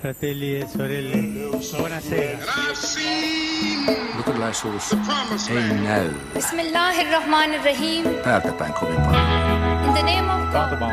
Fratelli 0.00 0.60
e 0.60 0.66
sorelle, 0.66 1.16
buonasera. 1.76 2.38
Luterilaisuus 4.16 4.92
ei 5.50 5.74
näy 5.82 6.10
Bismillahirrahmanirrahim. 6.34 8.04
päältä 8.24 8.52
päin 8.52 8.72
kovin 8.72 8.96
paljon. 8.96 9.84
In 9.86 9.92
the 9.92 10.02
name 10.02 10.32
of 10.32 10.52
God. 10.52 10.82
On 10.82 10.90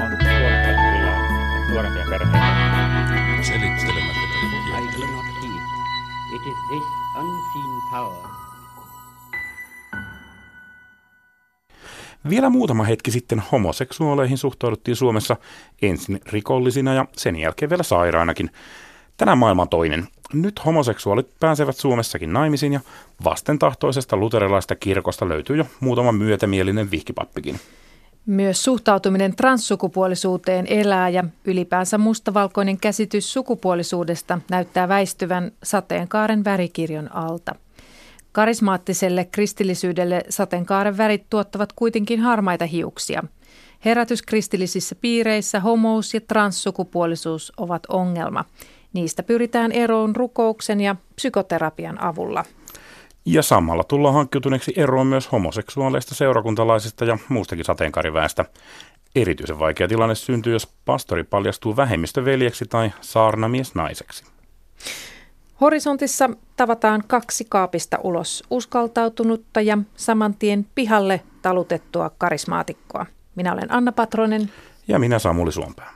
nuorempia 1.70 2.04
perheitä. 2.10 3.44
Selittelemättä 3.44 4.26
I 4.78 5.00
do 5.00 5.06
not 5.06 5.26
heed. 5.42 5.62
It 6.36 6.42
is 6.48 6.58
this 6.70 6.84
unseen 7.20 7.82
power 7.92 8.36
Vielä 12.30 12.50
muutama 12.50 12.84
hetki 12.84 13.12
sitten 13.12 13.44
homoseksuaaleihin 13.52 14.38
suhtauduttiin 14.38 14.96
Suomessa 14.96 15.38
ensin 15.82 16.20
rikollisina 16.26 16.94
ja 16.94 17.06
sen 17.18 17.36
jälkeen 17.36 17.70
vielä 17.70 17.84
sairaanakin. 17.84 18.50
Tänään 19.18 19.38
maailma 19.38 19.66
toinen. 19.66 20.08
Nyt 20.34 20.66
homoseksuaalit 20.66 21.28
pääsevät 21.40 21.76
Suomessakin 21.76 22.34
naimisiin 22.34 22.74
ja 22.74 22.80
vastentahtoisesta 23.24 24.18
luterilaista 24.18 24.76
kirkosta 24.76 25.30
löytyy 25.30 25.58
jo 25.58 25.66
muutama 25.80 26.12
myötämielinen 26.12 26.92
vihkipappikin. 26.92 27.60
Myös 28.26 28.64
suhtautuminen 28.64 29.36
transsukupuolisuuteen 29.36 30.68
elää 30.68 31.10
ja 31.10 31.24
ylipäänsä 31.46 31.98
mustavalkoinen 31.98 32.78
käsitys 32.78 33.34
sukupuolisuudesta 33.34 34.40
näyttää 34.50 34.88
väistyvän 34.88 35.52
sateenkaaren 35.64 36.44
värikirjon 36.44 37.16
alta. 37.16 37.56
Karismaattiselle 38.32 39.26
kristillisyydelle 39.26 40.24
sateenkaaren 40.30 40.98
värit 40.98 41.26
tuottavat 41.30 41.74
kuitenkin 41.74 42.20
harmaita 42.20 42.66
hiuksia. 42.66 43.24
Herätys 43.86 44.22
kristillisissä 44.22 44.96
piireissä 44.96 45.60
homous 45.60 46.14
ja 46.14 46.22
transsukupuolisuus 46.22 47.54
ovat 47.58 47.84
ongelma. 47.90 48.46
Niistä 48.96 49.24
pyritään 49.24 49.72
eroon 49.72 50.16
rukouksen 50.16 50.82
ja 50.82 50.96
psykoterapian 51.16 52.04
avulla. 52.04 52.46
Ja 53.26 53.44
samalla 53.44 53.84
tullaan 53.84 54.14
hankkiutuneeksi 54.14 54.74
eroon 54.76 55.08
myös 55.08 55.32
homoseksuaaleista 55.32 56.16
seurakuntalaisista 56.16 57.06
ja 57.06 57.18
muustakin 57.30 57.66
sateenkaariväestä. 57.66 58.46
Erityisen 59.16 59.60
vaikea 59.60 59.88
tilanne 59.88 60.16
syntyy, 60.16 60.54
jos 60.54 60.74
pastori 60.86 61.24
paljastuu 61.24 61.76
vähemmistöveljeksi 61.76 62.66
tai 62.66 62.92
saarnamies 63.02 63.76
naiseksi. 63.76 64.24
Horisontissa 65.62 66.30
tavataan 66.56 67.04
kaksi 67.08 67.46
kaapista 67.50 67.98
ulos 68.04 68.44
uskaltautunutta 68.50 69.62
ja 69.62 69.78
samantien 69.96 70.66
pihalle 70.76 71.22
talutettua 71.42 72.12
karismaatikkoa. 72.18 73.06
Minä 73.36 73.54
olen 73.54 73.72
Anna 73.72 73.92
Patronen. 73.92 74.52
Ja 74.88 75.00
minä 75.00 75.20
Samuli 75.20 75.52
Suompää. 75.52 75.95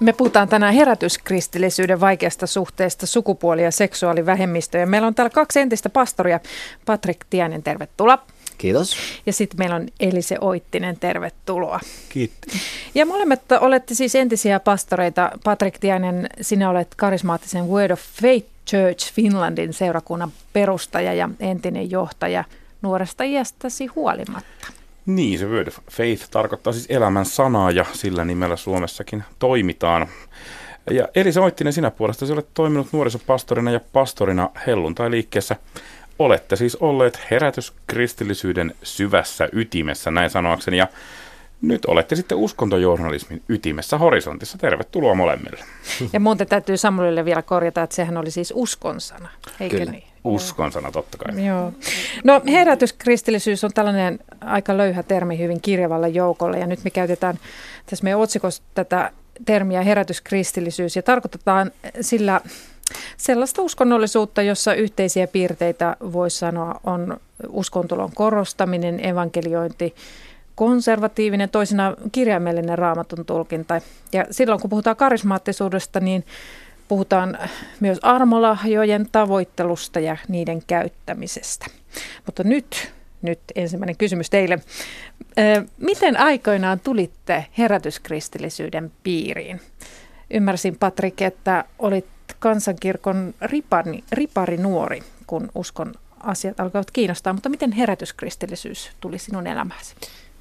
Me 0.00 0.12
puhutaan 0.12 0.48
tänään 0.48 0.74
herätyskristillisyyden 0.74 2.00
vaikeasta 2.00 2.46
suhteesta 2.46 3.06
sukupuoli- 3.06 3.62
ja 3.62 3.70
seksuaalivähemmistöön. 3.70 4.88
Meillä 4.88 5.06
on 5.06 5.14
täällä 5.14 5.30
kaksi 5.30 5.60
entistä 5.60 5.88
pastoria. 5.88 6.40
Patrik 6.86 7.24
Tiainen, 7.30 7.62
tervetuloa. 7.62 8.18
Kiitos. 8.58 8.96
Ja 9.26 9.32
sitten 9.32 9.58
meillä 9.58 9.76
on 9.76 9.88
Elise 10.00 10.36
Oittinen, 10.40 10.96
tervetuloa. 10.98 11.80
Kiitti. 12.08 12.48
Ja 12.94 13.06
molemmat 13.06 13.40
olette 13.60 13.94
siis 13.94 14.14
entisiä 14.14 14.60
pastoreita. 14.60 15.30
Patrik 15.44 15.78
Tiainen, 15.78 16.28
sinä 16.40 16.70
olet 16.70 16.94
karismaattisen 16.96 17.66
Word 17.66 17.90
of 17.90 18.00
Faith 18.22 18.46
Church 18.70 19.12
Finlandin 19.12 19.72
seurakunnan 19.72 20.32
perustaja 20.52 21.14
ja 21.14 21.28
entinen 21.40 21.90
johtaja 21.90 22.44
nuoresta 22.82 23.24
iästäsi 23.24 23.86
huolimatta. 23.86 24.66
Niin, 25.06 25.38
se 25.38 25.46
word 25.46 25.68
of 25.68 25.78
faith 25.90 26.30
tarkoittaa 26.30 26.72
siis 26.72 26.86
elämän 26.88 27.26
sanaa 27.26 27.70
ja 27.70 27.84
sillä 27.92 28.24
nimellä 28.24 28.56
Suomessakin 28.56 29.24
toimitaan. 29.38 30.08
Ja 30.90 31.08
Elisa 31.14 31.42
Oittinen, 31.42 31.72
sinä 31.72 31.90
puolestasi 31.90 32.32
olet 32.32 32.48
toiminut 32.54 32.88
nuorisopastorina 32.92 33.70
ja 33.70 33.80
pastorina 33.92 34.50
helluntai-liikkeessä. 34.66 35.56
Olette 36.18 36.56
siis 36.56 36.76
olleet 36.76 37.20
herätyskristillisyyden 37.30 38.74
syvässä 38.82 39.48
ytimessä, 39.52 40.10
näin 40.10 40.30
sanoakseni, 40.30 40.76
ja 40.76 40.88
nyt 41.62 41.84
olette 41.84 42.16
sitten 42.16 42.38
uskontojournalismin 42.38 43.42
ytimessä 43.48 43.98
horisontissa. 43.98 44.58
Tervetuloa 44.58 45.14
molemmille. 45.14 45.64
Ja 46.12 46.20
muuten 46.20 46.46
täytyy 46.46 46.76
Samuelille 46.76 47.24
vielä 47.24 47.42
korjata, 47.42 47.82
että 47.82 47.96
sehän 47.96 48.16
oli 48.16 48.30
siis 48.30 48.52
uskonsana, 48.56 49.28
eikö 49.60 49.78
Kyllä. 49.78 49.92
niin? 49.92 50.04
Uskon 50.26 50.72
sana 50.72 50.90
totta 50.90 51.18
kai. 51.18 51.46
Joo. 51.46 51.72
No 52.24 52.42
herätyskristillisyys 52.46 53.64
on 53.64 53.72
tällainen 53.72 54.18
aika 54.40 54.76
löyhä 54.76 55.02
termi 55.02 55.38
hyvin 55.38 55.60
kirjavalla 55.60 56.08
joukolla 56.08 56.56
ja 56.56 56.66
nyt 56.66 56.84
me 56.84 56.90
käytetään 56.90 57.38
tässä 57.86 58.04
meidän 58.04 58.20
otsikossa 58.20 58.62
tätä 58.74 59.12
termiä 59.44 59.82
herätyskristillisyys 59.82 60.96
ja 60.96 61.02
tarkoitetaan 61.02 61.70
sillä 62.00 62.40
sellaista 63.16 63.62
uskonnollisuutta, 63.62 64.42
jossa 64.42 64.74
yhteisiä 64.74 65.26
piirteitä 65.26 65.96
voisi 66.12 66.38
sanoa 66.38 66.80
on 66.84 67.20
uskontulon 67.48 68.10
korostaminen, 68.14 69.06
evankeliointi, 69.06 69.94
konservatiivinen, 70.54 71.48
toisena 71.48 71.94
kirjaimellinen 72.12 72.78
raamatun 72.78 73.26
tulkinta. 73.26 73.80
Ja 74.12 74.26
silloin 74.30 74.60
kun 74.60 74.70
puhutaan 74.70 74.96
karismaattisuudesta, 74.96 76.00
niin 76.00 76.24
puhutaan 76.88 77.38
myös 77.80 77.98
armolahjojen 78.02 79.08
tavoittelusta 79.12 80.00
ja 80.00 80.16
niiden 80.28 80.62
käyttämisestä. 80.66 81.66
Mutta 82.26 82.44
nyt, 82.44 82.92
nyt 83.22 83.40
ensimmäinen 83.54 83.96
kysymys 83.96 84.30
teille. 84.30 84.58
Miten 85.78 86.16
aikoinaan 86.16 86.80
tulitte 86.80 87.46
herätyskristillisyyden 87.58 88.92
piiriin? 89.02 89.60
Ymmärsin, 90.30 90.76
Patrik, 90.78 91.22
että 91.22 91.64
olit 91.78 92.06
kansankirkon 92.38 93.34
ripari, 93.40 94.04
ripari 94.12 94.56
nuori, 94.56 95.02
kun 95.26 95.48
uskon 95.54 95.94
asiat 96.20 96.60
alkoivat 96.60 96.90
kiinnostaa, 96.90 97.32
mutta 97.32 97.48
miten 97.48 97.72
herätyskristillisyys 97.72 98.90
tuli 99.00 99.18
sinun 99.18 99.46
elämääsi? 99.46 99.94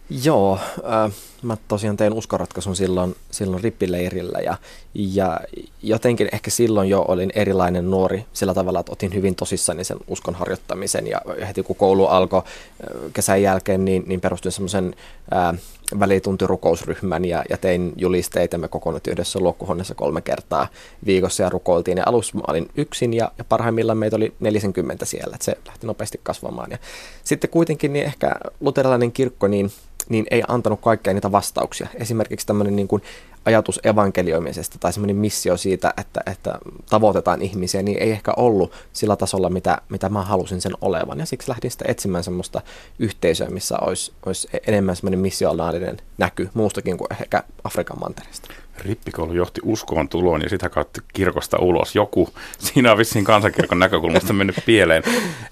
Joo, 0.09 0.59
äh, 0.77 1.11
mä 1.41 1.57
tosiaan 1.67 1.97
tein 1.97 2.13
uskonratkaisun 2.13 2.75
silloin, 2.75 3.15
silloin 3.31 3.63
rippileirillä 3.63 4.39
ja, 4.39 4.57
ja 4.93 5.39
jotenkin 5.83 6.29
ehkä 6.31 6.51
silloin 6.51 6.89
jo 6.89 7.05
olin 7.07 7.31
erilainen 7.35 7.91
nuori 7.91 8.25
sillä 8.33 8.53
tavalla, 8.53 8.79
että 8.79 8.91
otin 8.91 9.13
hyvin 9.13 9.35
tosissani 9.35 9.83
sen 9.83 9.97
uskon 10.07 10.35
harjoittamisen 10.35 11.07
ja 11.07 11.21
heti 11.47 11.63
kun 11.63 11.75
koulu 11.75 12.05
alkoi 12.05 12.39
äh, 12.39 13.11
kesän 13.13 13.41
jälkeen, 13.41 13.85
niin, 13.85 14.03
niin 14.07 14.21
perustuin 14.21 14.51
semmoisen 14.51 14.95
äh, 15.33 15.59
välituntirukousryhmän 15.99 17.25
ja, 17.25 17.43
ja 17.49 17.57
tein 17.57 17.93
julisteita. 17.97 18.57
Me 18.57 18.67
kokoonnuttiin 18.67 19.11
yhdessä 19.11 19.39
luokkuhuoneessa 19.39 19.95
kolme 19.95 20.21
kertaa 20.21 20.67
viikossa 21.05 21.43
ja 21.43 21.49
rukoiltiin. 21.49 21.97
Ja 21.97 22.03
alussa 22.07 22.37
mä 22.37 22.43
olin 22.47 22.69
yksin 22.75 23.13
ja, 23.13 23.31
ja 23.37 23.43
parhaimmillaan 23.43 23.97
meitä 23.97 24.15
oli 24.15 24.33
40 24.39 25.05
siellä, 25.05 25.35
että 25.35 25.45
se 25.45 25.57
lähti 25.67 25.87
nopeasti 25.87 26.19
kasvamaan. 26.23 26.71
Ja 26.71 26.77
sitten 27.23 27.49
kuitenkin 27.49 27.93
niin 27.93 28.05
ehkä 28.05 28.31
luterilainen 28.59 29.11
kirkko 29.11 29.47
niin, 29.47 29.71
niin 30.09 30.25
ei 30.31 30.43
antanut 30.47 30.81
kaikkia 30.81 31.13
niitä 31.13 31.31
vastauksia. 31.31 31.87
Esimerkiksi 31.95 32.47
tämmöinen 32.47 32.75
niin 32.75 32.87
kuin 32.87 33.01
ajatus 33.45 33.79
evankelioimisesta 33.83 34.77
tai 34.79 34.93
semmoinen 34.93 35.15
missio 35.15 35.57
siitä, 35.57 35.93
että, 35.97 36.21
että 36.25 36.59
tavoitetaan 36.89 37.41
ihmisiä, 37.41 37.81
niin 37.81 37.97
ei 37.97 38.11
ehkä 38.11 38.33
ollut 38.37 38.71
sillä 38.93 39.15
tasolla, 39.15 39.49
mitä, 39.49 39.77
mitä 39.89 40.09
mä 40.09 40.21
halusin 40.21 40.61
sen 40.61 40.71
olevan. 40.81 41.19
Ja 41.19 41.25
siksi 41.25 41.49
lähdin 41.49 41.71
sitten 41.71 41.89
etsimään 41.89 42.23
semmoista 42.23 42.61
yhteisöä, 42.99 43.49
missä 43.49 43.77
olisi, 43.81 44.13
olisi 44.25 44.47
enemmän 44.67 44.95
semmoinen 44.95 45.19
missionaalinen 45.19 45.97
näky 46.17 46.49
muustakin 46.53 46.97
kuin 46.97 47.07
ehkä 47.21 47.43
Afrikan 47.63 47.99
mantereesta. 47.99 48.47
Rippikoulu 48.77 49.33
johti 49.33 49.61
uskoon 49.63 50.09
tuloon 50.09 50.41
ja 50.41 50.49
sitä 50.49 50.69
kautta 50.69 51.01
kirkosta 51.13 51.57
ulos. 51.57 51.95
Joku 51.95 52.29
siinä 52.59 52.91
on 52.91 52.97
vissiin 52.97 53.25
kansankirkon 53.25 53.79
näkökulmasta 53.79 54.33
mennyt 54.33 54.55
pieleen. 54.65 55.03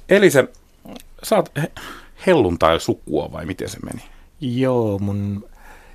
Eli 0.09 0.31
se, 0.31 0.47
sä 1.23 1.35
oot 1.35 1.49
he- 1.61 1.71
helluntai-sukua 2.27 3.31
vai 3.31 3.45
miten 3.45 3.69
se 3.69 3.77
meni? 3.85 4.12
Joo, 4.45 4.99
mun 4.99 5.49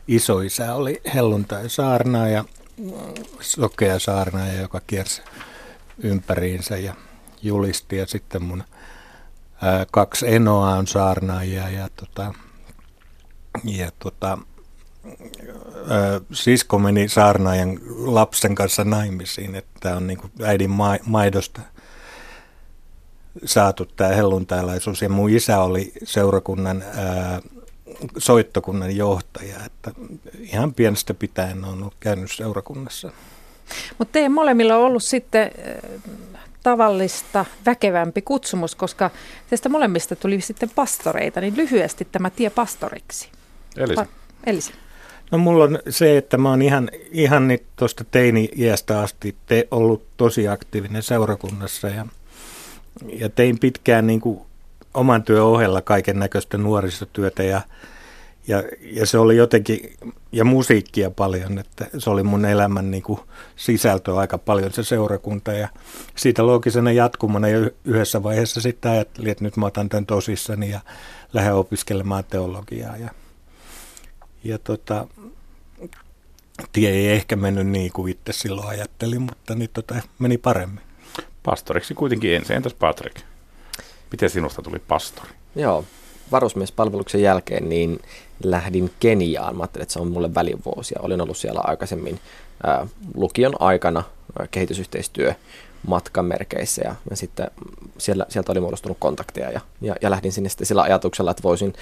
isoisä 0.09 0.75
oli 0.75 1.01
helluntai 1.15 1.69
saarnaaja, 1.69 2.45
sokea 3.41 3.99
saarnaaja, 3.99 4.61
joka 4.61 4.81
kiersi 4.87 5.23
ympäriinsä 5.99 6.77
ja 6.77 6.95
julisti. 7.43 7.97
Ja 7.97 8.07
sitten 8.07 8.43
mun 8.43 8.65
ää, 9.63 9.87
kaksi 9.91 10.35
enoa 10.35 10.75
on 10.75 10.87
saarnaajia 10.87 11.69
ja, 11.69 11.89
tota, 11.97 12.35
ja 13.65 13.91
tota, 13.99 14.39
ää, 15.89 16.21
sisko 16.33 16.79
meni 16.79 17.09
saarnaajan 17.09 17.79
lapsen 17.99 18.55
kanssa 18.55 18.85
naimisiin, 18.85 19.55
että 19.55 19.97
on 19.97 20.07
niin 20.07 20.21
äidin 20.43 20.71
ma- 20.71 20.99
maidosta 21.07 21.61
saatu 23.45 23.85
tämä 23.87 24.11
helluntailaisuus. 24.11 25.03
Ja 25.03 25.09
mun 25.09 25.31
isä 25.31 25.61
oli 25.61 25.93
seurakunnan 26.05 26.83
ää, 26.83 27.41
soittokunnan 28.19 28.97
johtaja, 28.97 29.57
että 29.67 29.91
ihan 30.39 30.75
pienestä 30.75 31.15
pitäen 31.15 31.65
on 31.65 31.79
ollut 31.79 31.97
käynyt 32.01 32.31
seurakunnassa. 32.31 33.13
Mutta 33.99 34.13
teidän 34.13 34.33
molemmilla 34.33 34.77
on 34.77 34.83
ollut 34.85 35.05
sitten 35.05 35.43
äh, 35.43 36.03
tavallista 36.63 37.45
väkevämpi 37.67 38.23
kutsumus, 38.23 38.75
koska 38.75 39.11
teistä 39.51 39.69
molemmista 39.69 40.17
tuli 40.17 40.41
sitten 40.41 40.71
pastoreita, 40.75 41.41
niin 41.41 41.57
lyhyesti 41.57 42.09
tämä 42.13 42.31
tie 42.31 42.51
pastoriksi. 42.51 43.29
Eli 43.77 43.97
se. 43.97 44.03
Pa- 44.03 44.07
Elisa. 44.47 44.73
No 45.31 45.39
mulla 45.39 45.65
on 45.65 45.79
se, 45.89 46.19
että 46.19 46.39
mä 46.39 46.51
oon 46.51 46.63
ihan, 46.63 46.91
ihan 47.11 47.49
nyt 47.49 47.63
tuosta 47.77 48.05
teini-iästä 48.05 49.01
asti 49.01 49.37
te, 49.47 49.69
ollut 49.71 50.07
tosi 50.17 50.49
aktiivinen 50.49 51.03
seurakunnassa 51.03 51.89
ja, 51.89 52.07
ja 53.13 53.29
tein 53.29 53.59
pitkään 53.59 54.07
niin 54.07 54.21
kuin 54.21 54.41
oman 54.95 55.23
työn 55.23 55.43
ohella 55.43 55.83
kaiken 55.83 56.19
näköistä 56.19 56.59
nuorisotyötä 56.59 57.43
ja, 57.43 57.61
ja, 58.49 58.63
ja 58.81 59.07
se 59.07 59.19
oli 59.19 59.37
jotenkin, 59.37 59.97
ja 60.33 60.45
musiikkia 60.45 61.11
paljon, 61.11 61.59
että 61.59 61.87
se 61.99 62.11
oli 62.11 62.23
mun 62.23 62.45
elämän 62.45 62.91
niin 62.91 63.03
kuin 63.03 63.21
sisältö 63.57 64.17
aika 64.17 64.39
paljon 64.39 64.73
se 64.73 64.83
seurakunta 64.85 65.53
ja 65.53 65.69
siitä 66.17 66.47
loogisena 66.47 66.93
jatkumana 66.93 67.49
jo 67.49 67.71
yhdessä 67.85 68.23
vaiheessa 68.23 68.61
sitten 68.61 68.93
ajattelin, 68.93 69.31
että 69.31 69.45
nyt 69.45 69.57
mä 69.57 69.67
otan 69.67 69.89
tämän 69.89 70.07
tosissani 70.07 70.71
ja 70.71 70.81
lähden 71.33 71.55
opiskelemaan 71.55 72.25
teologiaa 72.25 72.97
ja, 72.97 73.11
ja 74.45 74.59
tota, 74.59 75.07
tie 76.73 76.91
ei 76.91 77.09
ehkä 77.09 77.37
mennyt 77.37 77.67
niin 77.67 77.93
kuin 77.93 78.13
itse 78.13 78.33
silloin 78.33 78.69
ajattelin, 78.69 79.23
mutta 79.23 79.55
nyt 79.55 79.73
tota, 79.73 79.95
meni 80.19 80.39
paremmin. 80.39 80.81
Pastoriksi 81.43 81.95
kuitenkin 81.95 82.35
ensin. 82.35 82.57
Entäs 82.57 82.75
Patrick? 82.75 83.17
Miten 84.11 84.31
sinusta 84.31 84.63
tuli 84.63 84.79
pastori? 84.79 85.31
Joo, 85.57 85.85
varusmiespalveluksen 86.33 87.23
jälkeen 87.23 87.69
niin 87.69 88.03
lähdin 88.45 88.91
Keniaan. 89.01 89.57
Mä 89.57 89.63
ajattelin, 89.63 89.83
että 89.83 89.93
se 89.93 90.01
on 90.01 90.11
mulle 90.11 90.35
välivuosia. 90.35 91.01
Olin 91.03 91.21
ollut 91.21 91.37
siellä 91.37 91.61
aikaisemmin 91.65 92.21
ää, 92.67 92.87
lukion 93.15 93.55
aikana 93.61 94.03
ää, 94.39 94.47
kehitysyhteistyö 94.51 95.35
matkamerkeissä 95.87 96.83
ja, 96.85 96.95
ja 97.11 97.17
sitten 97.17 97.51
siellä, 97.99 98.27
sieltä 98.29 98.53
oli 98.53 98.61
muodostunut 98.61 98.97
kontakteja 99.01 99.51
ja, 99.51 99.61
ja, 99.81 99.95
ja 100.03 100.11
lähdin 100.11 100.33
sinne 100.33 100.49
sitten 100.49 100.67
sillä 100.67 100.83
ajatuksella, 100.83 101.31
että 101.31 101.43
voisin 101.43 101.73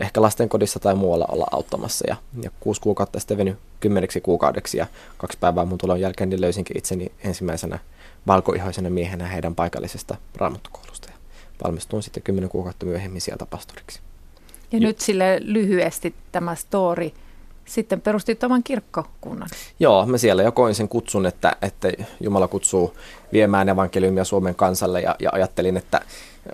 ehkä 0.00 0.22
lastenkodissa 0.22 0.80
tai 0.80 0.94
muualla 0.94 1.26
olla 1.28 1.46
auttamassa 1.50 2.04
ja, 2.08 2.16
ja 2.42 2.50
kuusi 2.60 2.80
kuukautta 2.80 3.20
sitten 3.20 3.38
veny 3.38 3.56
kymmeneksi 3.80 4.20
kuukaudeksi 4.20 4.78
ja 4.78 4.86
kaksi 5.18 5.38
päivää 5.38 5.64
mun 5.64 5.78
tulon 5.78 6.00
jälkeen 6.00 6.30
niin 6.30 6.40
löysinkin 6.40 6.78
itseni 6.78 7.12
ensimmäisenä 7.24 7.78
valkoihoisena 8.26 8.90
miehenä 8.90 9.26
heidän 9.26 9.54
paikallisesta 9.54 10.16
raamattukoulusta 10.36 11.08
ja 11.10 11.15
valmistuin 11.64 12.02
sitten 12.02 12.22
kymmenen 12.22 12.50
kuukautta 12.50 12.86
myöhemmin 12.86 13.20
sieltä 13.20 13.46
pastoriksi. 13.46 14.00
Ja, 14.72 14.78
ja 14.78 14.80
nyt 14.80 15.00
sille 15.00 15.40
lyhyesti 15.40 16.14
tämä 16.32 16.54
story– 16.54 17.10
sitten 17.66 18.00
perustit 18.00 18.44
oman 18.44 18.62
kirkkokunnan. 18.62 19.48
Joo, 19.80 20.06
mä 20.06 20.18
siellä 20.18 20.42
jo 20.42 20.52
koin 20.52 20.74
sen 20.74 20.88
kutsun, 20.88 21.26
että, 21.26 21.56
että 21.62 21.92
Jumala 22.20 22.48
kutsuu 22.48 22.94
viemään 23.32 23.68
evankeliumia 23.68 24.24
Suomen 24.24 24.54
kansalle 24.54 25.00
ja, 25.00 25.16
ja 25.18 25.30
ajattelin, 25.32 25.76
että 25.76 26.00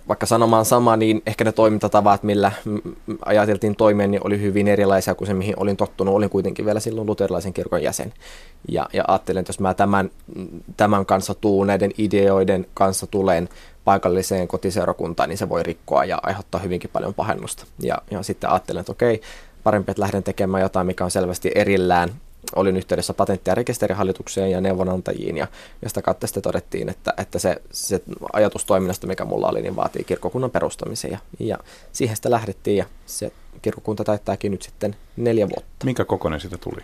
vaikka 0.09 0.27
sanomaan 0.27 0.65
sama, 0.65 0.97
niin 0.97 1.23
ehkä 1.27 1.45
ne 1.45 1.53
toimintatavat, 1.53 2.23
millä 2.23 2.53
ajateltiin 3.25 3.77
toimeen, 3.77 4.11
niin 4.11 4.27
oli 4.27 4.41
hyvin 4.41 4.69
erilaisia 4.69 5.15
kuin 5.15 5.29
se, 5.29 5.35
mihin 5.35 5.55
olin 5.57 5.77
tottunut. 5.77 6.15
Olin 6.15 6.31
kuitenkin 6.31 6.65
vielä 6.65 6.81
silloin 6.81 7.07
luterilaisen 7.07 7.53
kirkon 7.53 7.83
jäsen. 7.83 8.13
Ja, 8.69 8.87
ja 8.93 9.05
ajattelin, 9.09 9.41
että 9.41 9.51
jos 9.51 9.61
mä 9.61 9.75
tämän, 9.75 10.11
tämän 10.77 11.07
kanssa 11.07 11.35
tuun, 11.35 11.67
näiden 11.67 11.91
ideoiden 11.99 12.67
kanssa 12.75 13.07
tulen 13.07 13.49
paikalliseen 13.85 14.49
kotiseurakuntaan, 14.49 15.29
niin 15.29 15.39
se 15.39 15.49
voi 15.49 15.63
rikkoa 15.63 16.05
ja 16.05 16.19
aiheuttaa 16.23 16.61
hyvinkin 16.61 16.91
paljon 16.93 17.15
pahennusta. 17.15 17.67
Ja, 17.79 17.99
ja 18.11 18.23
sitten 18.23 18.51
ajattelin, 18.51 18.81
että 18.81 18.93
okei, 18.93 19.21
parempi, 19.65 19.91
että 19.91 20.03
lähden 20.03 20.23
tekemään 20.23 20.63
jotain, 20.63 20.87
mikä 20.87 21.05
on 21.05 21.11
selvästi 21.11 21.51
erillään. 21.55 22.09
Olin 22.57 22.77
yhteydessä 22.77 23.15
patentti- 23.15 23.51
ja 23.51 23.55
rekisterihallitukseen 23.55 24.51
ja 24.51 24.61
neuvonantajiin 24.61 25.37
ja, 25.37 25.47
ja 25.83 25.89
sitä 25.89 26.03
kautta 26.03 26.27
sitten 26.27 26.43
todettiin, 26.43 26.89
että, 26.89 27.15
että 27.17 27.39
se, 27.39 27.63
se 27.71 28.03
ajatus 28.33 28.65
toiminnasta, 28.65 29.07
mikä 29.07 29.25
mulla 29.25 29.49
oli, 29.49 29.63
niin 29.63 29.77
vaatii 29.77 30.05
kirkkokunnan 30.05 30.51
perustamisen 30.51 31.11
ja, 31.11 31.19
ja 31.39 31.59
siihen 31.93 32.17
sitä 32.17 32.31
lähdettiin 32.31 32.77
ja 32.77 32.85
se 33.07 33.33
kirkkokunta 33.63 34.05
täyttääkin 34.05 34.53
nyt 34.53 34.63
sitten 34.63 34.97
neljä 35.17 35.49
vuotta. 35.49 35.85
Minkä 35.85 36.05
kokoinen 36.05 36.41
siitä 36.41 36.59
tuli? 36.59 36.83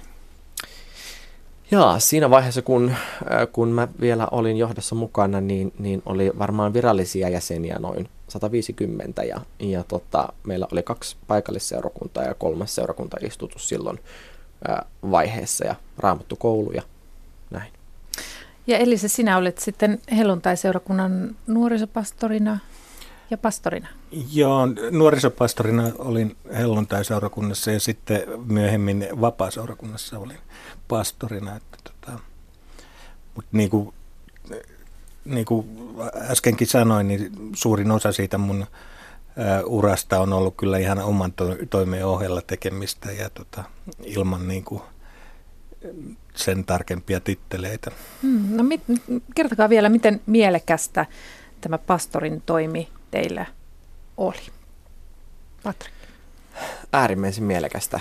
Jaa, 1.70 1.98
siinä 1.98 2.30
vaiheessa 2.30 2.62
kun, 2.62 2.90
äh, 2.90 3.48
kun 3.52 3.68
mä 3.68 3.88
vielä 4.00 4.28
olin 4.30 4.56
johdossa 4.56 4.94
mukana, 4.94 5.40
niin, 5.40 5.72
niin 5.78 6.02
oli 6.06 6.32
varmaan 6.38 6.72
virallisia 6.72 7.28
jäseniä 7.28 7.78
noin 7.78 8.08
150 8.28 9.22
ja, 9.22 9.40
ja 9.58 9.84
tota, 9.84 10.28
meillä 10.46 10.66
oli 10.72 10.82
kaksi 10.82 11.16
paikallisseurakuntaa 11.26 12.24
ja 12.24 12.34
kolmas 12.34 12.74
seurakuntaistutus 12.74 13.68
silloin 13.68 13.98
ää, 14.68 14.74
äh, 14.74 14.84
vaiheessa 15.10 15.64
ja 15.64 15.74
raamattu 15.98 16.36
koulu 16.36 16.72
ja 16.72 16.82
näin. 17.50 17.72
Ja 18.66 18.78
Elisa, 18.78 19.08
sinä 19.08 19.36
olet 19.36 19.58
sitten 19.58 19.98
helluntai-seurakunnan 20.16 21.36
nuorisopastorina 21.46 22.58
ja 23.30 23.38
pastorina. 23.38 23.88
Joo, 24.32 24.66
nuorisopastorina 24.90 25.90
olin 25.98 26.36
helluntai-seurakunnassa 26.56 27.70
ja 27.70 27.80
sitten 27.80 28.22
myöhemmin 28.46 29.08
vapaa-seurakunnassa 29.20 30.18
olin 30.18 30.38
pastorina. 30.88 31.56
Että 31.56 31.78
tota, 31.84 32.18
mutta 33.34 33.50
niin 33.52 33.70
kuin, 33.70 33.94
niin 35.24 35.44
kuin 35.44 35.68
äskenkin 36.30 36.66
sanoin, 36.66 37.08
niin 37.08 37.32
suurin 37.54 37.90
osa 37.90 38.12
siitä 38.12 38.38
mun 38.38 38.66
urasta 39.66 40.20
on 40.20 40.32
ollut 40.32 40.56
kyllä 40.56 40.78
ihan 40.78 40.98
oman 40.98 41.32
to- 41.32 41.56
toimeen 41.70 42.06
ohella 42.06 42.42
tekemistä 42.42 43.12
ja 43.12 43.30
tota, 43.30 43.64
ilman 44.04 44.48
niin 44.48 44.64
kuin 44.64 44.82
sen 46.34 46.64
tarkempia 46.64 47.20
titteleitä. 47.20 47.90
Hmm, 48.22 48.56
no 48.56 48.62
mit, 48.62 48.80
kertokaa 49.34 49.68
vielä, 49.68 49.88
miten 49.88 50.20
mielekästä 50.26 51.06
tämä 51.60 51.78
pastorin 51.78 52.42
toimi 52.46 52.88
teillä 53.10 53.46
oli? 54.16 54.52
Patrik. 55.62 55.94
Äärimmäisen 56.92 57.44
mielekästä. 57.44 58.00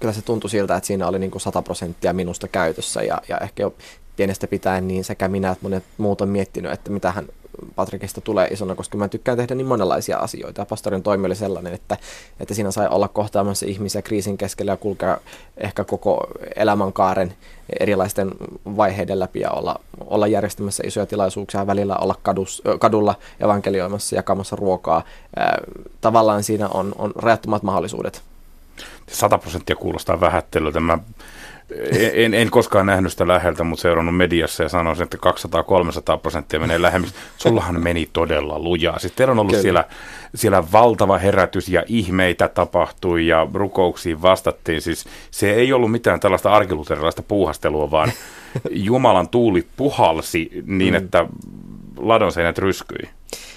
Kyllä 0.00 0.14
se 0.14 0.22
tuntui 0.22 0.50
siltä, 0.50 0.76
että 0.76 0.86
siinä 0.86 1.06
oli 1.06 1.18
niin 1.18 1.30
kuin 1.30 1.42
100 1.42 1.62
prosenttia 1.62 2.12
minusta 2.12 2.48
käytössä 2.48 3.02
ja, 3.02 3.22
ja 3.28 3.38
ehkä 3.38 3.62
jo 3.62 3.74
pienestä 4.16 4.46
pitäen 4.46 4.88
niin 4.88 5.04
sekä 5.04 5.28
minä 5.28 5.50
että 5.50 5.62
monet 5.62 5.84
muut 5.98 6.20
on 6.20 6.28
miettinyt, 6.28 6.72
että 6.72 6.90
mitä 6.90 7.12
hän 7.12 7.28
Patrikista 7.74 8.20
tulee 8.20 8.48
isona, 8.48 8.74
koska 8.74 8.98
mä 8.98 9.08
tykkään 9.08 9.38
tehdä 9.38 9.54
niin 9.54 9.66
monenlaisia 9.66 10.18
asioita. 10.18 10.60
Ja 10.60 10.66
pastorin 10.66 11.02
toimi 11.02 11.26
oli 11.26 11.34
sellainen, 11.34 11.74
että, 11.74 11.96
että 12.40 12.54
siinä 12.54 12.70
sai 12.70 12.88
olla 12.88 13.08
kohtaamassa 13.08 13.66
ihmisiä 13.66 14.02
kriisin 14.02 14.38
keskellä 14.38 14.72
ja 14.72 14.76
kulkea 14.76 15.18
ehkä 15.56 15.84
koko 15.84 16.26
elämänkaaren 16.56 17.34
erilaisten 17.80 18.30
vaiheiden 18.76 19.18
läpi 19.18 19.40
ja 19.40 19.50
olla, 19.50 19.80
olla 20.06 20.26
järjestämässä 20.26 20.82
isoja 20.86 21.06
tilaisuuksia 21.06 21.66
välillä 21.66 21.96
olla 21.96 22.14
kadus, 22.22 22.62
kadulla 22.78 23.14
evankelioimassa, 23.40 24.16
jakamassa 24.16 24.56
ruokaa. 24.56 25.04
Tavallaan 26.00 26.42
siinä 26.42 26.68
on, 26.68 26.92
on 26.98 27.12
rajattomat 27.16 27.62
mahdollisuudet. 27.62 28.22
100 29.08 29.38
prosenttia 29.38 29.76
kuulostaa 29.76 30.20
vähättelyltä. 30.20 30.80
Mä 30.80 30.98
en, 32.12 32.34
en 32.34 32.50
koskaan 32.50 32.86
nähnyt 32.86 33.12
sitä 33.12 33.28
läheltä, 33.28 33.64
mutta 33.64 33.82
seurannut 33.82 34.16
mediassa 34.16 34.62
ja 34.62 34.68
sanoisin, 34.68 35.04
että 35.04 35.18
200-300 36.16 36.18
prosenttia 36.18 36.60
menee 36.60 36.82
lähemmin. 36.82 37.10
Sullahan 37.38 37.82
meni 37.82 38.08
todella 38.12 38.58
lujaa. 38.58 38.98
Siis 38.98 39.12
teillä 39.12 39.32
on 39.32 39.38
ollut 39.38 39.56
siellä, 39.56 39.84
siellä 40.34 40.64
valtava 40.72 41.18
herätys 41.18 41.68
ja 41.68 41.84
ihmeitä 41.86 42.48
tapahtui 42.48 43.26
ja 43.26 43.46
rukouksiin 43.54 44.22
vastattiin. 44.22 44.82
Siis 44.82 45.06
se 45.30 45.52
ei 45.52 45.72
ollut 45.72 45.90
mitään 45.90 46.20
tällaista 46.20 46.52
arkiluterilaista 46.52 47.22
puuhastelua, 47.22 47.90
vaan 47.90 48.12
Jumalan 48.70 49.28
tuuli 49.28 49.66
puhalsi 49.76 50.50
niin, 50.66 50.94
mm. 50.94 50.98
että 50.98 51.26
ladonseinät 51.96 52.58
ryskyi. 52.58 53.08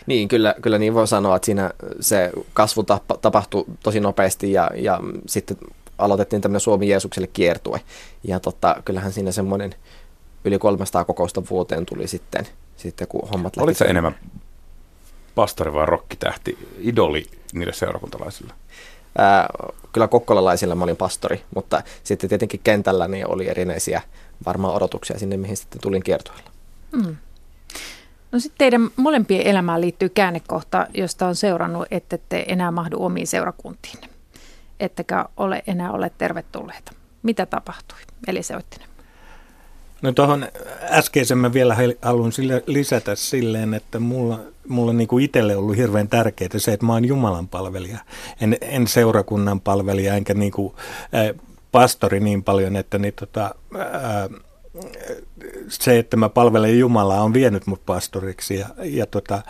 Niin, 0.07 0.27
kyllä, 0.27 0.55
kyllä 0.61 0.77
niin 0.77 0.93
voi 0.93 1.07
sanoa, 1.07 1.35
että 1.35 1.45
siinä 1.45 1.71
se 1.99 2.31
kasvu 2.53 2.85
tapahtui 3.21 3.65
tosi 3.83 3.99
nopeasti 3.99 4.51
ja, 4.51 4.71
ja 4.75 4.99
sitten 5.25 5.57
aloitettiin 5.97 6.41
tämmöinen 6.41 6.61
Suomi 6.61 6.89
Jeesukselle 6.89 7.27
kiertue. 7.27 7.81
Ja 8.23 8.39
tota, 8.39 8.75
kyllähän 8.85 9.13
siinä 9.13 9.31
semmoinen 9.31 9.75
yli 10.45 10.59
300 10.59 11.05
kokousta 11.05 11.43
vuoteen 11.49 11.85
tuli 11.85 12.07
sitten, 12.07 12.47
sitten 12.77 13.07
kun 13.07 13.29
hommat 13.29 13.57
lähti. 13.57 13.63
Olitko 13.63 13.85
enemmän 13.85 14.15
pastori 15.35 15.73
vai 15.73 15.85
rokkitähti, 15.85 16.57
idoli 16.79 17.25
niille 17.53 17.73
seurakuntalaisille? 17.73 18.53
Ää, 19.17 19.49
kyllä 19.93 20.07
kokkolalaisilla 20.07 20.75
mä 20.75 20.83
olin 20.83 20.97
pastori, 20.97 21.41
mutta 21.55 21.83
sitten 22.03 22.29
tietenkin 22.29 22.59
kentällä 22.63 23.07
niin 23.07 23.27
oli 23.27 23.49
erinäisiä 23.49 24.01
varmaan 24.45 24.75
odotuksia 24.75 25.19
sinne, 25.19 25.37
mihin 25.37 25.57
sitten 25.57 25.81
tulin 25.81 26.03
kiertueella. 26.03 26.51
Hmm. 26.97 27.15
No 28.31 28.39
sitten 28.39 28.57
teidän 28.57 28.89
molempien 28.95 29.47
elämään 29.47 29.81
liittyy 29.81 30.09
käännekohta, 30.09 30.87
josta 30.93 31.27
on 31.27 31.35
seurannut, 31.35 31.87
että 31.91 32.15
ette 32.15 32.45
enää 32.47 32.71
mahdu 32.71 33.03
omiin 33.03 33.27
seurakuntiin 33.27 33.97
ettekä 34.79 35.25
ole 35.37 35.63
enää 35.67 35.91
ole 35.91 36.11
tervetulleita. 36.17 36.91
Mitä 37.23 37.45
tapahtui? 37.45 37.97
Eli 38.27 38.43
se 38.43 38.55
Oittinen. 38.55 38.87
No 40.01 40.11
tuohon 40.11 40.47
äskeisen 40.81 41.37
mä 41.37 41.53
vielä 41.53 41.77
haluan 42.01 42.31
lisätä 42.67 43.15
silleen, 43.15 43.73
että 43.73 43.99
mulla, 43.99 44.39
mulla 44.67 44.93
niin 44.93 45.07
kuin 45.07 45.25
itselle 45.25 45.55
ollut 45.55 45.77
hirveän 45.77 46.07
tärkeää 46.07 46.49
se, 46.57 46.73
että 46.73 46.85
mä 46.85 46.93
oon 46.93 47.05
Jumalan 47.05 47.47
palvelija. 47.47 47.97
En, 48.41 48.57
en 48.61 48.87
seurakunnan 48.87 49.61
palvelija, 49.61 50.15
enkä 50.15 50.33
niin 50.33 50.51
kuin, 50.51 50.73
äh, 51.15 51.41
pastori 51.71 52.19
niin 52.19 52.43
paljon, 52.43 52.75
että 52.75 52.97
niin, 52.97 53.13
tota, 53.13 53.55
äh, 53.75 54.41
se, 55.67 55.99
että 55.99 56.17
mä 56.17 56.29
palvelen 56.29 56.79
Jumalaa, 56.79 57.23
on 57.23 57.33
vienyt 57.33 57.67
mut 57.67 57.85
pastoriksi. 57.85 58.55
Ja, 58.55 58.67
ja, 58.83 59.05
tota, 59.05 59.41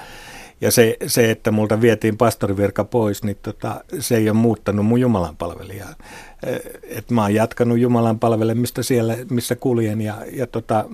ja 0.62 0.72
se, 0.72 0.98
se, 1.08 1.32
että 1.32 1.51
multa 1.51 1.82
vietiin 1.82 2.18
pastorivirka 2.18 2.84
pois, 2.84 3.24
niin 3.24 3.38
tota, 3.42 3.84
se 4.00 4.18
ei 4.18 4.30
ole 4.30 4.38
muuttanut 4.38 4.86
mun 4.86 5.01
Jumalan 5.01 5.38
palvelijaa. 5.38 5.94
Et 6.84 7.12
mä 7.12 7.22
oon 7.22 7.34
jatkanut 7.34 7.80
Jumalan 7.80 8.20
palvelemista 8.20 8.84
siellä, 8.84 9.18
missä 9.30 9.56
kuljen 9.56 10.01
ja, 10.01 10.16
ja 10.34 10.48
tota, 10.48 10.86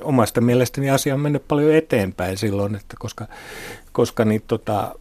omasta 0.00 0.40
mielestäni 0.40 0.90
asia 0.90 1.14
on 1.14 1.20
mennyt 1.20 1.48
paljon 1.48 1.74
eteenpäin 1.74 2.36
silloin, 2.36 2.74
että 2.74 2.96
koska, 2.98 3.26
koska 3.92 4.24
niin, 4.24 4.42
tota, 4.46 4.94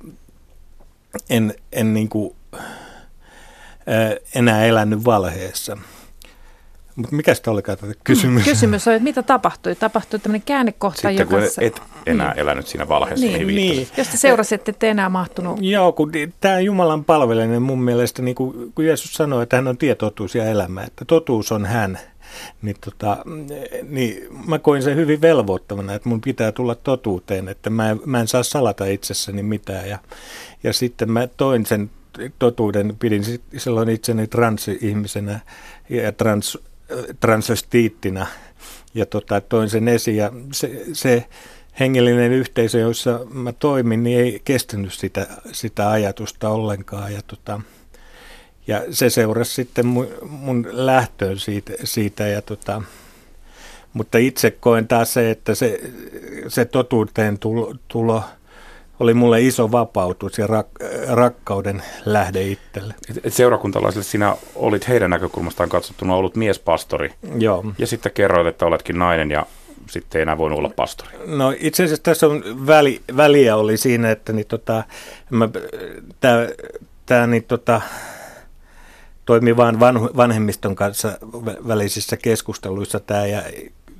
en, 1.29 1.53
en 1.71 1.93
niin 1.93 2.09
kuin, 2.09 2.35
enää 4.35 4.65
elänyt 4.65 5.05
valheessa. 5.05 5.77
Mutta 6.99 7.15
mikä 7.15 7.33
sitä 7.33 7.51
olikaan 7.51 7.77
tätä 7.77 7.93
kysymys? 8.03 8.43
Kysymys 8.43 8.87
on, 8.87 8.93
että 8.93 9.03
mitä 9.03 9.23
tapahtui? 9.23 9.75
Tapahtui 9.75 10.19
tämmöinen 10.19 10.45
käännekohta, 10.45 11.01
Sitten 11.01 11.17
joka... 11.17 11.35
kun 11.35 11.43
et 11.61 11.81
enää 12.05 12.33
niin. 12.33 12.39
elänyt 12.39 12.67
siinä 12.67 12.87
valheessa, 12.87 13.25
niin, 13.25 13.47
niin, 13.47 13.55
niin. 13.55 13.87
Jos 13.97 14.07
te 14.07 14.17
seurasitte, 14.17 14.71
ette 14.71 14.89
enää 14.89 15.09
mahtunut. 15.09 15.57
Joo, 15.61 15.91
kun 15.91 16.11
tämä 16.41 16.59
Jumalan 16.59 17.05
palveleminen 17.05 17.61
mun 17.61 17.81
mielestä, 17.81 18.21
niin 18.21 18.35
kuin, 18.35 18.71
kun 18.75 18.85
Jeesus 18.85 19.13
sanoi, 19.13 19.43
että 19.43 19.55
hän 19.55 19.67
on 19.67 19.77
tietotuus 19.77 20.35
ja 20.35 20.45
elämä, 20.45 20.83
että 20.83 21.05
totuus 21.05 21.51
on 21.51 21.65
hän, 21.65 21.99
niin, 22.61 22.75
tota, 22.85 23.17
niin 23.89 24.27
mä 24.47 24.59
koin 24.59 24.83
sen 24.83 24.95
hyvin 24.95 25.21
velvoittavana, 25.21 25.93
että 25.93 26.09
mun 26.09 26.21
pitää 26.21 26.51
tulla 26.51 26.75
totuuteen, 26.75 27.47
että 27.47 27.69
mä 27.69 27.89
en, 27.89 27.99
mä 28.05 28.19
en 28.19 28.27
saa 28.27 28.43
salata 28.43 28.85
itsessäni 28.85 29.43
mitään. 29.43 29.89
Ja, 29.89 29.99
ja 30.63 30.73
sitten 30.73 31.11
mä 31.11 31.27
toin 31.27 31.65
sen 31.65 31.89
totuuden, 32.39 32.95
pidin 32.99 33.23
silloin 33.57 33.89
itseni 33.89 34.27
transihmisenä 34.27 35.39
ja 35.89 36.11
trans, 36.11 36.57
transvestiittina 37.19 38.27
ja 38.93 39.05
tota, 39.05 39.41
toin 39.41 39.69
sen 39.69 39.87
esiin. 39.87 40.17
Ja 40.17 40.31
se, 40.53 40.85
se 40.93 41.25
hengellinen 41.79 42.31
yhteisö, 42.31 42.79
jossa 42.79 43.19
mä 43.33 43.53
toimin, 43.53 44.03
niin 44.03 44.19
ei 44.19 44.41
kestänyt 44.45 44.93
sitä, 44.93 45.27
sitä 45.51 45.89
ajatusta 45.89 46.49
ollenkaan. 46.49 47.13
Ja 47.13 47.21
tota, 47.27 47.61
ja 48.67 48.83
se 48.91 49.09
seurasi 49.09 49.53
sitten 49.53 49.85
mun, 49.85 50.07
mun 50.21 50.67
lähtöön 50.71 51.39
siitä, 51.39 51.73
siitä 51.83 52.27
ja 52.27 52.41
tota, 52.41 52.81
mutta 53.93 54.17
itse 54.17 54.51
koen 54.51 54.87
taas 54.87 55.13
se, 55.13 55.31
että 55.31 55.55
se, 55.55 55.81
se 56.47 56.65
totuuteen 56.65 57.39
tulo, 57.39 57.75
tulo 57.87 58.23
oli 58.99 59.13
mulle 59.13 59.41
iso 59.41 59.71
vapautus 59.71 60.37
ja 60.37 60.47
rak, 60.47 60.67
rakkauden 61.07 61.83
lähde 62.05 62.43
itselle. 62.43 62.93
Seurakuntalaisille 63.27 64.03
sinä 64.03 64.35
olit 64.55 64.87
heidän 64.87 65.09
näkökulmastaan 65.09 65.69
katsottuna 65.69 66.15
ollut 66.15 66.35
miespastori. 66.35 67.13
Joo. 67.37 67.65
Ja 67.77 67.87
sitten 67.87 68.11
kerroit, 68.11 68.47
että 68.47 68.65
oletkin 68.65 68.99
nainen 68.99 69.31
ja 69.31 69.45
sitten 69.89 70.19
ei 70.19 70.21
enää 70.21 70.37
voinut 70.37 70.59
olla 70.59 70.71
pastori. 70.75 71.11
No 71.25 71.53
itse 71.59 71.83
asiassa 71.83 72.03
tässä 72.03 72.27
on 72.27 72.43
väli, 72.67 73.01
väliä 73.17 73.55
oli 73.55 73.77
siinä, 73.77 74.11
että 74.11 74.33
niin 74.33 74.47
tota, 74.47 74.83
tämä 77.05 77.27
niin 77.27 77.43
tota, 77.43 77.81
toimi 79.25 79.57
vain 79.57 79.79
vanhemmiston 80.17 80.75
kanssa 80.75 81.17
välisissä 81.67 82.17
keskusteluissa 82.17 82.99
tämä 82.99 83.25
ja 83.25 83.43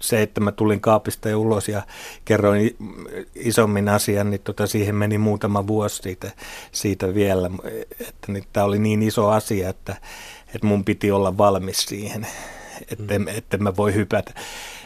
se, 0.01 0.21
että 0.21 0.41
mä 0.41 0.51
tulin 0.51 0.81
kaapista 0.81 1.29
ja 1.29 1.37
ulos 1.37 1.67
ja 1.67 1.81
kerroin 2.25 2.75
isommin 3.35 3.89
asian, 3.89 4.29
niin 4.29 4.41
tota, 4.43 4.67
siihen 4.67 4.95
meni 4.95 5.17
muutama 5.17 5.67
vuosi 5.67 5.95
siitä, 5.95 6.31
siitä 6.71 7.13
vielä. 7.13 7.51
Että 7.99 8.31
niin, 8.31 8.43
tämä 8.53 8.65
oli 8.65 8.79
niin 8.79 9.03
iso 9.03 9.29
asia, 9.29 9.69
että, 9.69 9.95
että 10.55 10.67
mun 10.67 10.85
piti 10.85 11.11
olla 11.11 11.37
valmis 11.37 11.77
siihen, 11.77 12.27
että, 12.91 13.19
mm. 13.19 13.27
että 13.27 13.57
mä 13.57 13.75
voi 13.75 13.93
hypätä. 13.93 14.31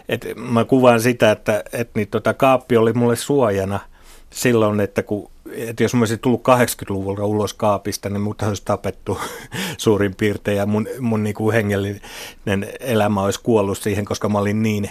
Et 0.09 0.25
mä 0.35 0.65
kuvaan 0.65 1.01
sitä, 1.01 1.31
että, 1.31 1.63
että 1.73 1.99
niin, 1.99 2.07
tota, 2.07 2.33
kaappi 2.33 2.77
oli 2.77 2.93
mulle 2.93 3.15
suojana 3.15 3.79
silloin, 4.33 4.79
että 4.79 5.03
kun 5.03 5.33
että 5.55 5.83
jos 5.83 5.93
mä 5.93 6.01
olisin 6.01 6.19
tullut 6.19 6.41
80-luvulla 6.41 7.25
ulos 7.25 7.53
kaapista, 7.53 8.09
niin 8.09 8.21
mut 8.21 8.41
olisi 8.41 8.61
tapettu 8.65 9.17
suurin 9.77 10.15
piirtein 10.15 10.57
ja 10.57 10.65
mun, 10.65 10.87
mun 10.99 11.23
niin 11.23 11.33
kuin 11.33 11.53
hengellinen 11.53 12.67
elämä 12.79 13.21
olisi 13.21 13.39
kuollut 13.43 13.77
siihen, 13.77 14.05
koska 14.05 14.29
mä 14.29 14.39
olin 14.39 14.63
niin, 14.63 14.89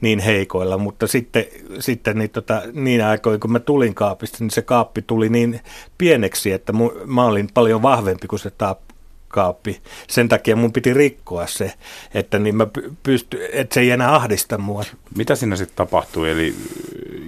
niin 0.00 0.18
heikoilla. 0.18 0.78
Mutta 0.78 1.06
sitten, 1.06 1.44
sitten 1.78 2.18
niin, 2.18 2.30
tota, 2.30 2.62
niin 2.72 3.04
aikoina, 3.04 3.38
kun 3.38 3.52
mä 3.52 3.60
tulin 3.60 3.94
kaapista, 3.94 4.36
niin 4.40 4.50
se 4.50 4.62
kaappi 4.62 5.02
tuli 5.02 5.28
niin 5.28 5.60
pieneksi, 5.98 6.52
että 6.52 6.72
mun, 6.72 6.92
mä 7.06 7.24
olin 7.24 7.48
paljon 7.54 7.82
vahvempi 7.82 8.26
kuin 8.26 8.40
se 8.40 8.50
taap, 8.50 8.80
kaappi. 9.28 9.80
Sen 10.08 10.28
takia 10.28 10.56
mun 10.56 10.72
piti 10.72 10.94
rikkoa 10.94 11.46
se, 11.46 11.72
että, 12.14 12.38
niin 12.38 12.56
mä 12.56 12.66
pysty, 13.02 13.48
että 13.52 13.74
se 13.74 13.80
ei 13.80 13.90
enää 13.90 14.14
ahdista 14.14 14.58
mua. 14.58 14.84
Mitä 15.16 15.34
siinä 15.34 15.56
sitten 15.56 15.76
tapahtui? 15.76 16.30
Eli 16.30 16.54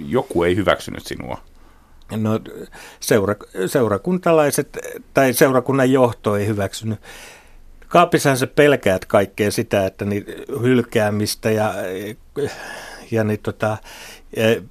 joku 0.05 0.43
ei 0.43 0.55
hyväksynyt 0.55 1.05
sinua? 1.05 1.41
No 2.15 2.39
seura, 2.99 3.35
seurakuntalaiset 3.65 4.77
tai 5.13 5.33
seurakunnan 5.33 5.91
johto 5.91 6.35
ei 6.35 6.47
hyväksynyt. 6.47 6.99
Kaapissahan 7.87 8.37
se 8.37 8.47
pelkäät 8.47 9.05
kaikkea 9.05 9.51
sitä, 9.51 9.85
että 9.85 10.05
niin 10.05 10.25
hylkäämistä 10.61 11.51
ja, 11.51 11.73
ja 13.11 13.23
niin 13.23 13.39
tota, 13.39 13.77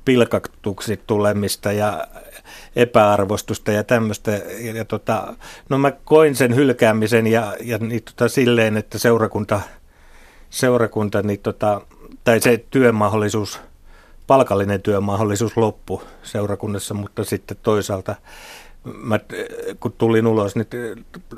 pilkatuksi 0.05 1.01
tulemista 1.07 1.73
ja 1.73 2.07
epäarvostusta 2.77 3.73
ja 3.73 3.85
tämmöistä. 3.85 4.31
Ja, 4.31 4.73
ja 4.75 4.85
tota, 4.85 5.35
no 5.69 5.79
mä 5.79 5.91
koin 5.91 6.35
sen 6.35 6.57
hylkäämisen 6.57 7.27
ja, 7.27 7.57
ja 7.61 7.79
niin 7.79 8.03
tota, 8.03 8.29
silleen, 8.29 8.77
että 8.77 8.99
seurakunta, 8.99 9.61
seurakunta 10.51 11.23
niin 11.23 11.41
tota, 11.41 11.81
tai 12.25 12.41
se 12.41 12.65
työmahdollisuus– 12.71 13.61
palkallinen 14.27 14.83
työmahdollisuus 14.83 15.57
loppu 15.57 16.03
seurakunnassa, 16.23 16.95
mutta 16.95 17.25
sitten 17.25 17.57
toisaalta 17.63 18.15
mä, 18.85 19.21
kun 19.81 19.93
tulin 19.93 20.27
ulos, 20.27 20.57
niin 20.57 20.67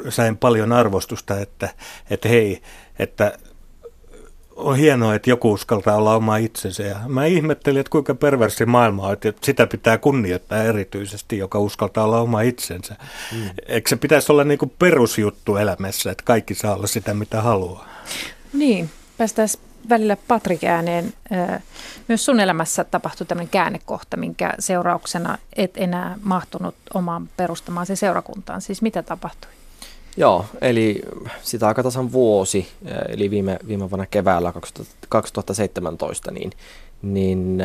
sain 0.09 0.37
paljon 0.37 0.73
arvostusta, 0.73 1.41
että, 1.41 1.69
että 2.11 2.29
hei, 2.29 2.63
että 2.99 3.39
on 4.57 4.77
hienoa, 4.77 5.15
että 5.15 5.31
joku 5.31 5.53
uskaltaa 5.53 5.97
olla 5.97 6.17
oma 6.17 6.37
itsensä. 6.37 6.83
Ja 6.83 6.97
mä 7.09 7.25
ihmettelin, 7.25 7.81
että 7.81 7.91
kuinka 7.91 8.15
perversi 8.15 8.67
maailma 8.67 9.07
on, 9.07 9.13
että 9.13 9.33
sitä 9.43 9.67
pitää 9.67 9.99
kunnioittaa 9.99 10.63
erityisesti, 10.63 11.39
joka 11.39 11.59
uskaltaa 11.59 12.05
olla 12.05 12.21
oma 12.21 12.41
itsensä. 12.41 12.97
Mm. 13.33 13.51
Eikö 13.69 13.89
se 13.89 13.97
pitäisi 13.97 14.33
olla 14.33 14.45
niin 14.45 14.59
kuin 14.59 14.73
perusjuttu 14.79 15.57
elämässä, 15.57 16.11
että 16.11 16.25
kaikki 16.25 16.55
saa 16.55 16.75
olla 16.75 16.87
sitä, 16.87 17.15
mitä 17.15 17.43
haluaa? 17.43 17.89
Niin, 18.53 18.91
päästään 19.19 19.49
välillä 19.89 20.17
Patrik 20.29 20.65
ääneen. 20.65 21.15
Myös 22.09 22.25
sun 22.25 22.41
elämässä 22.41 22.85
tapahtui 22.85 23.27
tämmöinen 23.27 23.51
käännekohta, 23.51 24.17
minkä 24.17 24.55
seurauksena 24.59 25.39
et 25.57 25.71
enää 25.77 26.19
mahtunut 26.23 26.75
omaan 26.95 27.29
perustamaan 27.37 27.87
se 27.87 27.97
seurakuntaan. 27.97 28.61
Siis 28.61 28.83
mitä 28.83 29.03
tapahtui? 29.03 29.51
Joo, 30.17 30.45
eli 30.61 31.03
sitä 31.43 31.69
aika 31.69 31.83
tasan 31.83 32.13
vuosi, 32.13 32.69
eli 33.09 33.31
viime, 33.31 33.59
viime 33.69 33.91
vuonna 33.91 34.07
keväällä 34.07 34.53
2017, 35.09 36.31
niin, 36.31 36.53
niin 37.03 37.63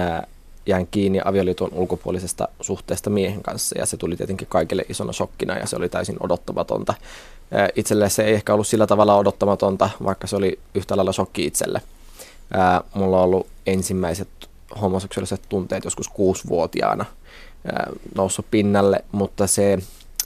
jäin 0.66 0.88
kiinni 0.92 1.22
avioliiton 1.26 1.74
ulkopuolisesta 1.74 2.48
suhteesta 2.62 3.10
miehen 3.10 3.44
kanssa 3.44 3.80
ja 3.80 3.86
se 3.86 3.98
tuli 3.98 4.16
tietenkin 4.16 4.48
kaikille 4.48 4.86
isona 4.90 5.14
shokkina 5.14 5.58
ja 5.58 5.68
se 5.68 5.76
oli 5.76 5.90
täysin 5.90 6.18
odottamatonta. 6.20 6.94
Itselle 7.76 8.10
se 8.10 8.24
ei 8.24 8.34
ehkä 8.34 8.54
ollut 8.54 8.68
sillä 8.68 8.88
tavalla 8.88 9.16
odottamatonta, 9.16 9.90
vaikka 10.04 10.28
se 10.28 10.36
oli 10.36 10.60
yhtä 10.76 10.98
lailla 10.98 11.12
shokki 11.12 11.46
itselle. 11.46 11.82
Ää, 12.54 12.82
mulla 12.94 13.18
on 13.18 13.24
ollut 13.24 13.48
ensimmäiset 13.66 14.28
homoseksuaaliset 14.82 15.42
tunteet 15.50 15.84
joskus 15.84 16.10
kuusivuotiaana 16.10 17.06
ää, 17.72 17.92
noussut 18.16 18.46
pinnalle, 18.52 19.04
mutta 19.12 19.48
se 19.48 19.78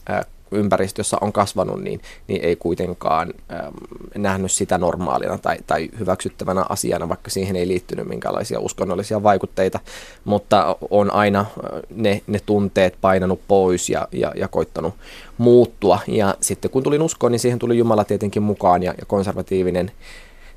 ää, 0.10 0.26
ympäristö, 0.52 1.00
jossa 1.00 1.18
on 1.22 1.34
kasvanut, 1.34 1.82
niin, 1.82 2.02
niin 2.28 2.44
ei 2.44 2.56
kuitenkaan 2.56 3.34
ää, 3.50 3.72
nähnyt 4.16 4.52
sitä 4.52 4.78
normaalina 4.78 5.38
tai, 5.38 5.58
tai 5.68 5.90
hyväksyttävänä 6.00 6.66
asiana, 6.70 7.10
vaikka 7.10 7.30
siihen 7.30 7.56
ei 7.56 7.68
liittynyt 7.68 8.08
minkälaisia 8.08 8.60
uskonnollisia 8.60 9.24
vaikutteita, 9.24 9.80
mutta 10.26 10.78
on 10.90 11.14
aina 11.14 11.46
ne, 11.90 12.22
ne 12.28 12.40
tunteet 12.46 12.98
painanut 13.02 13.42
pois 13.48 13.90
ja, 13.90 14.08
ja, 14.12 14.32
ja 14.36 14.48
koittanut 14.48 14.94
muuttua. 15.38 16.00
Ja 16.08 16.36
sitten 16.42 16.72
kun 16.72 16.84
tulin 16.84 17.02
uskoon, 17.02 17.32
niin 17.32 17.40
siihen 17.40 17.60
tuli 17.60 17.78
Jumala 17.78 18.04
tietenkin 18.04 18.44
mukaan 18.44 18.84
ja, 18.84 18.94
ja 18.98 19.06
konservatiivinen 19.06 19.92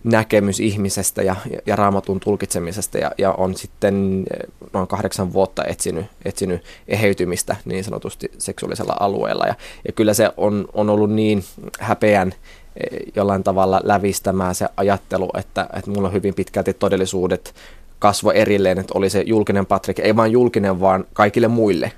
näkemys 0.04 0.60
ihmisestä 0.60 1.22
ja, 1.22 1.36
ja 1.66 1.76
raamatun 1.76 2.20
tulkitsemisesta 2.20 2.98
ja, 2.98 3.10
ja 3.18 3.32
on 3.32 3.54
sitten 3.54 4.24
eh, 4.34 4.68
noin 4.72 4.86
kahdeksan 4.88 5.32
vuotta 5.32 5.64
etsinyt, 5.64 6.06
etsinyt 6.24 6.62
eheytymistä 6.88 7.56
niin 7.64 7.84
sanotusti 7.84 8.30
seksuaalisella 8.38 8.96
alueella. 9.00 9.46
Ja, 9.46 9.54
ja 9.86 9.92
kyllä 9.92 10.14
se 10.14 10.30
on, 10.36 10.68
on 10.72 10.90
ollut 10.90 11.12
niin 11.12 11.44
häpeän 11.80 12.28
eh, 12.76 13.00
jollain 13.16 13.44
tavalla 13.44 13.80
lävistämää 13.84 14.54
se 14.54 14.66
ajattelu, 14.76 15.30
että, 15.38 15.68
että 15.76 15.90
mulla 15.90 16.08
on 16.08 16.14
hyvin 16.14 16.34
pitkälti 16.34 16.74
todellisuudet 16.74 17.54
kasvo 17.98 18.30
erilleen, 18.30 18.78
että 18.78 18.92
oli 18.96 19.10
se 19.10 19.22
julkinen 19.26 19.66
Patrik, 19.66 19.98
ei 19.98 20.16
vain 20.16 20.32
julkinen, 20.32 20.80
vaan 20.80 21.04
kaikille 21.12 21.48
muille 21.48 21.86
eh, 21.86 21.92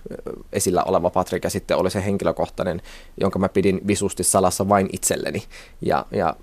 esillä 0.53 0.83
oleva 0.83 1.11
Patrik, 1.11 1.45
ja 1.45 1.51
sitten 1.51 1.77
oli 1.77 1.91
se 1.91 2.05
henkilökohtainen, 2.05 2.83
jonka 3.21 3.39
mä 3.39 3.49
pidin 3.49 3.81
visusti 3.87 4.25
salassa 4.25 4.69
vain 4.69 4.89
itselleni. 4.93 5.43
Ja, 5.81 6.07
ja 6.11 6.37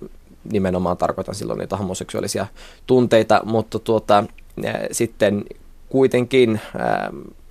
nimenomaan 0.52 0.98
tarkoitan 0.98 1.36
silloin 1.36 1.60
niitä 1.60 1.78
homoseksuaalisia 1.78 2.48
tunteita, 2.88 3.42
mutta 3.46 3.80
tuota, 3.80 4.24
sitten 4.92 5.46
kuitenkin 5.90 6.62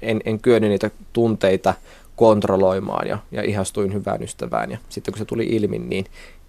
en, 0.03 0.21
en 0.25 0.41
kyennyt 0.41 0.71
niitä 0.71 0.91
tunteita 1.13 1.75
kontrolloimaan 2.17 3.09
ja, 3.09 3.19
ja 3.33 3.43
ihastuin 3.43 3.95
hyvään 3.95 4.23
ystävään. 4.23 4.71
Ja 4.71 4.79
sitten 4.89 5.13
kun 5.13 5.19
se 5.19 5.25
tuli 5.25 5.47
ilmi, 5.47 5.79
niin, 5.79 6.05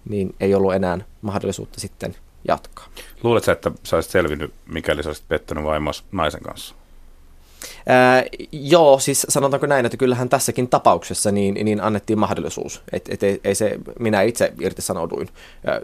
niin 0.08 0.34
ei 0.40 0.54
ollut 0.54 0.74
enää 0.74 0.98
mahdollisuutta 1.22 1.80
sitten 1.80 2.14
jatkaa. 2.48 2.86
Luuletko, 3.22 3.50
että 3.50 3.70
sä 3.82 3.96
olisit 3.96 4.12
selvinnyt, 4.12 4.54
mikäli 4.66 5.02
sä 5.02 5.08
olisit 5.08 5.28
pettänyt 5.28 5.64
vaimos 5.64 6.04
naisen 6.12 6.40
kanssa? 6.40 6.74
Ää, 7.86 8.24
joo, 8.52 8.98
siis 8.98 9.26
sanotaanko 9.28 9.66
näin, 9.66 9.86
että 9.86 9.96
kyllähän 9.96 10.28
tässäkin 10.28 10.68
tapauksessa 10.68 11.32
niin, 11.32 11.54
niin 11.54 11.80
annettiin 11.80 12.18
mahdollisuus. 12.18 12.82
Et, 12.92 13.08
et, 13.08 13.22
ei, 13.22 13.40
ei 13.44 13.54
se, 13.54 13.78
minä 13.98 14.22
itse 14.22 14.52
irtisanouduin 14.60 15.28
ää, 15.66 15.80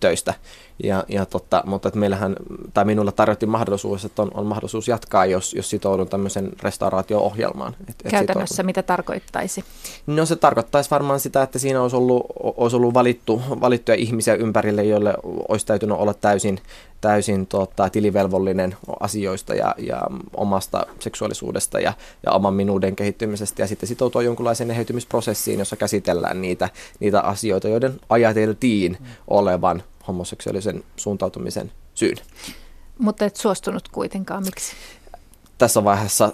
töistä, 0.00 0.34
ja, 0.82 1.04
ja 1.08 1.26
totta, 1.26 1.62
mutta 1.66 1.88
että 1.88 2.00
meillähän, 2.00 2.36
tai 2.74 2.84
minulla 2.84 3.12
tarjottiin 3.12 3.50
mahdollisuus, 3.50 4.04
että 4.04 4.22
on, 4.22 4.30
on 4.34 4.46
mahdollisuus 4.46 4.88
jatkaa, 4.88 5.26
jos, 5.26 5.54
jos 5.54 5.70
sitoudun 5.70 6.08
tämmöisen 6.08 6.50
restauraatio-ohjelmaan. 6.62 7.76
Et, 7.80 7.96
et 8.04 8.10
Käytännössä 8.10 8.54
sitoudun. 8.54 8.66
mitä 8.66 8.82
tarkoittaisi? 8.82 9.64
No 10.06 10.26
se 10.26 10.36
tarkoittaisi 10.36 10.90
varmaan 10.90 11.20
sitä, 11.20 11.42
että 11.42 11.58
siinä 11.58 11.82
olisi 11.82 11.96
ollut, 11.96 12.26
olisi 12.40 12.76
ollut 12.76 12.94
valittu, 12.94 13.42
valittuja 13.60 13.96
ihmisiä 13.96 14.34
ympärille, 14.34 14.84
joille 14.84 15.14
olisi 15.48 15.66
täytynyt 15.66 15.98
olla 15.98 16.14
täysin 16.14 16.60
täysin 17.00 17.46
tota, 17.46 17.90
tilivelvollinen 17.90 18.76
asioista 19.00 19.54
ja, 19.54 19.74
ja 19.78 20.02
omasta 20.34 20.86
seksuaalisuudesta 21.00 21.80
ja, 21.80 21.92
ja 22.26 22.32
oman 22.32 22.54
minuuden 22.54 22.96
kehittymisestä 22.96 23.62
ja 23.62 23.66
sitten 23.66 23.88
sitoutua 23.88 24.22
jonkunlaiseen 24.22 24.70
eheytymisprosessiin, 24.70 25.58
jossa 25.58 25.76
käsitellään 25.76 26.42
niitä, 26.42 26.68
niitä 27.00 27.20
asioita, 27.20 27.68
joiden 27.68 28.00
ajateltiin 28.08 28.98
olevan 29.28 29.82
homoseksuaalisen 30.08 30.84
suuntautumisen 30.96 31.72
syyn. 31.94 32.16
Mutta 32.98 33.24
et 33.24 33.36
suostunut 33.36 33.88
kuitenkaan, 33.88 34.44
miksi? 34.44 34.72
Tässä 35.58 35.84
vaiheessa 35.84 36.32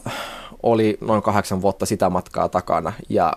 oli 0.63 0.99
noin 1.01 1.23
kahdeksan 1.23 1.63
vuotta 1.63 1.87
sitä 1.87 2.11
matkaa 2.11 2.49
takana 2.49 2.93
ja 3.09 3.33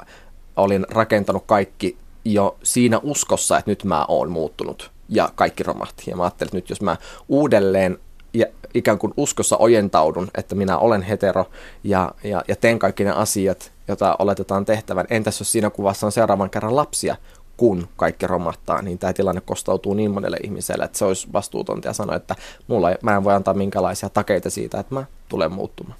olin 0.56 0.86
rakentanut 0.90 1.44
kaikki 1.46 1.98
jo 2.26 2.58
siinä 2.64 3.00
uskossa, 3.04 3.58
että 3.58 3.72
nyt 3.72 3.84
mä 3.84 4.06
oon 4.08 4.32
muuttunut 4.32 4.92
ja 5.10 5.30
kaikki 5.36 5.64
romahti. 5.64 6.04
Ja 6.08 6.16
mä 6.16 6.24
ajattelin, 6.24 6.48
että 6.48 6.58
nyt 6.58 6.70
jos 6.70 6.82
mä 6.82 6.98
uudelleen 7.30 7.98
ja 8.34 8.46
ikään 8.74 9.00
kuin 9.00 9.14
uskossa 9.18 9.58
ojentaudun, 9.58 10.28
että 10.38 10.56
minä 10.56 10.78
olen 10.78 11.02
hetero 11.02 11.46
ja, 11.84 12.12
ja, 12.24 12.44
ja 12.48 12.56
teen 12.56 12.80
kaikki 12.80 13.04
ne 13.04 13.12
asiat, 13.12 13.72
joita 13.88 14.16
oletetaan 14.20 14.66
tehtävän. 14.66 15.06
Entäs 15.10 15.40
jos 15.40 15.52
siinä 15.52 15.70
kuvassa 15.70 16.06
on 16.06 16.12
seuraavan 16.12 16.50
kerran 16.50 16.76
lapsia, 16.76 17.16
kun 17.58 17.88
kaikki 17.96 18.28
romahtaa, 18.28 18.82
niin 18.82 19.00
tämä 19.00 19.14
tilanne 19.14 19.42
kostautuu 19.42 19.94
niin 19.94 20.12
monelle 20.12 20.38
ihmiselle, 20.44 20.86
että 20.86 20.98
se 20.98 21.06
olisi 21.06 21.28
vastuutonta 21.34 21.88
ja 21.88 21.94
sanoa, 21.94 22.16
että 22.16 22.36
mulla 22.68 22.90
mä 23.02 23.16
en 23.16 23.24
voi 23.24 23.34
antaa 23.34 23.54
minkälaisia 23.54 24.10
takeita 24.10 24.50
siitä, 24.50 24.80
että 24.80 24.96
mä 24.96 25.06
tulen 25.30 25.52
muuttumaan. 25.52 25.98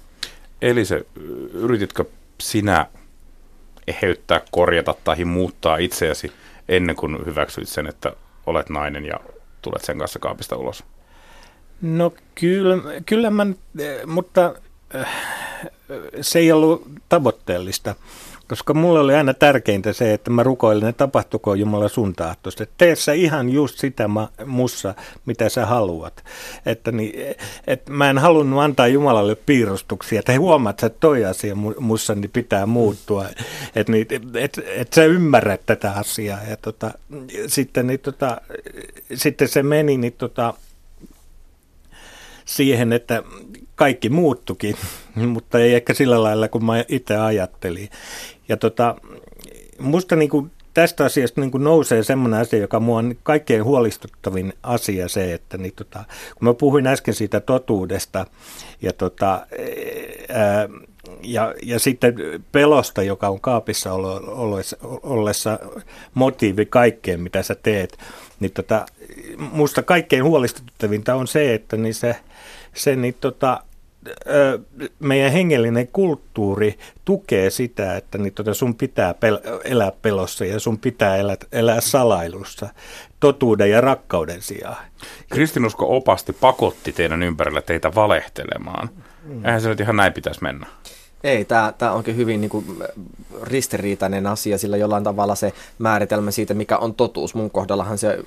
Eli 0.62 0.84
se, 0.84 1.06
yrititkö 1.52 2.04
sinä 2.40 2.86
eheyttää, 3.86 4.40
korjata 4.50 4.94
tai 5.04 5.24
muuttaa 5.24 5.76
itseäsi 5.76 6.32
ennen 6.68 6.96
kuin 6.96 7.26
hyväksyit 7.26 7.68
sen, 7.68 7.86
että 7.86 8.12
olet 8.46 8.68
nainen 8.68 9.04
ja 9.04 9.20
tulet 9.62 9.84
sen 9.84 9.98
kanssa 9.98 10.18
kaapista 10.18 10.56
ulos? 10.56 10.84
No 11.82 12.12
kyllä, 12.34 12.76
kyllä 13.06 13.30
mä, 13.30 13.46
mutta 14.06 14.54
äh, 14.94 15.08
se 16.20 16.38
ei 16.38 16.52
ollut 16.52 16.82
tavoitteellista, 17.08 17.94
koska 18.48 18.74
mulle 18.74 19.00
oli 19.00 19.14
aina 19.14 19.34
tärkeintä 19.34 19.92
se, 19.92 20.12
että 20.12 20.30
mä 20.30 20.42
rukoilen, 20.42 20.88
että 20.88 20.98
tapahtuko 20.98 21.54
Jumala 21.54 21.88
sun 21.88 22.14
tahtosta. 22.14 22.66
Tee 22.78 22.96
sä 22.96 23.12
ihan 23.12 23.48
just 23.48 23.78
sitä 23.78 24.08
mussa, 24.46 24.94
mitä 25.26 25.48
sä 25.48 25.66
haluat. 25.66 26.24
Että 26.66 26.92
niin, 26.92 27.36
et 27.66 27.88
mä 27.88 28.10
en 28.10 28.18
halunnut 28.18 28.60
antaa 28.60 28.86
Jumalalle 28.86 29.34
piirustuksia, 29.34 30.18
että 30.18 30.38
huomaat, 30.38 30.82
että 30.82 30.98
toi 31.00 31.24
asia 31.24 31.54
mussa 31.78 32.14
niin 32.14 32.30
pitää 32.30 32.66
muuttua. 32.66 33.26
Että 33.76 33.92
niin, 33.92 34.06
et, 34.34 34.60
et 34.66 34.92
sä 34.92 35.04
ymmärrät 35.04 35.60
tätä 35.66 35.92
asiaa. 35.92 36.40
Ja 36.50 36.56
tota, 36.56 36.90
sitten, 37.46 37.86
niin, 37.86 38.00
tota, 38.00 38.40
sitten 39.14 39.48
se 39.48 39.62
meni 39.62 39.96
niin, 39.96 40.12
tota, 40.12 40.54
siihen, 42.44 42.92
että 42.92 43.22
kaikki 43.76 44.08
muuttukin, 44.08 44.76
mutta 45.34 45.58
ei 45.58 45.74
ehkä 45.74 45.94
sillä 45.94 46.22
lailla 46.22 46.48
kuin 46.48 46.64
mä 46.64 46.84
itse 46.88 47.16
ajattelin. 47.16 47.88
Ja 48.48 48.56
tota, 48.56 48.96
musta 49.78 50.16
niin 50.16 50.30
kuin 50.30 50.50
tästä 50.76 51.04
asiasta 51.04 51.40
niin 51.40 51.50
nousee 51.58 52.02
semmoinen 52.02 52.40
asia, 52.40 52.58
joka 52.58 52.80
mua 52.80 52.98
on 52.98 53.14
kaikkein 53.22 53.64
huolestuttavin 53.64 54.52
asia 54.62 55.08
se, 55.08 55.34
että 55.34 55.58
niin 55.58 55.72
tota, 55.76 56.04
kun 56.34 56.48
mä 56.48 56.54
puhuin 56.54 56.86
äsken 56.86 57.14
siitä 57.14 57.40
totuudesta 57.40 58.26
ja, 58.82 58.92
tota, 58.92 59.46
ää, 60.28 60.68
ja, 61.22 61.54
ja 61.62 61.78
sitten 61.78 62.14
pelosta, 62.52 63.02
joka 63.02 63.28
on 63.28 63.40
kaapissa 63.40 63.92
ollessa, 63.92 64.76
ollessa 65.02 65.58
motiivi 66.14 66.66
kaikkeen, 66.66 67.20
mitä 67.20 67.42
sä 67.42 67.54
teet, 67.54 67.98
niin 68.40 68.52
tota, 68.52 68.86
musta 69.38 69.82
kaikkein 69.82 70.24
huolestuttavinta 70.24 71.14
on 71.14 71.26
se, 71.26 71.54
että 71.54 71.76
niin 71.76 71.94
se, 71.94 72.16
se 72.74 72.96
niin 72.96 73.16
tota, 73.20 73.62
meidän 74.98 75.32
hengellinen 75.32 75.88
kulttuuri 75.88 76.78
tukee 77.04 77.50
sitä, 77.50 77.96
että 77.96 78.18
niin 78.18 78.34
tota 78.34 78.54
sun 78.54 78.74
pitää 78.74 79.12
pel- 79.12 79.60
elää 79.64 79.92
pelossa 80.02 80.44
ja 80.44 80.60
sun 80.60 80.78
pitää 80.78 81.16
elää, 81.16 81.36
elää 81.52 81.80
salailussa 81.80 82.68
totuuden 83.20 83.70
ja 83.70 83.80
rakkauden 83.80 84.42
sijaan. 84.42 84.86
Kristinusko 85.32 85.96
opasti 85.96 86.32
pakotti 86.32 86.92
teidän 86.92 87.22
ympärillä 87.22 87.62
teitä 87.62 87.94
valehtelemaan. 87.94 88.90
Eihän 89.44 89.60
se 89.60 89.68
nyt 89.68 89.80
ihan 89.80 89.96
näin 89.96 90.12
pitäisi 90.12 90.42
mennä. 90.42 90.66
Ei, 91.24 91.44
tämä, 91.44 91.72
tämä 91.78 91.92
onkin 91.92 92.16
hyvin 92.16 92.40
niin 92.40 92.50
kuin, 92.50 92.64
ristiriitainen 93.42 94.26
asia, 94.26 94.58
sillä 94.58 94.76
jollain 94.76 95.04
tavalla 95.04 95.34
se 95.34 95.52
määritelmä 95.78 96.30
siitä, 96.30 96.54
mikä 96.54 96.78
on 96.78 96.94
totuus. 96.94 97.34
Mun 97.34 97.50
kohdallahan 97.50 97.98
se 97.98 98.18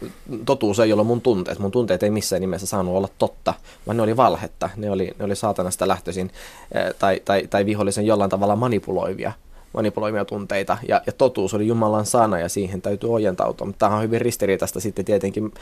totuus 0.45 0.79
ei 0.79 0.93
ole 0.93 1.03
mun 1.03 1.21
tunteet. 1.21 1.59
Mun 1.59 1.71
tunteet 1.71 2.03
ei 2.03 2.09
missään 2.09 2.41
nimessä 2.41 2.67
saanut 2.67 2.95
olla 2.95 3.09
totta, 3.17 3.53
vaan 3.87 3.97
ne 3.97 4.03
oli 4.03 4.17
valhetta. 4.17 4.69
Ne 4.75 4.91
oli, 4.91 5.11
ne 5.19 5.25
oli 5.25 5.35
saatanasta 5.35 5.87
lähtöisin 5.87 6.31
eh, 6.71 6.95
tai, 6.99 7.21
tai, 7.25 7.47
tai 7.49 7.65
vihollisen 7.65 8.05
jollain 8.05 8.29
tavalla 8.29 8.55
manipuloivia 8.55 9.31
manipuloimia 9.73 10.25
tunteita, 10.25 10.77
ja, 10.87 11.01
ja 11.05 11.13
totuus 11.13 11.53
oli 11.53 11.67
Jumalan 11.67 12.05
sana, 12.05 12.39
ja 12.39 12.49
siihen 12.49 12.81
täytyy 12.81 13.13
ojentautua. 13.13 13.67
Mutta 13.67 13.85
tämä 13.85 13.95
on 13.95 14.03
hyvin 14.03 14.21
ristiriitaista 14.21 14.79
sitten 14.79 15.05
tietenkin 15.05 15.53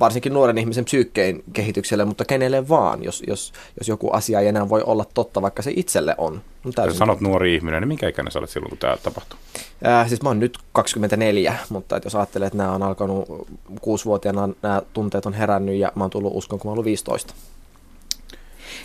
varsinkin 0.00 0.32
nuoren 0.32 0.58
ihmisen 0.58 0.84
psyykkeen 0.84 1.42
kehitykselle, 1.52 2.04
mutta 2.04 2.24
kenelle 2.24 2.68
vaan, 2.68 3.04
jos, 3.04 3.22
jos, 3.26 3.52
jos 3.78 3.88
joku 3.88 4.10
asia 4.10 4.40
ei 4.40 4.48
enää 4.48 4.68
voi 4.68 4.82
olla 4.82 5.04
totta, 5.14 5.42
vaikka 5.42 5.62
se 5.62 5.72
itselle 5.76 6.14
on. 6.18 6.40
Jos 6.86 6.98
sanot 6.98 7.20
nuori 7.20 7.54
ihminen, 7.54 7.82
niin 7.82 7.88
minkä 7.88 8.08
ikäinen 8.08 8.32
sä 8.32 8.38
olet 8.38 8.50
silloin, 8.50 8.70
kun 8.70 8.78
tämä 8.78 8.96
tapahtuu? 8.96 9.38
Äh, 9.86 10.08
siis 10.08 10.22
mä 10.22 10.28
oon 10.28 10.40
nyt 10.40 10.58
24, 10.72 11.54
mutta 11.68 12.00
jos 12.04 12.14
ajattelee, 12.14 12.46
että 12.46 12.58
nämä 12.58 12.72
on 12.72 12.82
alkanut 12.82 13.48
kuusivuotiaana, 13.80 14.48
nämä 14.62 14.82
tunteet 14.92 15.26
on 15.26 15.32
herännyt, 15.34 15.76
ja 15.76 15.92
mä 15.94 16.04
oon 16.04 16.10
tullut 16.10 16.32
uskon, 16.34 16.58
kun 16.58 16.68
mä 16.68 16.72
ollut 16.72 16.84
15. 16.84 17.34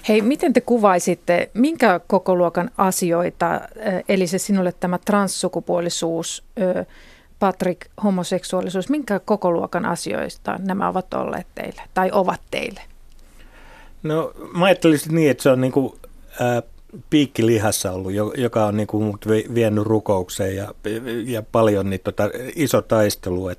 Hei, 0.08 0.22
miten 0.22 0.54
te 0.54 0.62
kuvaisitte, 0.62 1.50
minkä 1.54 2.00
koko 2.08 2.36
luokan 2.36 2.72
asioita, 2.78 3.62
eli 4.10 4.28
se 4.28 4.38
sinulle 4.38 4.74
tämä 4.80 4.98
transsukupuolisuus, 4.98 6.44
Patrick, 7.40 7.82
homoseksuaalisuus, 8.04 8.90
minkä 8.90 9.20
koko 9.20 9.52
luokan 9.52 9.86
asioista 9.86 10.60
nämä 10.60 10.88
ovat 10.88 11.14
olleet 11.14 11.48
teille 11.56 11.82
tai 11.94 12.10
ovat 12.14 12.42
teille? 12.52 12.82
No 14.04 14.32
mä 14.58 14.66
ajattelisin 14.66 15.16
niin, 15.16 15.32
että 15.32 15.44
se 15.44 15.50
on 15.50 15.62
niin 15.62 15.72
kuin, 15.72 15.94
äh, 16.42 16.64
piikki 17.10 17.46
lihassa 17.46 17.92
ollut, 17.92 18.14
joka 18.38 18.66
on 18.66 18.78
niin 18.78 18.88
kuin 18.88 19.04
mut 19.04 19.26
vienyt 19.54 19.84
rukoukseen 19.84 20.56
ja, 20.56 20.74
ja 21.26 21.44
paljon 21.52 21.90
niin 21.90 22.02
tota, 22.04 22.30
iso 22.56 22.82
taistelu. 22.82 23.50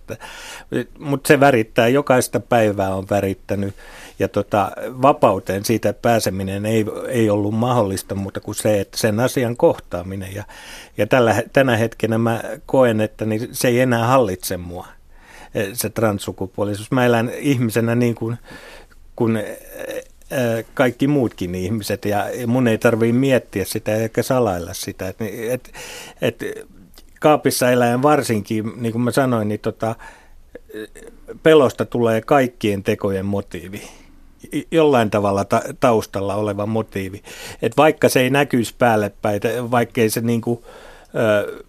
Mutta 0.99 1.29
se 1.29 1.41
värittää, 1.41 1.89
jokaista 1.89 2.41
päivää 2.41 2.95
on 2.95 3.07
värittänyt 3.11 3.75
ja 4.21 4.29
tota, 4.29 4.73
vapauteen 5.03 5.65
siitä 5.65 5.93
pääseminen 5.93 6.67
ei, 6.67 6.85
ei 7.09 7.31
ollut 7.31 7.55
mahdollista 7.55 8.15
muuta 8.15 8.41
kuin 8.41 8.55
se, 8.55 8.81
että 8.81 8.99
sen 8.99 9.21
asian 9.21 9.57
kohtaaminen. 9.57 10.35
Ja, 10.35 10.45
ja 10.97 11.07
tällä, 11.07 11.43
tänä 11.53 11.77
hetkenä 11.77 12.19
mä 12.19 12.43
koen, 12.67 13.01
että 13.01 13.25
niin 13.25 13.49
se 13.53 13.69
ei 13.69 13.81
enää 13.81 14.07
hallitse 14.07 14.57
mua, 14.57 14.87
eh, 15.55 15.69
se 15.73 15.91
transsukupuolisuus. 15.91 16.91
Mä 16.91 17.07
elän 17.07 17.31
ihmisenä 17.39 17.95
niin 17.95 18.15
kuin, 18.15 18.37
kuin 19.17 19.37
eh, 19.37 19.59
eh, 20.31 20.65
kaikki 20.75 21.07
muutkin 21.07 21.55
ihmiset 21.55 22.05
ja 22.05 22.25
mun 22.47 22.69
ei 22.69 22.79
tarvitse 22.79 23.13
miettiä 23.13 23.65
sitä 23.65 23.97
eikä 23.97 24.23
salailla 24.23 24.75
sitä. 24.75 25.09
Et, 25.09 25.17
et, 25.51 25.73
et, 26.21 26.45
kaapissa 27.21 27.71
eläen 27.71 28.03
varsinkin, 28.03 28.73
niin 28.77 28.93
kuin 28.93 29.03
mä 29.03 29.11
sanoin, 29.11 29.49
niin 29.49 29.61
tota, 29.61 29.95
pelosta 31.43 31.85
tulee 31.85 32.21
kaikkien 32.21 32.83
tekojen 32.83 33.27
motiivi 33.27 34.00
jollain 34.71 35.11
tavalla 35.11 35.45
ta- 35.45 35.63
taustalla 35.81 36.35
oleva 36.35 36.67
motiivi. 36.67 37.23
Et 37.63 37.77
vaikka 37.77 38.09
se 38.09 38.21
ei 38.21 38.31
näkyisi 38.31 38.75
päälle 38.79 39.13
päin, 39.23 39.41
vaikkei 39.71 40.11
se 40.11 40.21
niinku, 40.21 40.65
ö, 41.15 41.65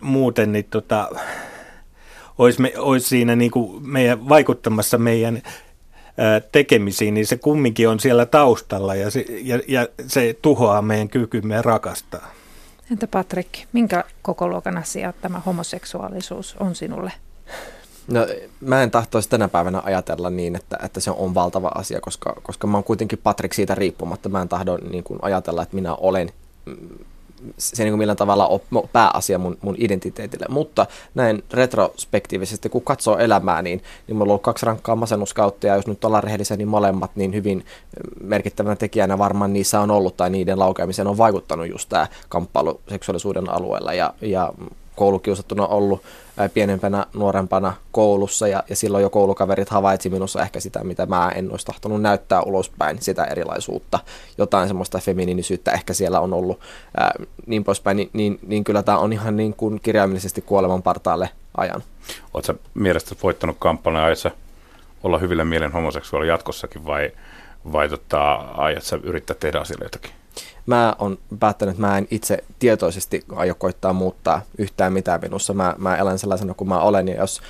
muuten 0.00 0.52
niin 0.52 0.66
tota, 0.70 1.08
olisi, 2.38 2.62
me, 2.62 2.72
olisi 2.78 3.08
siinä 3.08 3.36
niinku 3.36 3.80
meidän, 3.80 4.28
vaikuttamassa 4.28 4.98
meidän 4.98 5.42
tekemisiin, 6.52 7.14
niin 7.14 7.26
se 7.26 7.36
kumminkin 7.36 7.88
on 7.88 8.00
siellä 8.00 8.26
taustalla 8.26 8.94
ja 8.94 9.10
se, 9.10 9.24
ja, 9.28 9.60
ja 9.68 9.88
se 10.06 10.36
tuhoaa 10.42 10.82
meidän 10.82 11.08
kykymme 11.08 11.62
rakastaa. 11.62 12.30
Entä 12.92 13.06
Patrick, 13.06 13.50
minkä 13.72 14.04
kokoluokan 14.22 14.78
asia 14.78 15.12
tämä 15.12 15.40
homoseksuaalisuus 15.46 16.56
on 16.60 16.74
sinulle? 16.74 17.12
No, 18.08 18.26
mä 18.60 18.82
en 18.82 18.90
tahtoisi 18.90 19.28
tänä 19.28 19.48
päivänä 19.48 19.82
ajatella 19.84 20.30
niin, 20.30 20.56
että, 20.56 20.78
että 20.82 21.00
se 21.00 21.10
on 21.10 21.34
valtava 21.34 21.68
asia, 21.74 22.00
koska, 22.00 22.36
koska 22.42 22.66
mä 22.66 22.76
oon 22.76 22.84
kuitenkin 22.84 23.18
Patrick 23.22 23.54
siitä 23.54 23.74
riippumatta. 23.74 24.28
Mä 24.28 24.42
en 24.42 24.48
tahdo 24.48 24.78
niin 24.90 25.04
kuin 25.04 25.18
ajatella, 25.22 25.62
että 25.62 25.74
minä 25.74 25.94
olen 25.94 26.30
mm, 26.64 26.76
se 27.58 27.84
niin 27.84 27.92
kuin 27.92 27.98
millään 27.98 28.16
tavalla 28.16 28.46
on 28.46 28.60
pääasia 28.92 29.38
mun, 29.38 29.58
mun 29.60 29.74
identiteetille. 29.78 30.46
Mutta 30.48 30.86
näin 31.14 31.44
retrospektiivisesti, 31.52 32.68
kun 32.68 32.82
katsoo 32.82 33.18
elämää, 33.18 33.62
niin, 33.62 33.82
niin 34.06 34.16
mulla 34.16 34.24
on 34.24 34.30
ollut 34.30 34.42
kaksi 34.42 34.66
rankkaa 34.66 34.96
masennuskautta, 34.96 35.66
ja 35.66 35.76
jos 35.76 35.86
nyt 35.86 36.04
ollaan 36.04 36.24
rehellisiä, 36.24 36.56
niin 36.56 36.68
molemmat 36.68 37.10
niin 37.14 37.34
hyvin 37.34 37.64
merkittävänä 38.22 38.76
tekijänä 38.76 39.18
varmaan 39.18 39.52
niissä 39.52 39.80
on 39.80 39.90
ollut, 39.90 40.16
tai 40.16 40.30
niiden 40.30 40.58
laukeamiseen 40.58 41.08
on 41.08 41.18
vaikuttanut 41.18 41.68
just 41.68 41.88
tämä 41.88 42.06
kamppailu 42.28 42.80
seksuaalisuuden 42.88 43.50
alueella, 43.50 43.94
ja, 43.94 44.14
ja 44.20 44.52
koulukiusattuna 44.96 45.66
ollut 45.66 46.02
pienempänä, 46.54 47.06
nuorempana 47.14 47.72
koulussa 47.92 48.48
ja, 48.48 48.62
ja 48.70 48.76
silloin 48.76 49.02
jo 49.02 49.10
koulukaverit 49.10 49.68
havaitsi 49.68 50.10
minussa 50.10 50.42
ehkä 50.42 50.60
sitä, 50.60 50.84
mitä 50.84 51.06
mä 51.06 51.32
en 51.34 51.50
olisi 51.50 51.66
tahtonut 51.66 52.02
näyttää 52.02 52.42
ulospäin, 52.42 53.02
sitä 53.02 53.24
erilaisuutta, 53.24 53.98
jotain 54.38 54.68
semmoista 54.68 54.98
feminiinisyyttä 54.98 55.72
ehkä 55.72 55.94
siellä 55.94 56.20
on 56.20 56.32
ollut 56.32 56.60
ää, 56.96 57.14
niin 57.46 57.64
poispäin, 57.64 57.96
niin, 57.96 58.10
niin, 58.12 58.38
niin 58.46 58.64
kyllä 58.64 58.82
tämä 58.82 58.98
on 58.98 59.12
ihan 59.12 59.36
niin 59.36 59.54
kuin 59.54 59.80
kirjaimellisesti 59.82 60.42
kuoleman 60.42 60.82
partaalle 60.82 61.30
ajan. 61.56 61.82
Oletko 62.34 62.54
mielestäsi 62.74 63.22
voittanut 63.22 63.56
kampanjan 63.58 64.04
ajassa 64.04 64.30
olla 65.02 65.18
hyvillä 65.18 65.44
mielen 65.44 65.72
homoseksuaali 65.72 66.28
jatkossakin 66.28 66.86
vai, 66.86 67.12
vai 67.72 67.88
tota, 67.88 68.34
aiot 68.34 68.82
yrittää 69.02 69.36
tehdä 69.40 69.60
asialle 69.60 69.84
jotakin? 69.84 70.10
Mä 70.66 70.96
oon 70.98 71.18
päättänyt, 71.40 71.72
että 71.72 71.86
mä 71.86 71.98
en 71.98 72.08
itse 72.10 72.44
tietoisesti 72.58 73.24
aio 73.36 73.54
koittaa 73.54 73.92
muuttaa 73.92 74.42
yhtään 74.58 74.92
mitään 74.92 75.20
minussa. 75.20 75.54
Mä, 75.54 75.74
mä 75.78 75.96
elän 75.96 76.18
sellaisena 76.18 76.54
kuin 76.54 76.68
mä 76.68 76.80
olen, 76.80 77.08
ja 77.08 77.14
jos, 77.14 77.40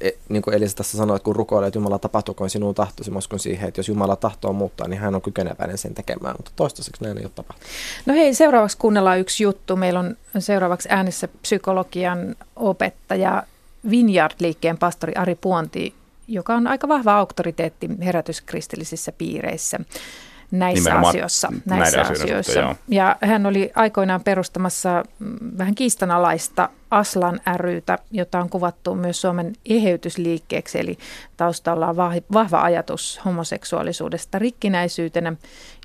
e, 0.00 0.10
niin 0.28 0.42
kuin 0.42 0.54
Elisa 0.54 0.76
tässä 0.76 0.98
sanoi, 0.98 1.16
että 1.16 1.24
kun 1.24 1.36
rukoilee, 1.36 1.66
että 1.66 1.78
Jumala 1.78 1.98
tapahtukoon 1.98 2.50
sinun 2.50 2.74
tahtosi, 2.74 3.10
mä 3.10 3.18
uskon 3.18 3.38
siihen, 3.38 3.68
että 3.68 3.78
jos 3.78 3.88
Jumala 3.88 4.16
tahtoo 4.16 4.52
muuttaa, 4.52 4.88
niin 4.88 5.00
hän 5.00 5.14
on 5.14 5.22
kykeneväinen 5.22 5.78
sen 5.78 5.94
tekemään, 5.94 6.34
mutta 6.38 6.50
toistaiseksi 6.56 7.04
näin 7.04 7.18
ei 7.18 7.24
ole 7.24 7.32
tapahtunut. 7.34 7.72
No 8.06 8.14
hei, 8.14 8.34
seuraavaksi 8.34 8.78
kuunnellaan 8.78 9.20
yksi 9.20 9.42
juttu. 9.42 9.76
Meillä 9.76 10.00
on 10.00 10.16
seuraavaksi 10.38 10.88
äänessä 10.92 11.28
psykologian 11.42 12.36
opettaja 12.56 13.42
Vineyard-liikkeen 13.90 14.78
pastori 14.78 15.14
Ari 15.14 15.34
Puonti, 15.34 15.94
joka 16.28 16.54
on 16.54 16.66
aika 16.66 16.88
vahva 16.88 17.18
auktoriteetti 17.18 17.90
herätyskristillisissä 18.04 19.12
piireissä 19.12 19.78
näissä 20.50 20.80
Nimenomaan 20.90 21.08
asioissa. 21.10 21.52
Näissä 21.64 22.00
asioissa. 22.00 22.52
Suhteen, 22.52 22.76
ja 22.88 23.16
hän 23.20 23.46
oli 23.46 23.72
aikoinaan 23.74 24.20
perustamassa 24.24 25.04
mm, 25.18 25.36
vähän 25.58 25.74
kiistanalaista 25.74 26.68
Aslan 26.90 27.40
rytä, 27.56 27.98
jota 28.10 28.40
on 28.40 28.50
kuvattu 28.50 28.94
myös 28.94 29.20
Suomen 29.20 29.52
eheytysliikkeeksi, 29.70 30.80
eli 30.80 30.98
taustalla 31.36 31.88
on 31.88 31.96
vahva 32.32 32.62
ajatus 32.62 33.20
homoseksuaalisuudesta 33.24 34.38
rikkinäisyytenä, 34.38 35.32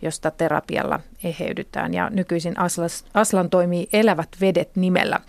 josta 0.02 0.32
terapialla 0.32 1.00
eheydytään. 1.24 1.94
Ja 1.94 2.10
nykyisin 2.10 2.60
Aslas, 2.60 3.06
Aslan 3.14 3.50
toimii 3.50 3.90
Elävät 3.94 4.30
vedet 4.42 4.76
nimellä. 4.76 5.20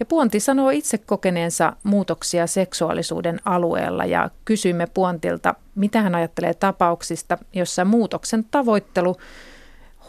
Ja 0.00 0.06
Puonti 0.06 0.40
sanoo 0.40 0.70
itse 0.70 0.98
kokeneensa 0.98 1.72
muutoksia 1.82 2.46
seksuaalisuuden 2.46 3.40
alueella 3.44 4.04
ja 4.04 4.30
kysymme 4.44 4.86
Puontilta, 4.94 5.54
mitä 5.74 6.02
hän 6.02 6.14
ajattelee 6.14 6.54
tapauksista, 6.54 7.38
jossa 7.52 7.84
muutoksen 7.84 8.44
tavoittelu 8.50 9.16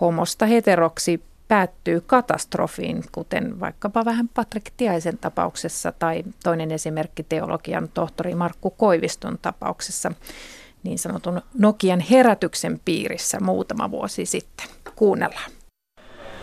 homosta 0.01 0.45
heteroksi 0.45 1.23
päättyy 1.51 2.01
katastrofiin, 2.01 3.03
kuten 3.11 3.59
vaikkapa 3.59 4.05
vähän 4.05 4.29
Patrik 4.33 4.71
Tiaisen 4.77 5.17
tapauksessa 5.17 5.91
tai 5.91 6.23
toinen 6.43 6.71
esimerkki 6.71 7.23
teologian 7.23 7.89
tohtori 7.93 8.35
Markku 8.35 8.69
Koiviston 8.69 9.37
tapauksessa 9.41 10.11
niin 10.83 10.99
sanotun 10.99 11.41
Nokian 11.57 11.99
herätyksen 11.99 12.81
piirissä 12.85 13.39
muutama 13.39 13.91
vuosi 13.91 14.25
sitten. 14.25 14.67
Kuunnellaan. 14.95 15.51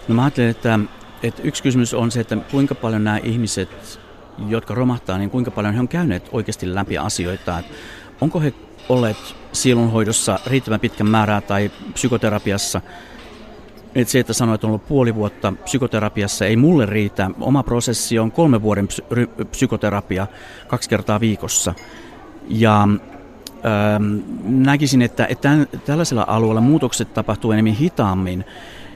No 0.09 0.15
mä 0.15 0.23
ajattelen, 0.23 0.51
että, 0.51 0.79
että 1.23 1.43
yksi 1.43 1.63
kysymys 1.63 1.95
on 1.95 2.11
se, 2.11 2.21
että 2.21 2.37
kuinka 2.51 2.75
paljon 2.75 3.05
nämä 3.05 3.19
ihmiset, 3.19 4.01
jotka 4.49 4.75
romahtaa, 4.75 5.19
niin 5.19 5.31
kuinka 5.31 5.51
paljon 5.51 5.75
he 5.75 5.81
on 5.81 5.89
käyneet 5.89 6.29
oikeasti 6.33 6.75
läpi 6.75 6.99
asioita. 6.99 7.59
Että 7.59 7.75
onko 8.21 8.41
he 8.41 8.55
olleet 8.89 9.35
sielunhoidossa 9.53 10.39
riittävän 10.47 10.81
pitkän 10.81 11.09
määrää 11.09 11.41
tai 11.41 11.71
psykoterapiassa– 11.95 12.81
että 13.99 14.13
se, 14.13 14.19
että 14.19 14.33
sanoit, 14.33 14.55
että 14.55 14.67
on 14.67 14.71
ollut 14.71 14.89
puoli 14.89 15.15
vuotta 15.15 15.53
psykoterapiassa, 15.65 16.47
ei 16.47 16.57
mulle 16.57 16.87
riitä. 16.87 17.31
Oma 17.41 17.63
prosessi 17.63 18.19
on 18.19 18.33
kolme 18.33 18.63
vuoden 18.63 18.89
psy- 18.89 19.45
psykoterapia 19.51 20.27
kaksi 20.69 20.89
kertaa 20.89 21.21
viikossa. 21.21 21.75
Ja 22.49 22.83
ähm, 22.83 24.19
näkisin, 24.45 25.03
että, 25.03 25.27
että 25.27 25.59
tällaisella 25.85 26.25
alueella 26.29 26.61
muutokset 26.61 27.15
tapahtuu 27.15 27.53
enemmän 27.53 27.73
hitaammin 27.73 28.45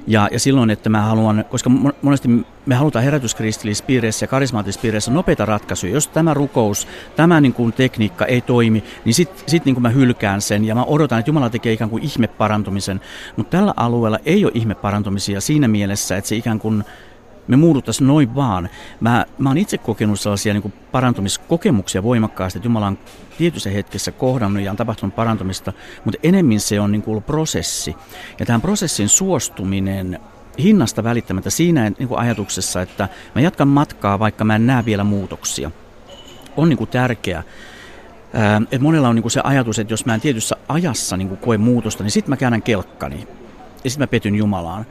ja, 0.07 0.29
ja 0.33 0.41
silloin, 0.41 0.71
että 0.71 0.89
mä 0.89 1.01
haluan, 1.01 1.45
koska 1.51 1.71
monesti 2.03 2.29
me 2.67 2.75
halutaan 2.75 3.05
herätyskristillisessä 3.05 3.85
piireissä 3.87 4.25
ja 4.25 4.29
karismaattisissa 4.29 4.83
piireissä 4.83 5.11
nopeita 5.11 5.45
ratkaisuja. 5.45 5.93
Jos 5.93 6.09
tämä 6.09 6.35
rukous, 6.35 6.89
tämä 7.17 7.41
niin 7.41 7.53
kuin 7.53 7.73
tekniikka 7.73 8.27
ei 8.27 8.41
toimi, 8.41 8.85
niin 9.05 9.15
sitten 9.15 9.45
sit 9.47 9.65
niin 9.65 9.75
kuin 9.75 9.83
mä 9.83 9.89
hylkään 9.89 10.41
sen 10.41 10.65
ja 10.65 10.75
mä 10.75 10.85
odotan, 10.85 11.19
että 11.19 11.29
Jumala 11.29 11.51
tekee 11.51 11.73
ikään 11.73 11.91
kuin 11.91 12.03
ihme 12.03 12.27
parantumisen. 12.27 13.01
Mutta 13.37 13.57
tällä 13.57 13.75
alueella 13.77 14.19
ei 14.25 14.45
ole 14.45 14.53
ihme 14.55 14.75
parantumisia 14.75 15.41
siinä 15.41 15.69
mielessä, 15.69 16.17
että 16.17 16.29
se 16.29 16.37
ikään 16.37 16.59
kuin 16.59 16.85
me 17.47 17.57
muuduttaisiin 17.57 18.07
noin 18.07 18.35
vaan. 18.35 18.69
Mä, 19.01 19.27
mä 19.39 19.49
oon 19.51 19.59
itse 19.59 19.79
kokenut 19.79 20.21
sellaisia 20.21 20.55
niin 20.55 20.73
parantumiskokemuksia 20.93 22.03
voimakkaasti, 22.03 22.59
että 22.59 22.67
Jumala 22.67 22.87
on 22.87 22.99
tietyssä 23.39 23.71
hetkessä 23.71 24.13
kohdannut 24.13 24.63
ja 24.63 24.71
on 24.71 24.77
tapahtunut 24.77 25.15
parantumista, 25.15 25.73
mutta 26.05 26.21
enemmän 26.23 26.61
se 26.61 26.81
on 26.81 26.93
niin 26.93 27.03
kuin 27.03 27.13
ollut 27.13 27.27
prosessi. 27.27 27.97
Ja 28.41 28.47
tähän 28.47 28.61
prosessin 28.61 29.09
suostuminen 29.09 30.21
hinnasta 30.59 31.05
välittämättä 31.05 31.51
siinä 31.51 31.91
niin 31.99 32.09
kuin 32.09 32.21
ajatuksessa, 32.21 32.83
että 32.83 33.09
mä 33.35 33.41
jatkan 33.41 33.69
matkaa, 33.69 34.19
vaikka 34.19 34.45
mä 34.45 34.57
en 34.57 34.67
näe 34.67 34.85
vielä 34.85 35.05
muutoksia, 35.05 35.71
on 36.57 36.69
niin 36.69 36.77
kuin 36.77 36.91
tärkeä. 36.91 37.43
Et 38.73 38.81
monella 38.81 39.09
on 39.09 39.15
niin 39.15 39.23
kuin 39.23 39.33
se 39.33 39.41
ajatus, 39.45 39.79
että 39.79 39.93
jos 39.93 40.07
mä 40.07 40.15
en 40.15 40.21
tietyssä 40.21 40.57
ajassa 40.69 41.17
niin 41.17 41.29
kuin 41.29 41.39
koe 41.39 41.59
muutosta, 41.59 42.03
niin 42.03 42.11
sitten 42.11 42.31
mä 42.31 42.37
käännän 42.37 42.63
kelkkani 42.63 43.29
ja 43.85 43.91
sitten 43.91 44.03
mä 44.03 44.07
petyn 44.07 44.35
Jumalaan. 44.35 44.87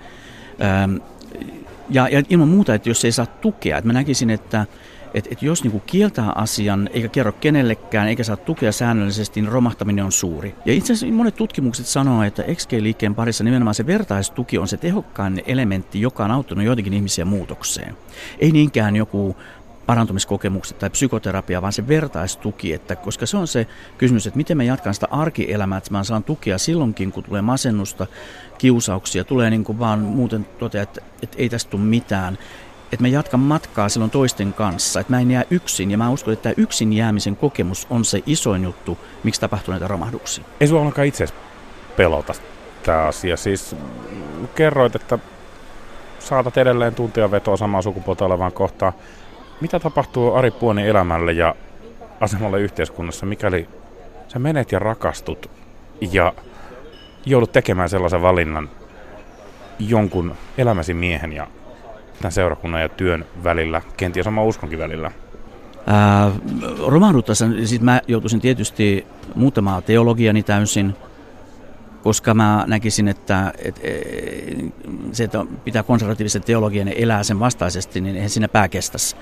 Ja, 1.90 2.08
ja 2.08 2.24
ilman 2.30 2.48
muuta, 2.48 2.74
että 2.74 2.90
jos 2.90 3.06
ei 3.06 3.12
saa 3.12 3.26
tukea, 3.26 3.78
että 3.78 3.88
mä 3.88 3.94
näkisin, 3.94 4.30
että 4.30 4.66
et, 5.14 5.28
et 5.32 5.42
jos 5.42 5.64
niinku 5.64 5.82
kieltää 5.86 6.32
asian 6.36 6.90
eikä 6.94 7.08
kerro 7.08 7.32
kenellekään 7.32 8.08
eikä 8.08 8.24
saa 8.24 8.38
tukea 8.38 8.72
säännöllisesti, 8.72 9.42
niin 9.42 9.52
romahtaminen 9.52 10.06
on 10.06 10.12
suuri. 10.12 10.56
Ja 10.66 10.74
itse 10.74 10.94
asiassa 10.94 11.16
monet 11.16 11.36
tutkimukset 11.36 11.86
sanoo, 11.86 12.24
että 12.24 12.44
XG-liikkeen 12.44 13.16
parissa 13.16 13.44
nimenomaan 13.44 13.76
se 13.76 13.86
vertaistuki 13.86 14.58
on 14.58 14.68
se 14.68 14.78
tehokkain 14.78 15.44
elementti, 15.46 16.02
joka 16.02 16.26
on 16.26 16.32
auttanut 16.32 16.66
joitakin 16.66 16.94
ihmisiä 16.94 17.26
muutokseen. 17.26 17.98
Ei 18.40 18.52
niinkään 18.52 18.96
joku 18.96 19.36
parantumiskokemukset 19.92 20.80
tai 20.80 20.90
psykoterapia, 20.90 21.62
vaan 21.62 21.74
se 21.74 21.88
vertaistuki, 21.88 22.74
että 22.74 22.96
koska 22.96 23.26
se 23.26 23.38
on 23.38 23.48
se 23.48 23.68
kysymys, 23.98 24.28
että 24.28 24.38
miten 24.38 24.58
mä 24.58 24.64
jatkan 24.64 24.94
sitä 24.94 25.08
arkielämää, 25.12 25.78
että 25.78 25.92
mä 25.92 26.04
saan 26.04 26.24
tukea 26.24 26.58
silloinkin, 26.58 27.12
kun 27.12 27.24
tulee 27.24 27.42
masennusta, 27.42 28.08
kiusauksia, 28.58 29.24
tulee 29.24 29.50
niin 29.50 29.64
kuin 29.64 29.80
vaan 29.80 30.00
muuten 30.00 30.48
totea, 30.60 30.82
että, 30.82 31.02
että 31.22 31.38
ei 31.40 31.50
tästä 31.50 31.72
tule 31.72 31.82
mitään, 31.82 32.38
että 32.84 33.04
mä 33.04 33.08
jatkan 33.08 33.40
matkaa 33.40 33.90
silloin 33.90 34.12
toisten 34.12 34.54
kanssa, 34.54 35.00
että 35.00 35.14
mä 35.14 35.20
en 35.20 35.32
jää 35.32 35.44
yksin. 35.50 35.92
Ja 35.92 35.98
mä 35.98 36.10
uskon, 36.10 36.34
että 36.34 36.44
tämä 36.44 36.54
yksin 36.58 36.94
jäämisen 36.94 37.36
kokemus 37.36 37.88
on 37.90 38.06
se 38.06 38.24
isoin 38.26 38.64
juttu, 38.64 38.98
miksi 39.24 39.42
tapahtuu 39.42 39.72
näitä 39.72 39.88
romahduksia. 39.88 40.44
Ei 40.60 40.68
sua 40.68 40.80
ollenkaan 40.80 41.08
itse 41.08 41.28
pelota 41.98 42.34
tämä 42.84 43.04
asia. 43.04 43.38
Siis 43.38 43.76
kerroit, 44.56 44.96
että 44.96 45.20
saatat 46.20 46.58
edelleen 46.58 46.96
tuntia 46.96 47.32
vetoa 47.32 47.58
samaa 47.58 47.82
sukupuolta 47.82 48.26
olevaan 48.26 48.54
kohtaan. 48.54 48.94
Mitä 49.62 49.80
tapahtuu 49.80 50.34
Ari 50.34 50.52
Puonin 50.52 50.86
elämälle 50.86 51.32
ja 51.32 51.56
asemalle 52.20 52.60
yhteiskunnassa, 52.62 53.26
mikäli 53.26 53.68
sä 54.28 54.40
menet 54.40 54.72
ja 54.72 54.80
rakastut 54.80 55.50
ja 56.12 56.34
joudut 57.26 57.52
tekemään 57.52 57.90
sellaisen 57.90 58.22
valinnan 58.22 58.70
jonkun 59.80 60.36
elämäsi 60.58 60.94
miehen 60.94 61.34
ja 61.34 61.48
tämän 62.18 62.32
seurakunnan 62.32 62.82
ja 62.82 62.90
työn 62.90 63.26
välillä, 63.44 63.82
kenties 63.98 64.24
sama 64.24 64.44
uskonkin 64.44 64.80
välillä? 64.80 65.12
Romahduttaessa, 66.88 67.46
siis 67.66 67.82
mä 67.82 68.02
joutuisin 68.08 68.42
tietysti 68.42 69.08
muuttamaan 69.36 69.84
teologiani 69.84 70.44
täysin, 70.44 70.96
koska 72.04 72.34
mä 72.34 72.64
näkisin, 72.68 73.08
että, 73.08 73.54
että 73.58 73.82
e, 73.84 74.02
se, 75.12 75.24
että 75.24 75.46
pitää 75.64 75.84
konservatiivisen 75.84 76.44
teologian 76.44 76.88
elää 76.88 77.24
sen 77.24 77.40
vastaisesti, 77.40 78.02
niin 78.02 78.16
eihän 78.16 78.30
siinä 78.30 78.48
pää 78.48 78.68
kestäisi. 78.68 79.16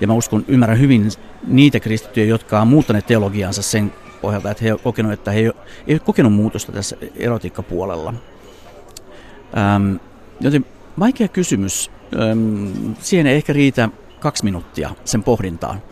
Ja 0.00 0.06
mä 0.06 0.14
uskon, 0.14 0.44
ymmärrän 0.48 0.80
hyvin 0.80 1.10
niitä 1.46 1.80
kristittyjä, 1.80 2.26
jotka 2.26 2.60
on 2.60 2.68
muuttaneet 2.68 3.06
teologiansa 3.06 3.62
sen 3.62 3.92
pohjalta, 4.20 4.50
että 4.50 4.64
he 4.64 4.72
ovat 4.72 4.82
kokenut, 4.82 5.12
että 5.12 5.30
he 5.30 5.40
ei 5.40 5.48
ole 5.88 5.98
kokenut 5.98 6.32
muutosta 6.32 6.72
tässä 6.72 6.96
erotiikkapuolella. 7.16 8.14
Ähm, 9.56 9.96
joten 10.40 10.66
vaikea 10.98 11.28
kysymys 11.28 11.90
Öm, 12.14 12.94
siihen 13.00 13.26
ei 13.26 13.36
ehkä 13.36 13.52
riitä 13.52 13.88
kaksi 14.20 14.44
minuuttia 14.44 14.90
sen 15.04 15.22
pohdintaan. 15.22 15.82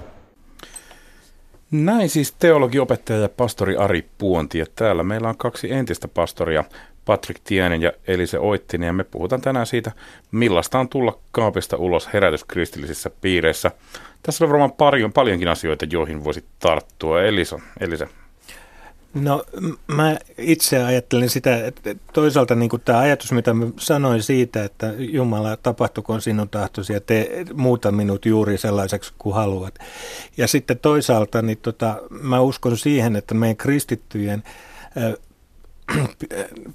Näin 1.70 2.10
siis 2.10 2.32
teologiopettaja 2.32 3.18
ja 3.18 3.28
pastori 3.28 3.76
Ari 3.76 4.10
Puonti. 4.18 4.58
Ja 4.58 4.66
täällä 4.74 5.02
meillä 5.02 5.28
on 5.28 5.36
kaksi 5.36 5.72
entistä 5.72 6.08
pastoria, 6.08 6.64
Patrick 7.04 7.40
Tienen 7.44 7.82
ja 7.82 7.92
Elise 8.06 8.38
Oittinen. 8.38 8.86
Ja 8.86 8.92
me 8.92 9.04
puhutaan 9.04 9.42
tänään 9.42 9.66
siitä, 9.66 9.92
millaista 10.30 10.78
on 10.78 10.88
tulla 10.88 11.18
kaapista 11.32 11.76
ulos 11.76 12.08
herätyskristillisissä 12.12 13.10
piireissä. 13.20 13.70
Tässä 14.22 14.44
on 14.44 14.50
varmaan 14.50 14.72
paljon, 14.72 15.12
paljonkin 15.12 15.48
asioita, 15.48 15.86
joihin 15.90 16.24
voisi 16.24 16.44
tarttua. 16.58 17.22
Elisa, 17.22 17.60
Elise, 17.80 18.08
No 19.14 19.44
mä 19.86 20.16
itse 20.38 20.84
ajattelen 20.84 21.30
sitä, 21.30 21.66
että 21.66 21.94
toisaalta 22.12 22.54
niin 22.54 22.70
tämä 22.84 22.98
ajatus, 22.98 23.32
mitä 23.32 23.54
mä 23.54 23.66
sanoin 23.76 24.22
siitä, 24.22 24.64
että 24.64 24.94
Jumala 24.98 25.56
tapahtukoon 25.56 26.22
sinun 26.22 26.48
tahtosi 26.48 26.92
ja 26.92 27.00
tee 27.00 27.44
muuta 27.54 27.92
minut 27.92 28.26
juuri 28.26 28.58
sellaiseksi 28.58 29.12
kuin 29.18 29.34
haluat. 29.34 29.74
Ja 30.36 30.48
sitten 30.48 30.78
toisaalta 30.78 31.42
niin 31.42 31.58
tota, 31.62 32.02
mä 32.10 32.40
uskon 32.40 32.76
siihen, 32.76 33.16
että 33.16 33.34
meidän 33.34 33.56
kristittyjen 33.56 34.42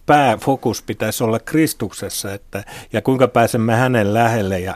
pääfokus 0.05 0.81
pitäisi 0.81 1.23
olla 1.23 1.39
Kristuksessa 1.39 2.33
että, 2.33 2.63
ja 2.93 3.01
kuinka 3.01 3.27
pääsemme 3.27 3.75
hänen 3.75 4.13
lähelle. 4.13 4.59
Ja 4.59 4.75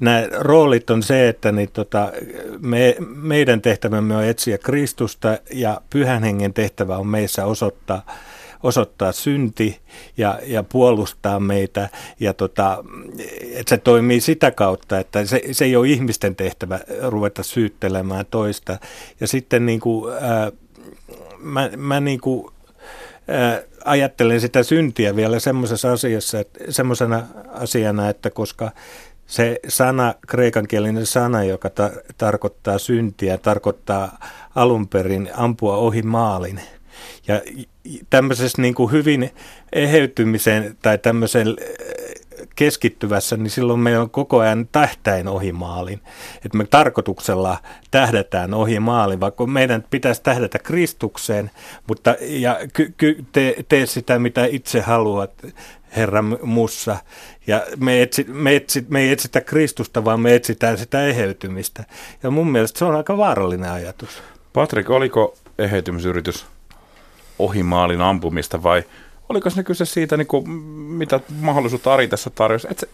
nämä 0.00 0.22
roolit 0.38 0.90
on 0.90 1.02
se, 1.02 1.28
että 1.28 1.52
niin, 1.52 1.70
tota, 1.72 2.12
me, 2.60 2.96
meidän 3.00 3.62
tehtävämme 3.62 4.16
on 4.16 4.24
etsiä 4.24 4.58
Kristusta 4.58 5.38
ja 5.52 5.80
pyhän 5.90 6.22
hengen 6.22 6.54
tehtävä 6.54 6.96
on 6.96 7.06
meissä 7.06 7.46
osoittaa, 7.46 8.06
osoittaa 8.62 9.12
synti 9.12 9.80
ja, 10.16 10.38
ja 10.46 10.62
puolustaa 10.62 11.40
meitä. 11.40 11.88
Ja 12.20 12.34
tota, 12.34 12.84
että 13.52 13.70
se 13.70 13.78
toimii 13.78 14.20
sitä 14.20 14.50
kautta, 14.50 14.98
että 14.98 15.24
se, 15.24 15.42
se 15.52 15.64
ei 15.64 15.76
ole 15.76 15.88
ihmisten 15.88 16.36
tehtävä 16.36 16.80
ruveta 17.02 17.42
syyttelemään 17.42 18.26
toista. 18.30 18.78
Ja 19.20 19.26
sitten 19.26 19.66
niin 19.66 19.80
kuin, 19.80 20.14
ää, 20.20 20.52
mä, 21.38 21.70
mä 21.76 22.00
niin 22.00 22.20
kuin, 22.20 22.52
ää, 23.28 23.62
ajattelen 23.84 24.40
sitä 24.40 24.62
syntiä 24.62 25.16
vielä 25.16 25.38
semmoisessa 25.38 25.92
asiassa, 25.92 26.40
että, 26.40 26.64
semmoisena 26.68 27.26
asiana, 27.52 28.08
että 28.08 28.30
koska 28.30 28.70
se 29.26 29.60
sana, 29.68 30.14
kreikankielinen 30.26 31.06
sana, 31.06 31.44
joka 31.44 31.70
ta- 31.70 31.90
tarkoittaa 32.18 32.78
syntiä, 32.78 33.38
tarkoittaa 33.38 34.18
alun 34.54 34.88
perin 34.88 35.30
ampua 35.34 35.76
ohi 35.76 36.02
maalin. 36.02 36.60
Ja 37.28 37.40
tämmöisessä 38.10 38.62
niin 38.62 38.74
kuin 38.74 38.92
hyvin 38.92 39.30
eheytymisen 39.72 40.76
tai 40.82 40.98
tämmöisen 40.98 41.56
keskittyvässä, 42.62 43.36
niin 43.36 43.50
silloin 43.50 43.80
meillä 43.80 44.02
on 44.02 44.10
koko 44.10 44.38
ajan 44.38 44.68
tähtäin 44.72 45.28
ohi 45.28 45.52
maalin. 45.52 46.00
Että 46.44 46.58
me 46.58 46.64
tarkoituksella 46.64 47.58
tähdätään 47.90 48.54
ohi 48.54 48.80
maalin, 48.80 49.20
vaikka 49.20 49.46
meidän 49.46 49.84
pitäisi 49.90 50.22
tähdätä 50.22 50.58
Kristukseen, 50.58 51.50
mutta 51.88 52.14
ja 52.20 52.58
ky, 52.72 52.94
ky, 52.96 53.24
tee, 53.32 53.64
tee 53.68 53.86
sitä, 53.86 54.18
mitä 54.18 54.44
itse 54.44 54.80
haluat, 54.80 55.32
Herra 55.96 56.22
mussa. 56.42 56.96
Ja 57.46 57.66
me, 57.76 58.02
etsi, 58.02 58.26
me, 58.28 58.56
etsi, 58.56 58.86
me 58.88 59.00
ei 59.00 59.10
etsitä 59.10 59.40
Kristusta, 59.40 60.04
vaan 60.04 60.20
me 60.20 60.34
etsitään 60.34 60.78
sitä 60.78 61.06
eheytymistä. 61.06 61.84
Ja 62.22 62.30
mun 62.30 62.50
mielestä 62.50 62.78
se 62.78 62.84
on 62.84 62.96
aika 62.96 63.16
vaarallinen 63.16 63.70
ajatus. 63.70 64.22
Patrik, 64.52 64.90
oliko 64.90 65.34
eheytymisyritys 65.58 66.46
ohi 67.38 67.62
maalin 67.62 68.00
ampumista 68.00 68.62
vai 68.62 68.84
oliko 69.32 69.50
se 69.50 69.62
kyse 69.62 69.84
siitä, 69.84 70.16
niin 70.16 70.26
kuin, 70.26 70.50
mitä 70.50 71.20
mahdollisuutta 71.40 71.94
Ari 71.94 72.08
tässä 72.08 72.30
tarjosi? 72.30 72.68
Et, 72.70 72.90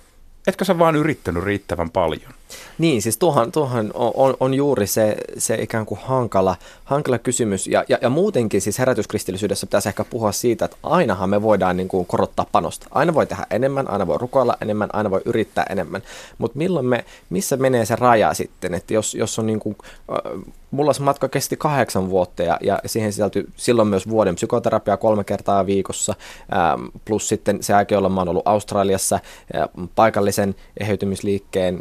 etkö 0.46 0.64
sä 0.64 0.78
vaan 0.78 0.96
yrittänyt 0.96 1.44
riittävän 1.44 1.90
paljon? 1.90 2.34
Niin, 2.78 3.02
siis 3.02 3.18
tuohan, 3.18 3.52
tuohan 3.52 3.90
on, 3.94 4.36
on, 4.40 4.54
juuri 4.54 4.86
se, 4.86 5.16
se 5.38 5.54
ikään 5.54 5.86
kuin 5.86 6.00
hankala, 6.04 6.56
hankala 6.84 7.18
kysymys. 7.18 7.66
Ja, 7.66 7.84
ja, 7.88 7.98
ja 8.02 8.08
muutenkin 8.08 8.60
siis 8.60 8.78
herätyskristillisyydessä 8.78 9.66
pitäisi 9.66 9.88
ehkä 9.88 10.04
puhua 10.04 10.32
siitä, 10.32 10.64
että 10.64 10.76
ainahan 10.82 11.30
me 11.30 11.42
voidaan 11.42 11.76
niin 11.76 11.88
kuin 11.88 12.06
korottaa 12.06 12.46
panosta. 12.52 12.86
Aina 12.90 13.14
voi 13.14 13.26
tehdä 13.26 13.46
enemmän, 13.50 13.90
aina 13.90 14.06
voi 14.06 14.18
rukoilla 14.18 14.56
enemmän, 14.60 14.88
aina 14.92 15.10
voi 15.10 15.22
yrittää 15.24 15.66
enemmän. 15.70 16.02
Mutta 16.38 16.58
milloin 16.58 16.86
me, 16.86 17.04
missä 17.30 17.56
menee 17.56 17.84
se 17.84 17.96
raja 17.96 18.34
sitten, 18.34 18.74
että 18.74 18.94
jos, 18.94 19.14
jos 19.14 19.38
on 19.38 19.46
niin 19.46 19.60
kuin, 19.60 19.76
äh, 20.12 20.42
mulla 20.70 20.92
se 20.92 21.02
matka 21.02 21.28
kesti 21.28 21.56
kahdeksan 21.56 22.10
vuotta 22.10 22.42
ja, 22.42 22.58
ja 22.62 22.80
siihen 22.86 23.12
sisältyi 23.12 23.44
silloin 23.56 23.88
myös 23.88 24.08
vuoden 24.08 24.34
psykoterapiaa 24.34 24.96
kolme 24.96 25.24
kertaa 25.24 25.66
viikossa, 25.66 26.14
ähm, 26.52 26.86
plus 27.04 27.28
sitten 27.28 27.62
se 27.62 27.74
aika, 27.74 27.94
jolloin 27.94 28.14
mä 28.14 28.20
oon 28.20 28.28
ollut 28.28 28.48
Australiassa 28.48 29.14
äh, 29.56 29.68
paikallisen 29.94 30.54
eheytymisliikkeen 30.80 31.80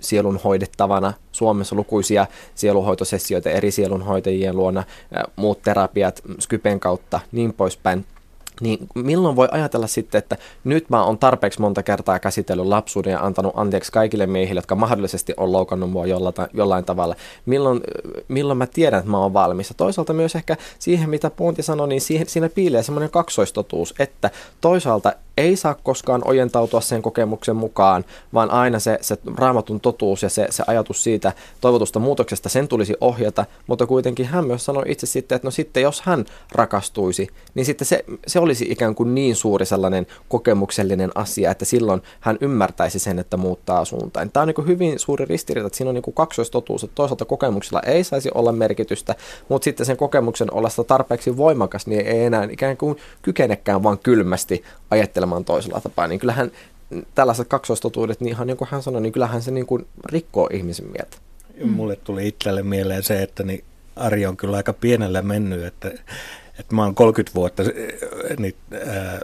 sielun 0.00 0.40
hoidettavana. 0.44 1.12
Suomessa 1.32 1.76
lukuisia 1.76 2.26
sielunhoitosessioita 2.54 3.50
eri 3.50 3.70
sielunhoitajien 3.70 4.56
luona, 4.56 4.84
muut 5.36 5.62
terapiat 5.62 6.22
Skypen 6.40 6.80
kautta, 6.80 7.20
niin 7.32 7.52
poispäin 7.52 8.06
niin 8.60 8.78
milloin 8.94 9.36
voi 9.36 9.48
ajatella 9.50 9.86
sitten, 9.86 10.18
että 10.18 10.36
nyt 10.64 10.90
mä 10.90 11.04
oon 11.04 11.18
tarpeeksi 11.18 11.60
monta 11.60 11.82
kertaa 11.82 12.18
käsitellyt 12.18 12.66
lapsuuden 12.66 13.10
ja 13.10 13.20
antanut 13.20 13.52
anteeksi 13.56 13.92
kaikille 13.92 14.26
miehille, 14.26 14.58
jotka 14.58 14.74
mahdollisesti 14.74 15.34
on 15.36 15.52
loukannut 15.52 15.90
mua 15.90 16.06
jollain, 16.52 16.84
tavalla. 16.84 17.16
Milloin, 17.46 17.80
milloin 18.28 18.58
mä 18.58 18.66
tiedän, 18.66 18.98
että 18.98 19.10
mä 19.10 19.18
oon 19.18 19.32
valmis. 19.32 19.68
Ja 19.68 19.74
toisaalta 19.74 20.12
myös 20.12 20.34
ehkä 20.34 20.56
siihen, 20.78 21.10
mitä 21.10 21.30
Ponti 21.30 21.62
sanoi, 21.62 21.88
niin 21.88 22.00
siihen, 22.00 22.26
siinä 22.26 22.48
piilee 22.48 22.82
semmoinen 22.82 23.10
kaksoistotuus, 23.10 23.94
että 23.98 24.30
toisaalta 24.60 25.12
ei 25.36 25.56
saa 25.56 25.74
koskaan 25.74 26.22
ojentautua 26.24 26.80
sen 26.80 27.02
kokemuksen 27.02 27.56
mukaan, 27.56 28.04
vaan 28.34 28.50
aina 28.50 28.78
se, 28.78 28.98
se 29.00 29.18
raamatun 29.36 29.80
totuus 29.80 30.22
ja 30.22 30.28
se, 30.28 30.46
se 30.50 30.64
ajatus 30.66 31.02
siitä 31.02 31.32
toivotusta 31.60 31.98
muutoksesta, 31.98 32.48
sen 32.48 32.68
tulisi 32.68 32.94
ohjata, 33.00 33.46
mutta 33.66 33.86
kuitenkin 33.86 34.26
hän 34.26 34.46
myös 34.46 34.64
sanoi 34.64 34.84
itse 34.86 35.06
sitten, 35.06 35.36
että 35.36 35.46
no 35.46 35.50
sitten 35.50 35.82
jos 35.82 36.00
hän 36.00 36.24
rakastuisi, 36.52 37.28
niin 37.54 37.66
sitten 37.66 37.86
se, 37.86 38.04
se 38.26 38.38
olisi 38.40 38.66
ikään 38.68 38.94
kuin 38.94 39.14
niin 39.14 39.36
suuri 39.36 39.66
sellainen 39.66 40.06
kokemuksellinen 40.28 41.10
asia, 41.14 41.50
että 41.50 41.64
silloin 41.64 42.02
hän 42.20 42.38
ymmärtäisi 42.40 42.98
sen, 42.98 43.18
että 43.18 43.36
muuttaa 43.36 43.84
suuntaan. 43.84 44.30
Tämä 44.30 44.42
on 44.42 44.48
niin 44.48 44.66
hyvin 44.66 44.98
suuri 44.98 45.24
ristiriita, 45.24 45.66
että 45.66 45.76
siinä 45.76 45.88
on 45.88 45.94
niin 45.94 46.14
kaksoistotuus, 46.14 46.84
että 46.84 46.94
toisaalta 46.94 47.24
kokemuksella 47.24 47.80
ei 47.86 48.04
saisi 48.04 48.30
olla 48.34 48.52
merkitystä, 48.52 49.14
mutta 49.48 49.64
sitten 49.64 49.86
sen 49.86 49.96
kokemuksen 49.96 50.54
ollessa 50.54 50.84
tarpeeksi 50.84 51.36
voimakas, 51.36 51.86
niin 51.86 52.06
ei 52.06 52.24
enää 52.24 52.48
ikään 52.50 52.76
kuin 52.76 52.96
kykenekään 53.22 53.82
vaan 53.82 53.98
kylmästi 53.98 54.64
ajattelemaan 54.90 55.25
toisella 55.44 55.80
tapaa, 55.80 56.08
niin 56.08 56.18
kyllähän 56.18 56.50
tällaiset 57.14 57.48
kaksoistotuudet, 57.48 58.20
niin 58.20 58.28
ihan 58.28 58.46
niin 58.46 58.56
kuin 58.56 58.68
hän 58.70 58.82
sanoi, 58.82 59.00
niin 59.00 59.12
kyllähän 59.12 59.42
se 59.42 59.50
niin 59.50 59.66
kuin 59.66 59.86
rikkoo 60.04 60.48
ihmisen 60.52 60.86
mieltä. 60.86 61.16
Mulle 61.64 61.96
tuli 61.96 62.28
itselle 62.28 62.62
mieleen 62.62 63.02
se, 63.02 63.22
että 63.22 63.42
niin 63.42 63.64
Ari 63.96 64.26
on 64.26 64.36
kyllä 64.36 64.56
aika 64.56 64.72
pienellä 64.72 65.22
mennyt, 65.22 65.64
että 65.64 65.92
että 66.58 66.74
mä 66.74 66.84
oon 66.84 66.94
30 66.94 67.34
vuotta 67.34 67.62
niin, 68.38 68.54
äh, 68.74 69.20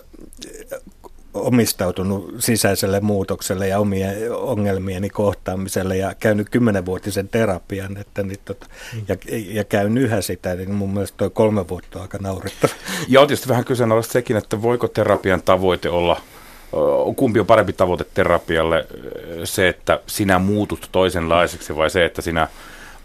omistautunut 1.34 2.34
sisäiselle 2.38 3.00
muutokselle 3.00 3.68
ja 3.68 3.78
omien 3.78 4.32
ongelmieni 4.32 5.10
kohtaamiselle 5.10 5.96
ja 5.96 6.14
käynyt 6.14 6.48
kymmenenvuotisen 6.48 7.28
terapian 7.28 7.96
että 7.96 8.22
niin, 8.22 8.40
tota, 8.44 8.66
mm. 8.94 9.02
ja, 9.08 9.16
ja 9.48 9.64
käyn 9.64 9.98
yhä 9.98 10.20
sitä, 10.20 10.54
niin 10.54 10.74
mun 10.74 10.92
mielestä 10.92 11.16
toi 11.16 11.30
kolme 11.30 11.68
vuotta 11.68 11.98
on 11.98 12.02
aika 12.02 12.18
naurettava. 12.20 12.72
Ja 13.08 13.20
on 13.20 13.26
tietysti 13.26 13.48
vähän 13.48 13.64
kyseenalaista 13.64 14.12
sekin, 14.12 14.36
että 14.36 14.62
voiko 14.62 14.88
terapian 14.88 15.42
tavoite 15.42 15.90
olla 15.90 16.20
kumpi 17.16 17.40
on 17.40 17.46
parempi 17.46 17.72
tavoite 17.72 18.04
terapialle, 18.14 18.86
se, 19.44 19.68
että 19.68 20.00
sinä 20.06 20.38
muutut 20.38 20.88
toisenlaiseksi 20.92 21.76
vai 21.76 21.90
se, 21.90 22.04
että 22.04 22.22
sinä 22.22 22.48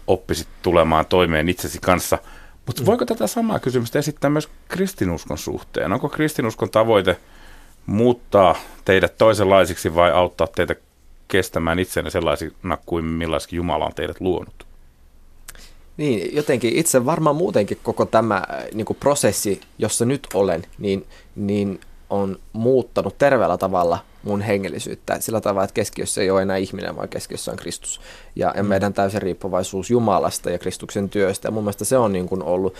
oppisit 0.06 0.48
tulemaan 0.62 1.06
toimeen 1.06 1.48
itsesi 1.48 1.78
kanssa– 1.80 2.18
mutta 2.68 2.86
voiko 2.86 3.04
tätä 3.04 3.26
samaa 3.26 3.58
kysymystä 3.58 3.98
esittää 3.98 4.30
myös 4.30 4.48
kristinuskon 4.68 5.38
suhteen? 5.38 5.92
Onko 5.92 6.08
kristinuskon 6.08 6.70
tavoite 6.70 7.16
muuttaa 7.88 8.56
teidät 8.84 9.18
toisenlaisiksi 9.18 9.94
vai 9.94 10.12
auttaa 10.12 10.46
teitä 10.46 10.76
kestämään 11.28 11.78
itsenne 11.78 12.10
sellaisina 12.10 12.78
kuin 12.86 13.04
millaisikin 13.04 13.56
Jumala 13.56 13.86
on 13.86 13.94
teidät 13.94 14.20
luonut? 14.20 14.66
Niin, 15.96 16.36
jotenkin 16.36 16.76
itse 16.76 17.04
varmaan 17.06 17.36
muutenkin 17.36 17.78
koko 17.82 18.06
tämä 18.06 18.36
äh, 18.36 18.64
niin 18.74 18.84
kuin 18.84 18.96
prosessi, 19.00 19.60
jossa 19.78 20.04
nyt 20.04 20.26
olen, 20.34 20.66
niin, 20.78 21.06
niin 21.36 21.80
on 22.10 22.38
muuttanut 22.52 23.18
terveellä 23.18 23.58
tavalla 23.58 23.98
mun 24.22 24.40
hengellisyyttä 24.40 25.20
sillä 25.20 25.40
tavalla, 25.40 25.64
että 25.64 25.74
keskiössä 25.74 26.20
ei 26.20 26.30
ole 26.30 26.42
enää 26.42 26.56
ihminen, 26.56 26.96
vaan 26.96 27.08
keskiössä 27.08 27.50
on 27.50 27.56
Kristus. 27.56 28.00
Ja, 28.36 28.52
ja 28.56 28.62
mm. 28.62 28.68
meidän 28.68 28.92
täysin 28.92 29.22
riippuvaisuus 29.22 29.90
Jumalasta 29.90 30.50
ja 30.50 30.58
Kristuksen 30.58 31.08
työstä. 31.08 31.48
Ja 31.48 31.52
mun 31.52 31.62
mielestä 31.62 31.84
se 31.84 31.98
on 31.98 32.12
niin 32.12 32.28
kuin 32.28 32.42
ollut, 32.42 32.74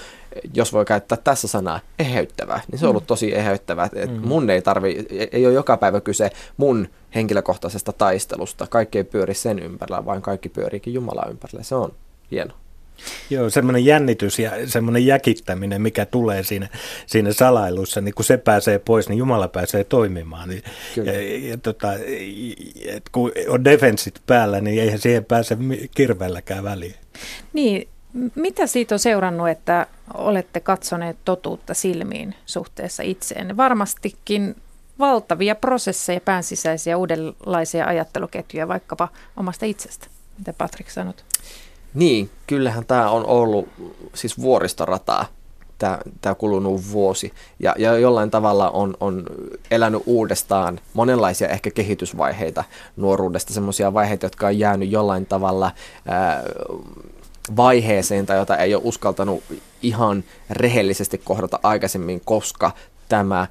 jos 0.55 0.73
voi 0.73 0.85
käyttää 0.85 1.19
tässä 1.25 1.49
sanaa, 1.49 1.81
eheyttävää, 1.99 2.61
niin 2.73 2.79
se 2.79 2.87
on 2.87 2.91
ollut 2.91 3.03
mm. 3.03 3.07
tosi 3.07 3.35
eheyttävää. 3.35 3.85
Että 3.85 4.15
mm. 4.15 4.29
mun 4.29 4.51
ei 4.51 4.63
tarvi, 4.63 5.07
ei 5.33 5.47
ole 5.47 5.55
joka 5.55 5.77
päivä 5.77 6.01
kyse 6.01 6.31
mun 6.57 6.89
henkilökohtaisesta 7.15 7.93
taistelusta. 7.93 8.67
Kaikki 8.67 8.99
ei 8.99 9.05
pyöri 9.05 9.35
sen 9.35 9.59
ympärillä, 9.59 10.05
vaan 10.05 10.23
kaikki 10.23 10.49
pyöriikin 10.49 10.95
Jumala 10.95 11.27
ympärillä. 11.31 11.63
Se 11.63 11.75
on 11.75 11.93
hieno. 12.31 12.55
Joo, 13.31 13.51
semmoinen 13.51 13.85
jännitys 13.85 14.39
ja 14.39 14.51
semmoinen 14.67 15.07
jäkittäminen, 15.07 15.83
mikä 15.83 16.07
tulee 16.07 16.43
siinä, 16.43 16.69
siinä 17.07 17.33
salailussa, 17.33 18.01
niin 18.01 18.15
kun 18.15 18.25
se 18.25 18.37
pääsee 18.37 18.79
pois, 18.79 19.09
niin 19.09 19.19
Jumala 19.19 19.49
pääsee 19.49 19.85
toimimaan. 19.85 20.49
Niin, 20.49 20.63
ja, 20.97 21.23
ja, 21.51 21.59
tota, 21.59 21.89
et 22.87 23.09
kun 23.13 23.33
on 23.49 23.65
defensit 23.65 24.23
päällä, 24.27 24.61
niin 24.61 24.83
eihän 24.83 24.99
siihen 24.99 25.25
pääse 25.25 25.57
kirveelläkään 25.95 26.65
väliin. 26.65 26.95
Niin, 27.53 27.89
mitä 28.35 28.67
siitä 28.67 28.95
on 28.95 28.99
seurannut, 28.99 29.49
että 29.49 29.87
olette 30.15 30.61
katsoneet 30.61 31.17
totuutta 31.25 31.75
silmiin 31.75 32.35
suhteessa 32.47 33.03
itseen? 33.03 33.57
Varmastikin 33.57 34.57
valtavia 34.99 35.55
prosesseja, 35.55 36.21
päänsisäisiä 36.21 36.97
uudenlaisia 36.97 37.87
ajatteluketjuja 37.87 38.69
vaikkapa 38.69 39.09
omasta 39.37 39.67
itsestä. 39.67 40.07
Mitä 40.39 40.53
Patrik 40.53 40.91
sanot? 40.91 41.25
Niin, 41.95 42.31
kyllähän 42.47 42.87
tämä 42.87 43.11
on 43.11 43.27
ollut 43.27 43.69
siis 44.15 44.41
vuoristorataa. 44.41 45.27
Tämä, 45.79 45.99
tämä 46.21 46.35
kulunut 46.35 46.93
vuosi. 46.93 47.33
Ja, 47.61 47.75
ja 47.79 47.99
jollain 47.99 48.31
tavalla 48.31 48.71
on, 48.71 48.95
on 49.01 49.25
elänyt 49.71 50.03
uudestaan 50.07 50.81
monenlaisia 50.95 51.49
ehkä 51.49 51.71
kehitysvaiheita 51.71 52.65
nuoruudesta, 52.97 53.55
semmoisia 53.55 53.95
vaiheita, 53.95 54.27
jotka 54.27 54.47
on 54.47 54.59
jäänyt 54.59 54.91
jollain 54.91 55.27
tavalla 55.27 55.71
ää, 56.07 56.43
vaiheeseen 57.57 58.27
tai 58.27 58.39
jota 58.39 58.57
ei 58.57 58.75
ole 58.75 58.83
uskaltanut 58.85 59.43
ihan 59.83 60.25
rehellisesti 60.51 61.19
kohdata 61.19 61.61
aikaisemmin, 61.63 62.21
koska 62.25 62.71
tämä 63.09 63.47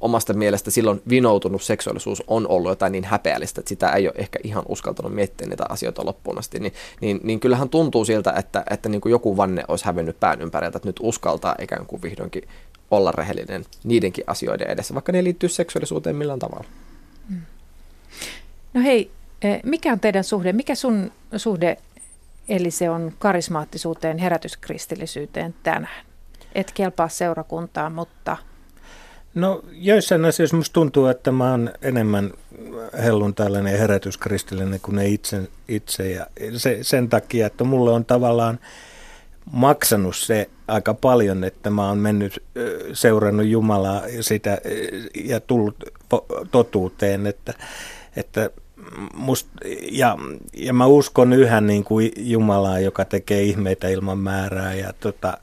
omasta 0.00 0.34
mielestä 0.34 0.70
silloin 0.70 1.02
vinoutunut 1.08 1.62
seksuaalisuus 1.62 2.22
on 2.26 2.48
ollut 2.48 2.70
jotain 2.70 2.92
niin 2.92 3.04
häpeällistä, 3.04 3.60
että 3.60 3.68
sitä 3.68 3.90
ei 3.90 4.08
ole 4.08 4.14
ehkä 4.18 4.38
ihan 4.44 4.62
uskaltanut 4.68 5.14
miettiä 5.14 5.46
niitä 5.46 5.64
asioita 5.68 6.04
loppuun 6.04 6.38
asti, 6.38 6.60
niin, 6.60 6.72
niin, 7.00 7.20
niin 7.22 7.40
kyllähän 7.40 7.68
tuntuu 7.68 8.04
siltä, 8.04 8.32
että, 8.36 8.64
että 8.70 8.88
niin 8.88 9.00
kuin 9.00 9.10
joku 9.10 9.36
vanne 9.36 9.64
olisi 9.68 9.84
hävennyt 9.84 10.20
pään 10.20 10.42
ympäriltä, 10.42 10.76
että 10.76 10.88
nyt 10.88 11.00
uskaltaa 11.02 11.54
ikään 11.60 11.86
kuin 11.86 12.02
vihdoinkin 12.02 12.48
olla 12.90 13.12
rehellinen 13.12 13.64
niidenkin 13.84 14.24
asioiden 14.26 14.70
edessä, 14.70 14.94
vaikka 14.94 15.12
ne 15.12 15.24
liittyy 15.24 15.48
seksuaalisuuteen 15.48 16.16
millään 16.16 16.38
tavalla. 16.38 16.64
No 18.74 18.82
hei, 18.82 19.10
eh, 19.42 19.60
mikä 19.64 19.92
on 19.92 20.00
teidän 20.00 20.24
suhde, 20.24 20.52
mikä 20.52 20.74
sun 20.74 21.12
suhde, 21.36 21.76
eli 22.48 22.70
se 22.70 22.90
on 22.90 23.12
karismaattisuuteen, 23.18 24.18
herätyskristillisyyteen 24.18 25.54
tänään? 25.62 26.06
Et 26.54 26.72
kelpaa 26.72 27.08
seurakuntaan, 27.08 27.92
mutta 27.92 28.36
No 29.36 29.62
joissain 29.72 30.24
asioissa 30.24 30.56
musta 30.56 30.72
tuntuu, 30.72 31.06
että 31.06 31.32
mä 31.32 31.50
oon 31.50 31.70
enemmän 31.82 32.32
hellun 33.04 33.34
tällainen 33.34 33.78
herätyskristillinen 33.78 34.80
kuin 34.80 34.96
ne 34.96 35.08
itse, 35.08 35.48
itse 35.68 36.10
ja 36.10 36.26
se, 36.56 36.78
sen 36.82 37.08
takia, 37.08 37.46
että 37.46 37.64
mulle 37.64 37.90
on 37.90 38.04
tavallaan 38.04 38.58
maksanut 39.52 40.16
se 40.16 40.50
aika 40.68 40.94
paljon, 40.94 41.44
että 41.44 41.70
mä 41.70 41.88
oon 41.88 41.98
mennyt 41.98 42.42
seurannut 42.92 43.46
Jumalaa 43.46 44.02
sitä 44.20 44.58
ja 45.24 45.40
tullut 45.40 45.76
totuuteen, 46.50 47.26
että, 47.26 47.54
että 48.16 48.50
must, 49.14 49.48
ja, 49.90 50.16
ja 50.54 50.72
mä 50.72 50.86
uskon 50.86 51.32
yhä 51.32 51.60
niin 51.60 51.84
kuin 51.84 52.12
Jumalaa, 52.16 52.78
joka 52.78 53.04
tekee 53.04 53.42
ihmeitä 53.42 53.88
ilman 53.88 54.18
määrää 54.18 54.74
ja, 54.74 54.92
tota, 55.00 55.38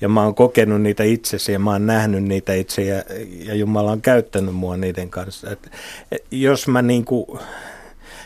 ja 0.00 0.08
mä 0.08 0.22
oon 0.22 0.34
kokenut 0.34 0.82
niitä 0.82 1.04
itsesi 1.04 1.52
ja 1.52 1.58
mä 1.58 1.70
oon 1.70 1.86
nähnyt 1.86 2.24
niitä 2.24 2.54
itse 2.54 2.82
ja, 2.82 3.02
ja 3.44 3.54
Jumala 3.54 3.92
on 3.92 4.00
käyttänyt 4.00 4.54
mua 4.54 4.76
niiden 4.76 5.10
kanssa. 5.10 5.50
Et, 5.50 5.70
et, 6.12 6.24
jos 6.30 6.68
mä 6.68 6.82
niin 6.82 7.04
kuin, 7.04 7.38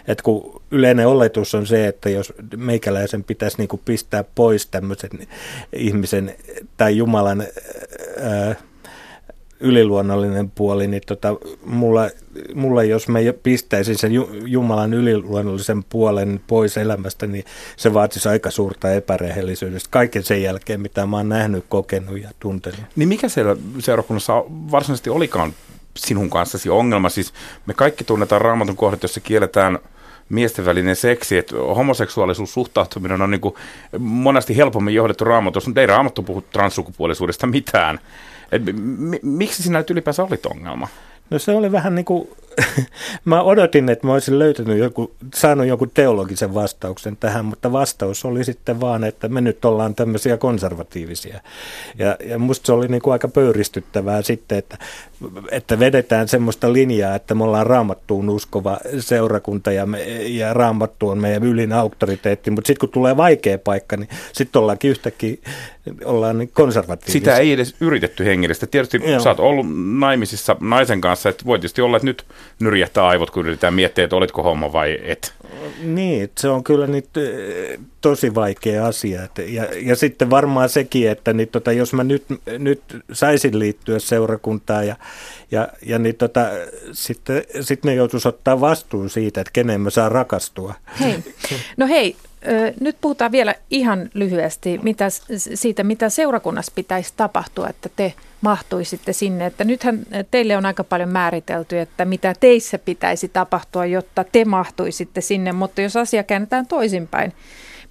että 0.08 0.22
kun 0.22 0.62
yleinen 0.70 1.08
oletus 1.08 1.54
on 1.54 1.66
se, 1.66 1.86
että 1.86 2.10
jos 2.10 2.32
meikäläisen 2.56 3.24
pitäisi 3.24 3.58
niin 3.58 3.68
kuin 3.68 3.82
pistää 3.84 4.24
pois 4.34 4.66
tämmöisen 4.66 5.10
ihmisen 5.72 6.34
tai 6.76 6.96
Jumalan 6.96 7.46
ää, 8.20 8.54
yliluonnollinen 9.62 10.50
puoli, 10.50 10.86
niin 10.86 11.02
tota, 11.06 11.36
mulla, 11.66 12.10
mulla, 12.54 12.82
jos 12.82 13.08
mä 13.08 13.18
pistäisin 13.42 13.98
sen 13.98 14.12
Jumalan 14.46 14.94
yliluonnollisen 14.94 15.84
puolen 15.84 16.40
pois 16.46 16.76
elämästä, 16.76 17.26
niin 17.26 17.44
se 17.76 17.94
vaatisi 17.94 18.28
aika 18.28 18.50
suurta 18.50 18.92
epärehellisyydestä 18.92 19.88
kaiken 19.90 20.22
sen 20.22 20.42
jälkeen, 20.42 20.80
mitä 20.80 21.06
mä 21.06 21.16
oon 21.16 21.28
nähnyt, 21.28 21.64
kokenut 21.68 22.22
ja 22.22 22.30
tuntenut. 22.40 22.80
Niin 22.96 23.08
mikä 23.08 23.28
siellä 23.28 23.56
seurakunnassa 23.78 24.44
varsinaisesti 24.48 25.10
olikaan 25.10 25.52
sinun 25.96 26.30
kanssasi 26.30 26.70
ongelma? 26.70 27.08
Siis 27.08 27.32
me 27.66 27.74
kaikki 27.74 28.04
tunnetaan 28.04 28.40
raamatun 28.40 28.76
kohdat, 28.76 29.02
jossa 29.02 29.20
kielletään 29.20 29.78
miesten 30.28 30.64
välinen 30.64 30.96
seksi, 30.96 31.38
että 31.38 31.56
homoseksuaalisuus 31.56 32.52
suhtautuminen 32.52 33.22
on 33.22 33.30
niin 33.30 33.40
kuin 33.40 33.54
monesti 33.98 34.56
helpommin 34.56 34.94
johdettu 34.94 35.24
raamatussa, 35.24 35.70
mutta 35.70 35.80
ei 35.80 35.86
raamattu 35.86 36.22
puhu 36.22 36.40
transsukupuolisuudesta 36.40 37.46
mitään. 37.46 37.98
Et, 38.52 38.62
m- 38.72 39.14
miksi 39.22 39.62
sinä 39.62 39.84
ylipäänsä 39.90 40.22
olit 40.24 40.46
ongelma? 40.46 40.88
No 41.30 41.38
se 41.38 41.52
oli 41.52 41.72
vähän 41.72 41.94
niin 41.94 42.04
kuin, 42.04 42.28
mä 43.24 43.42
odotin, 43.42 43.88
että 43.88 44.06
mä 44.06 44.12
olisin 44.12 44.38
löytänyt 44.38 44.78
joku, 44.78 45.12
saanut 45.34 45.66
jonkun 45.66 45.90
teologisen 45.94 46.54
vastauksen 46.54 47.16
tähän, 47.16 47.44
mutta 47.44 47.72
vastaus 47.72 48.24
oli 48.24 48.44
sitten 48.44 48.80
vaan, 48.80 49.04
että 49.04 49.28
me 49.28 49.40
nyt 49.40 49.64
ollaan 49.64 49.94
tämmöisiä 49.94 50.36
konservatiivisia. 50.36 51.40
Ja, 51.98 52.16
ja 52.24 52.38
musta 52.38 52.66
se 52.66 52.72
oli 52.72 52.88
niin 52.88 53.02
kuin 53.02 53.12
aika 53.12 53.28
pöyristyttävää 53.28 54.22
sitten, 54.22 54.58
että, 54.58 54.78
että 55.50 55.78
vedetään 55.78 56.28
semmoista 56.28 56.72
linjaa, 56.72 57.14
että 57.14 57.34
me 57.34 57.44
ollaan 57.44 57.66
raamattuun 57.66 58.30
uskova 58.30 58.78
seurakunta 58.98 59.72
ja, 59.72 59.86
me, 59.86 60.02
ja 60.22 60.54
raamattu 60.54 61.08
on 61.08 61.18
meidän 61.18 61.44
ylin 61.44 61.72
auktoriteetti, 61.72 62.50
mutta 62.50 62.66
sitten 62.66 62.80
kun 62.80 62.94
tulee 62.94 63.16
vaikea 63.16 63.58
paikka, 63.58 63.96
niin 63.96 64.08
sitten 64.32 64.60
ollaankin 64.60 64.90
yhtäkkiä 64.90 65.36
ollaan 66.04 66.38
niin 66.38 66.50
konservatiivisia. 66.52 67.20
Sitä 67.20 67.36
ei 67.36 67.52
edes 67.52 67.74
yritetty 67.80 68.24
hengellistä. 68.24 68.66
Tietysti 68.66 69.00
Joo. 69.10 69.20
sä 69.20 69.30
oot 69.30 69.40
ollut 69.40 69.66
naimisissa 69.98 70.56
naisen 70.60 71.00
kanssa, 71.00 71.28
että 71.28 71.44
voi 71.44 71.58
tietysti 71.58 71.80
olla, 71.80 71.96
että 71.96 72.06
nyt 72.06 72.24
nyrjähtää 72.60 73.06
aivot, 73.06 73.30
kun 73.30 73.46
yritetään 73.46 73.74
miettiä, 73.74 74.04
että 74.04 74.16
olitko 74.16 74.42
homma 74.42 74.72
vai 74.72 74.98
et. 75.02 75.34
Niin, 75.82 76.30
se 76.38 76.48
on 76.48 76.64
kyllä 76.64 76.86
nyt 76.86 77.08
tosi 78.00 78.34
vaikea 78.34 78.86
asia. 78.86 79.20
Ja, 79.46 79.66
ja 79.82 79.96
sitten 79.96 80.30
varmaan 80.30 80.68
sekin, 80.68 81.10
että 81.10 81.32
niin 81.32 81.48
tota, 81.48 81.72
jos 81.72 81.92
mä 81.92 82.04
nyt, 82.04 82.24
nyt 82.58 82.82
saisin 83.12 83.58
liittyä 83.58 83.98
seurakuntaan 83.98 84.86
ja, 84.86 84.96
ja, 85.50 85.68
ja 85.86 85.98
niin 85.98 86.14
tota, 86.14 86.46
sitten 86.92 87.44
sit 87.60 87.84
ne 87.84 87.94
joutuisi 87.94 88.28
ottaa 88.28 88.60
vastuun 88.60 89.10
siitä, 89.10 89.40
että 89.40 89.52
kenen 89.52 89.80
mä 89.80 89.90
saan 89.90 90.12
rakastua. 90.12 90.74
Hei. 91.00 91.18
No 91.76 91.86
hei, 91.86 92.16
nyt 92.80 92.96
puhutaan 93.00 93.32
vielä 93.32 93.54
ihan 93.70 94.10
lyhyesti 94.14 94.80
mitä, 94.82 95.06
siitä, 95.36 95.84
mitä 95.84 96.08
seurakunnassa 96.08 96.72
pitäisi 96.74 97.12
tapahtua, 97.16 97.68
että 97.68 97.88
te 97.96 98.14
mahtuisitte 98.40 99.12
sinne. 99.12 99.46
Että 99.46 99.64
nythän 99.64 100.06
teille 100.30 100.56
on 100.56 100.66
aika 100.66 100.84
paljon 100.84 101.08
määritelty, 101.08 101.78
että 101.78 102.04
mitä 102.04 102.34
teissä 102.40 102.78
pitäisi 102.78 103.28
tapahtua, 103.28 103.86
jotta 103.86 104.24
te 104.24 104.44
mahtuisitte 104.44 105.20
sinne, 105.20 105.52
mutta 105.52 105.80
jos 105.82 105.96
asia 105.96 106.22
käännetään 106.22 106.66
toisinpäin, 106.66 107.32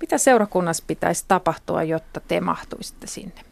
mitä 0.01 0.17
seurakunnassa 0.17 0.83
pitäisi 0.87 1.25
tapahtua, 1.27 1.83
jotta 1.83 2.21
te 2.27 2.41
mahtuisitte 2.41 3.07
sinne? 3.07 3.50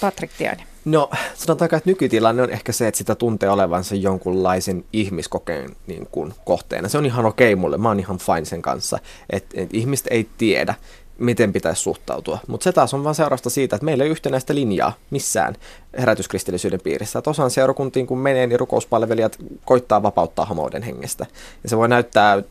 Patrik 0.00 0.30
Tiainen. 0.38 0.66
No 0.84 1.10
sanotaanko, 1.34 1.76
että 1.76 1.90
nykytilanne 1.90 2.42
on 2.42 2.50
ehkä 2.50 2.72
se, 2.72 2.88
että 2.88 2.98
sitä 2.98 3.14
tuntee 3.14 3.50
olevansa 3.50 3.94
jonkunlaisen 3.94 4.84
ihmiskokeen 4.92 5.76
niin 5.86 6.08
kuin, 6.10 6.34
kohteena. 6.44 6.88
Se 6.88 6.98
on 6.98 7.06
ihan 7.06 7.26
okei 7.26 7.56
mulle, 7.56 7.78
mä 7.78 7.88
oon 7.88 8.00
ihan 8.00 8.18
fine 8.18 8.44
sen 8.44 8.62
kanssa, 8.62 8.98
että, 9.30 9.60
että 9.60 9.76
ihmiset 9.76 10.06
ei 10.10 10.28
tiedä, 10.38 10.74
miten 11.18 11.52
pitäisi 11.52 11.82
suhtautua. 11.82 12.38
Mutta 12.46 12.64
se 12.64 12.72
taas 12.72 12.94
on 12.94 13.04
vain 13.04 13.14
seurasta 13.14 13.50
siitä, 13.50 13.76
että 13.76 13.84
meillä 13.84 14.04
ei 14.04 14.10
yhtenäistä 14.10 14.54
linjaa 14.54 14.92
missään 15.10 15.54
herätyskristillisyyden 15.98 16.80
piirissä. 16.80 17.18
Että 17.18 17.30
osaan 17.30 17.50
seurakuntiin, 17.50 18.06
kun 18.06 18.18
menee, 18.18 18.46
niin 18.46 18.60
rukouspalvelijat 18.60 19.38
koittaa 19.64 20.02
vapauttaa 20.02 20.44
homouden 20.44 20.82
hengestä. 20.82 21.26
Ja 21.62 21.68
se 21.68 21.76
voi 21.76 21.88
näyttää 21.88 22.42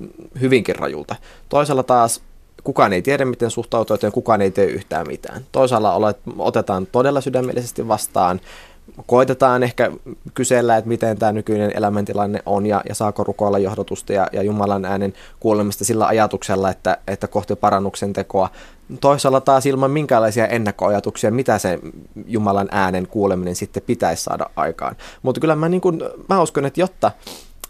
hyvinkin 0.41 0.75
rajulta. 0.75 1.15
Toisella 1.49 1.84
taas 1.84 2.21
kukaan 2.63 2.93
ei 2.93 3.02
tiedä, 3.02 3.26
miten 3.26 3.52
suhtautua, 3.52 3.93
joten 3.93 4.12
kukaan 4.12 4.41
ei 4.41 4.52
tee 4.52 4.65
yhtään 4.65 5.08
mitään. 5.08 5.45
Toisaalla 5.52 5.93
olet, 5.93 6.17
otetaan 6.38 6.88
todella 6.91 7.21
sydämellisesti 7.21 7.88
vastaan, 7.88 8.41
koitetaan 9.06 9.63
ehkä 9.63 9.91
kysellä, 10.34 10.78
että 10.78 10.88
miten 10.88 11.17
tämä 11.17 11.32
nykyinen 11.32 11.71
elämäntilanne 11.76 12.39
on 12.45 12.65
ja, 12.65 12.82
ja 12.89 12.95
saako 12.95 13.23
rukoilla 13.23 13.60
johdotusta 13.60 14.13
ja, 14.13 14.28
ja 14.34 14.43
Jumalan 14.43 14.86
äänen 14.86 15.13
kuulemista 15.39 15.86
sillä 15.86 16.08
ajatuksella, 16.08 16.69
että, 16.69 16.97
että 17.08 17.28
kohti 17.28 17.55
parannuksen 17.55 18.14
tekoa. 18.14 18.49
Toisaalla 19.01 19.41
taas 19.41 19.66
ilman 19.66 19.91
minkäänlaisia 19.91 20.47
ennakkoajatuksia, 20.47 21.32
mitä 21.32 21.57
se 21.57 21.80
Jumalan 22.26 22.68
äänen 22.72 23.07
kuuleminen 23.07 23.55
sitten 23.55 23.84
pitäisi 23.86 24.24
saada 24.24 24.49
aikaan. 24.55 24.95
Mutta 25.22 25.41
kyllä 25.41 25.55
mä, 25.55 25.70
niin 25.70 25.82
kun, 25.82 26.01
mä 26.30 26.41
uskon, 26.41 26.66
että 26.66 26.80
jotta 26.82 27.11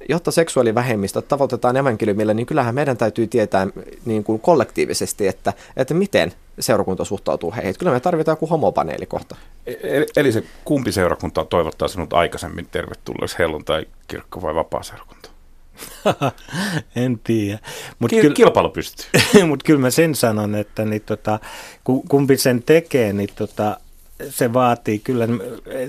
jotta 0.10 0.32
seksuaalivähemmistöt 0.32 1.28
tavoitetaan 1.28 1.78
evankeliumilla, 1.78 2.34
niin 2.34 2.45
kyllähän 2.45 2.76
meidän 2.76 2.97
täytyy 2.97 3.28
tietää 3.28 3.68
niin 4.06 4.24
kuin 4.24 4.39
kollektiivisesti, 4.39 5.28
että, 5.28 5.54
että 5.78 5.93
miten 5.93 6.34
seurakunta 6.60 7.06
suhtautuu 7.06 7.54
heihin. 7.56 7.76
Kyllä 7.80 7.91
me 7.91 7.99
tarvitaan 7.99 8.34
joku 8.34 8.47
homopaneeli 8.47 9.06
kohta. 9.06 9.36
Eli, 9.66 10.06
eli 10.16 10.32
se 10.32 10.43
kumpi 10.66 10.91
seurakunta 10.91 11.45
toivottaa 11.45 11.88
sinut 11.88 12.14
aikaisemmin 12.14 12.68
tervetulleeksi 12.72 13.39
helluntai 13.39 13.86
kirkko 14.08 14.41
vai 14.41 14.56
vapaa 14.56 14.84
seurakunta? 14.84 15.30
en 16.95 17.20
tiedä. 17.24 17.60
Mut 17.99 18.10
Ki- 18.10 18.22
kyllä, 18.22 18.34
kilpailu 18.36 18.70
pystyy. 18.70 19.06
Mutta 19.47 19.64
kyllä 19.66 19.80
mä 19.80 19.89
sen 19.89 20.16
sanon, 20.16 20.56
että 20.56 20.86
niin 20.86 21.01
tota, 21.01 21.39
kumpi 22.10 22.38
sen 22.38 22.64
tekee, 22.64 23.14
niin 23.14 23.30
tota, 23.36 23.78
se 24.30 24.53
vaatii 24.53 24.99
kyllä, 24.99 25.28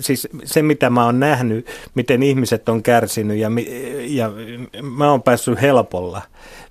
siis 0.00 0.28
se 0.44 0.62
mitä 0.62 0.90
mä 0.90 1.04
oon 1.04 1.20
nähnyt, 1.20 1.66
miten 1.94 2.22
ihmiset 2.22 2.68
on 2.68 2.82
kärsinyt 2.82 3.38
ja, 3.38 3.50
ja 4.06 4.30
mä 4.82 5.10
oon 5.10 5.22
päässyt 5.22 5.60
helpolla 5.60 6.22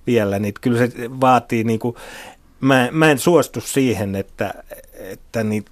vielä, 0.08 0.40
niin 0.40 0.54
kyllä 0.62 0.78
se 0.78 0.92
vaatii 1.22 1.64
niin 1.64 1.80
kuin, 1.80 1.96
mä, 2.60 2.90
mä 2.92 3.12
en 3.12 3.20
suostu 3.20 3.62
siihen, 3.62 4.16
että, 4.16 4.54
että 4.94 5.44
niin, 5.44 5.66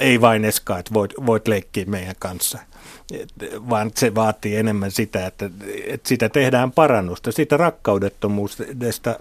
ei 0.00 0.20
vain 0.20 0.44
Eska, 0.44 0.78
että 0.78 0.94
voit, 0.94 1.12
voit 1.26 1.48
leikkiä 1.48 1.84
meidän 1.86 2.14
kanssa 2.18 2.58
vaan 3.70 3.90
se 3.94 4.14
vaatii 4.14 4.56
enemmän 4.56 4.90
sitä, 4.90 5.26
että, 5.26 5.50
että 5.86 6.08
sitä 6.08 6.28
tehdään 6.28 6.72
parannusta, 6.72 7.32
siitä 7.32 7.56
rakkaudettomuudesta 7.56 9.16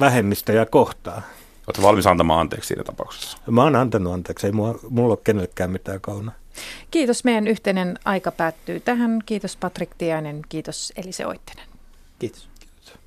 vähemmistöjä 0.00 0.66
kohtaan. 0.66 1.22
Oletko 1.68 1.82
valmis 1.82 2.06
antamaan 2.06 2.40
anteeksi 2.40 2.68
siinä 2.68 2.84
tapauksessa? 2.84 3.38
Mä 3.50 3.62
oon 3.62 3.76
antanut 3.76 4.12
anteeksi, 4.12 4.46
ei 4.46 4.52
mulla, 4.52 4.78
mulla 4.88 5.12
ole 5.12 5.20
kenellekään 5.24 5.70
mitään 5.70 6.00
kauna. 6.00 6.32
Kiitos, 6.90 7.24
meidän 7.24 7.46
yhteinen 7.46 7.98
aika 8.04 8.32
päättyy 8.32 8.80
tähän. 8.80 9.18
Kiitos 9.26 9.56
Patrik 9.56 9.90
Tiainen, 9.98 10.42
kiitos 10.48 10.92
Elise 10.96 11.26
Oittinen. 11.26 11.66
Kiitos. 12.18 12.48
Kiitos. 12.60 12.98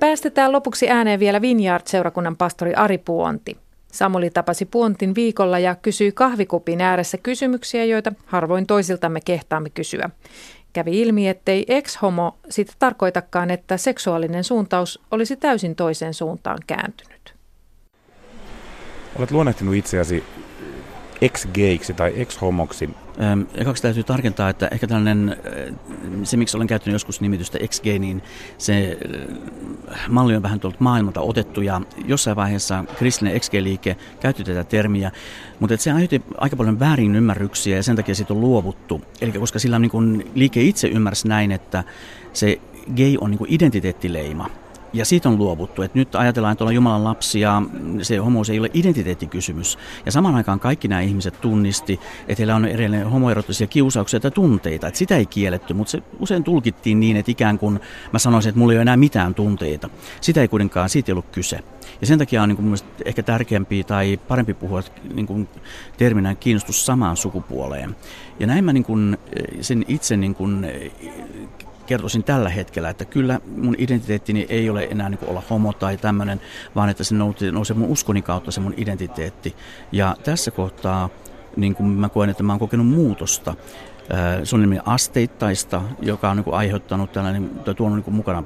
Päästetään 0.00 0.52
lopuksi 0.52 0.90
ääneen 0.90 1.20
vielä 1.20 1.40
Vineyard-seurakunnan 1.40 2.36
pastori 2.36 2.74
Ari 2.74 2.98
Puonti. 2.98 3.56
Samuli 3.92 4.30
tapasi 4.30 4.64
Puontin 4.64 5.14
viikolla 5.14 5.58
ja 5.58 5.74
kysyi 5.74 6.12
kahvikupin 6.12 6.80
ääressä 6.80 7.18
kysymyksiä, 7.18 7.84
joita 7.84 8.12
harvoin 8.26 8.66
toisiltamme 8.66 9.20
kehtaamme 9.20 9.70
kysyä. 9.70 10.10
Kävi 10.76 11.00
ilmi, 11.00 11.28
ettei 11.28 11.64
ex-homo 11.68 12.38
sitä 12.48 12.72
tarkoitakaan, 12.78 13.50
että 13.50 13.76
seksuaalinen 13.76 14.44
suuntaus 14.44 15.02
olisi 15.10 15.36
täysin 15.36 15.76
toiseen 15.76 16.14
suuntaan 16.14 16.58
kääntynyt. 16.66 17.34
Olet 19.18 19.30
luonnehtinut 19.30 19.74
itseäsi 19.74 20.24
ex-geiksi 21.20 21.94
tai 21.94 22.12
ex-homoksi 22.16 22.90
Ekaksi 23.54 23.82
täytyy 23.82 24.04
tarkentaa, 24.04 24.48
että 24.48 24.68
ehkä 24.68 24.86
tällainen, 24.86 25.36
se 26.22 26.36
miksi 26.36 26.56
olen 26.56 26.66
käyttänyt 26.66 26.92
joskus 26.92 27.20
nimitystä 27.20 27.58
ex 27.58 27.82
niin 27.82 28.22
se 28.58 28.98
malli 30.08 30.36
on 30.36 30.42
vähän 30.42 30.60
tuolta 30.60 30.76
maailmalta 30.80 31.20
otettu 31.20 31.60
ja 31.60 31.80
jossain 32.04 32.36
vaiheessa 32.36 32.84
kristillinen 32.98 33.36
ex 33.36 33.50
liike 33.52 33.96
käytti 34.20 34.44
tätä 34.44 34.64
termiä, 34.64 35.12
mutta 35.60 35.76
se 35.76 35.92
aiheutti 35.92 36.22
aika 36.38 36.56
paljon 36.56 36.80
väärin 36.80 37.16
ymmärryksiä 37.16 37.76
ja 37.76 37.82
sen 37.82 37.96
takia 37.96 38.14
siitä 38.14 38.34
on 38.34 38.40
luovuttu. 38.40 39.02
Eli 39.20 39.32
koska 39.32 39.58
sillä 39.58 39.78
niin 39.78 39.90
kuin 39.90 40.30
liike 40.34 40.62
itse 40.62 40.88
ymmärsi 40.88 41.28
näin, 41.28 41.52
että 41.52 41.84
se 42.32 42.60
gay 42.96 43.16
on 43.20 43.30
niin 43.30 43.40
identiteettileima, 43.48 44.50
ja 44.92 45.04
siitä 45.04 45.28
on 45.28 45.38
luovuttu, 45.38 45.82
että 45.82 45.98
nyt 45.98 46.14
ajatellaan, 46.14 46.52
että 46.52 46.64
ollaan 46.64 46.74
Jumalan 46.74 47.04
lapsi 47.04 47.40
ja 47.40 47.62
se 48.02 48.16
homous 48.16 48.50
ei 48.50 48.58
ole 48.58 48.70
identiteettikysymys. 48.74 49.78
Ja 50.06 50.12
samaan 50.12 50.34
aikaan 50.34 50.60
kaikki 50.60 50.88
nämä 50.88 51.00
ihmiset 51.00 51.40
tunnisti, 51.40 52.00
että 52.28 52.40
heillä 52.40 52.56
on 52.56 52.64
edelleen 52.64 53.10
homoerottisia 53.10 53.66
kiusauksia 53.66 54.20
tai 54.20 54.30
tunteita. 54.30 54.88
Että 54.88 54.98
sitä 54.98 55.16
ei 55.16 55.26
kielletty, 55.26 55.74
mutta 55.74 55.90
se 55.90 56.02
usein 56.18 56.44
tulkittiin 56.44 57.00
niin, 57.00 57.16
että 57.16 57.30
ikään 57.30 57.58
kuin 57.58 57.80
mä 58.12 58.18
sanoisin, 58.18 58.48
että 58.48 58.58
mulla 58.58 58.72
ei 58.72 58.76
ole 58.76 58.82
enää 58.82 58.96
mitään 58.96 59.34
tunteita. 59.34 59.88
Sitä 60.20 60.40
ei 60.40 60.48
kuitenkaan, 60.48 60.88
siitä 60.88 61.10
ei 61.10 61.12
ollut 61.12 61.30
kyse. 61.32 61.60
Ja 62.00 62.06
sen 62.06 62.18
takia 62.18 62.42
on 62.42 62.48
niin 62.48 62.56
kuin 62.56 62.76
ehkä 63.04 63.22
tärkeämpi 63.22 63.84
tai 63.84 64.18
parempi 64.28 64.54
puhua 64.54 64.82
niin 65.14 65.26
kuin 65.26 65.48
terminä 65.96 66.34
kiinnostus 66.34 66.86
samaan 66.86 67.16
sukupuoleen. 67.16 67.96
Ja 68.40 68.46
näin 68.46 68.64
mä 68.64 68.72
niin 68.72 68.84
kuin 68.84 69.18
sen 69.60 69.84
itse 69.88 70.16
niin 70.16 70.34
kuin 70.34 70.66
kertoisin 71.86 72.24
tällä 72.24 72.48
hetkellä, 72.48 72.88
että 72.88 73.04
kyllä 73.04 73.40
mun 73.56 73.74
identiteettini 73.78 74.46
ei 74.48 74.70
ole 74.70 74.88
enää 74.90 75.08
niin 75.08 75.18
olla 75.26 75.42
homo 75.50 75.72
tai 75.72 75.96
tämmöinen, 75.96 76.40
vaan 76.74 76.88
että 76.88 77.04
se 77.04 77.14
nousee, 77.14 77.52
mun 77.74 77.90
uskoni 77.90 78.22
kautta 78.22 78.50
se 78.50 78.60
mun 78.60 78.74
identiteetti. 78.76 79.54
Ja 79.92 80.16
tässä 80.24 80.50
kohtaa 80.50 81.08
niin 81.56 81.74
kuin 81.74 81.88
mä 81.88 82.08
koen, 82.08 82.30
että 82.30 82.42
mä 82.42 82.52
oon 82.52 82.60
kokenut 82.60 82.88
muutosta. 82.88 83.54
Se 84.44 84.56
on 84.56 84.60
nimenomaan 84.60 84.94
asteittaista, 84.94 85.82
joka 86.02 86.30
on 86.30 86.36
niin 86.36 86.54
aiheuttanut 86.54 87.12
tällainen, 87.12 87.48
tai 87.48 87.74
tuonut 87.74 88.06
niin 88.06 88.14
mukana 88.14 88.42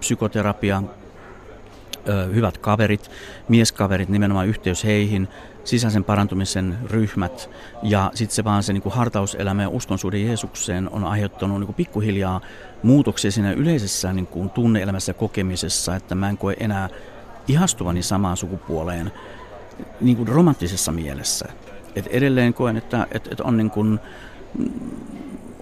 psykoterapia, 2.00 2.34
hyvät 2.34 2.58
kaverit, 2.58 3.10
mieskaverit, 3.48 4.08
nimenomaan 4.08 4.46
yhteys 4.46 4.84
heihin, 4.84 5.28
sisäisen 5.64 6.04
parantumisen 6.04 6.78
ryhmät 6.90 7.50
ja 7.82 8.10
sitten 8.14 8.34
se 8.34 8.44
vaan 8.44 8.62
se 8.62 8.72
niin 8.72 8.82
hartauselämä 8.86 9.62
ja 9.62 9.68
uskonsuhde 9.68 10.18
Jeesukseen 10.18 10.90
on 10.90 11.04
aiheuttanut 11.04 11.58
niin 11.58 11.66
kuin 11.66 11.76
pikkuhiljaa 11.76 12.40
muutoksia 12.82 13.30
siinä 13.30 13.52
yleisessä 13.52 14.12
niin 14.12 14.26
kuin 14.26 14.50
tunneelämässä 14.50 15.10
ja 15.10 15.14
kokemisessa, 15.14 15.96
että 15.96 16.14
mä 16.14 16.28
en 16.28 16.38
koe 16.38 16.56
enää 16.60 16.88
ihastuvani 17.48 18.02
samaan 18.02 18.36
sukupuoleen 18.36 19.12
niin 20.00 20.16
kuin 20.16 20.28
romanttisessa 20.28 20.92
mielessä. 20.92 21.48
Et 21.96 22.06
edelleen 22.06 22.54
koen, 22.54 22.76
että, 22.76 23.06
että, 23.12 23.30
että 23.32 23.44
on 23.44 23.56
niin 23.56 23.70
kuin, 23.70 24.00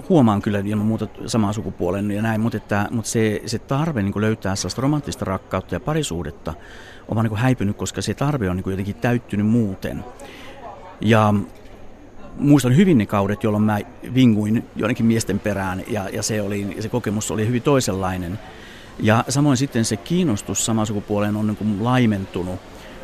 huomaan 0.08 0.42
kyllä 0.42 0.58
ilman 0.58 0.86
muuta 0.86 1.06
samaa 1.26 1.52
sukupuolen 1.52 2.10
ja 2.10 2.22
näin, 2.22 2.40
mutta, 2.40 2.56
että, 2.56 2.88
mutta 2.90 3.10
se, 3.10 3.42
se 3.46 3.58
tarve 3.58 4.02
niin 4.02 4.20
löytää 4.20 4.56
sellaista 4.56 4.82
romanttista 4.82 5.24
rakkautta 5.24 5.74
ja 5.74 5.80
parisuudetta 5.80 6.54
on 7.08 7.14
vaan 7.14 7.26
niin 7.26 7.38
häipynyt, 7.38 7.76
koska 7.76 8.02
se 8.02 8.14
tarve 8.14 8.50
on 8.50 8.56
niin 8.56 8.70
jotenkin 8.70 8.94
täyttynyt 8.94 9.46
muuten. 9.46 10.04
Ja 11.00 11.34
muistan 12.38 12.76
hyvin 12.76 12.98
ne 12.98 13.06
kaudet, 13.06 13.44
jolloin 13.44 13.64
mä 13.64 13.78
vinguin 14.14 14.64
joidenkin 14.76 15.06
miesten 15.06 15.38
perään 15.38 15.82
ja, 15.88 16.08
ja 16.08 16.22
se, 16.22 16.42
oli, 16.42 16.76
se 16.80 16.88
kokemus 16.88 17.30
oli 17.30 17.46
hyvin 17.46 17.62
toisenlainen. 17.62 18.38
Ja 19.00 19.24
samoin 19.28 19.56
sitten 19.56 19.84
se 19.84 19.96
kiinnostus 19.96 20.66
samaan 20.66 20.86
sukupuoleen 20.86 21.36
on 21.36 21.46
niin 21.46 21.56
kuin 21.56 21.84
laimentunut 21.84 22.60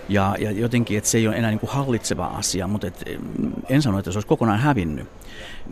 ja, 0.08 0.36
ja 0.38 0.50
jotenkin, 0.50 0.98
että 0.98 1.10
se 1.10 1.18
ei 1.18 1.28
ole 1.28 1.36
enää 1.36 1.50
niin 1.50 1.60
kuin 1.60 1.70
hallitseva 1.70 2.26
asia, 2.26 2.66
mutta 2.66 2.86
et, 2.86 3.04
en 3.68 3.82
sano, 3.82 3.98
että 3.98 4.10
se 4.10 4.16
olisi 4.16 4.28
kokonaan 4.28 4.58
hävinnyt. 4.58 5.08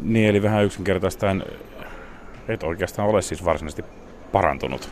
Niin, 0.03 0.28
eli 0.28 0.43
vähän 0.43 0.64
yksinkertaistaan 0.64 1.45
et 2.49 2.62
oikeastaan 2.62 3.09
ole 3.09 3.22
siis 3.22 3.45
varsinaisesti 3.45 3.84
parantunut. 4.32 4.90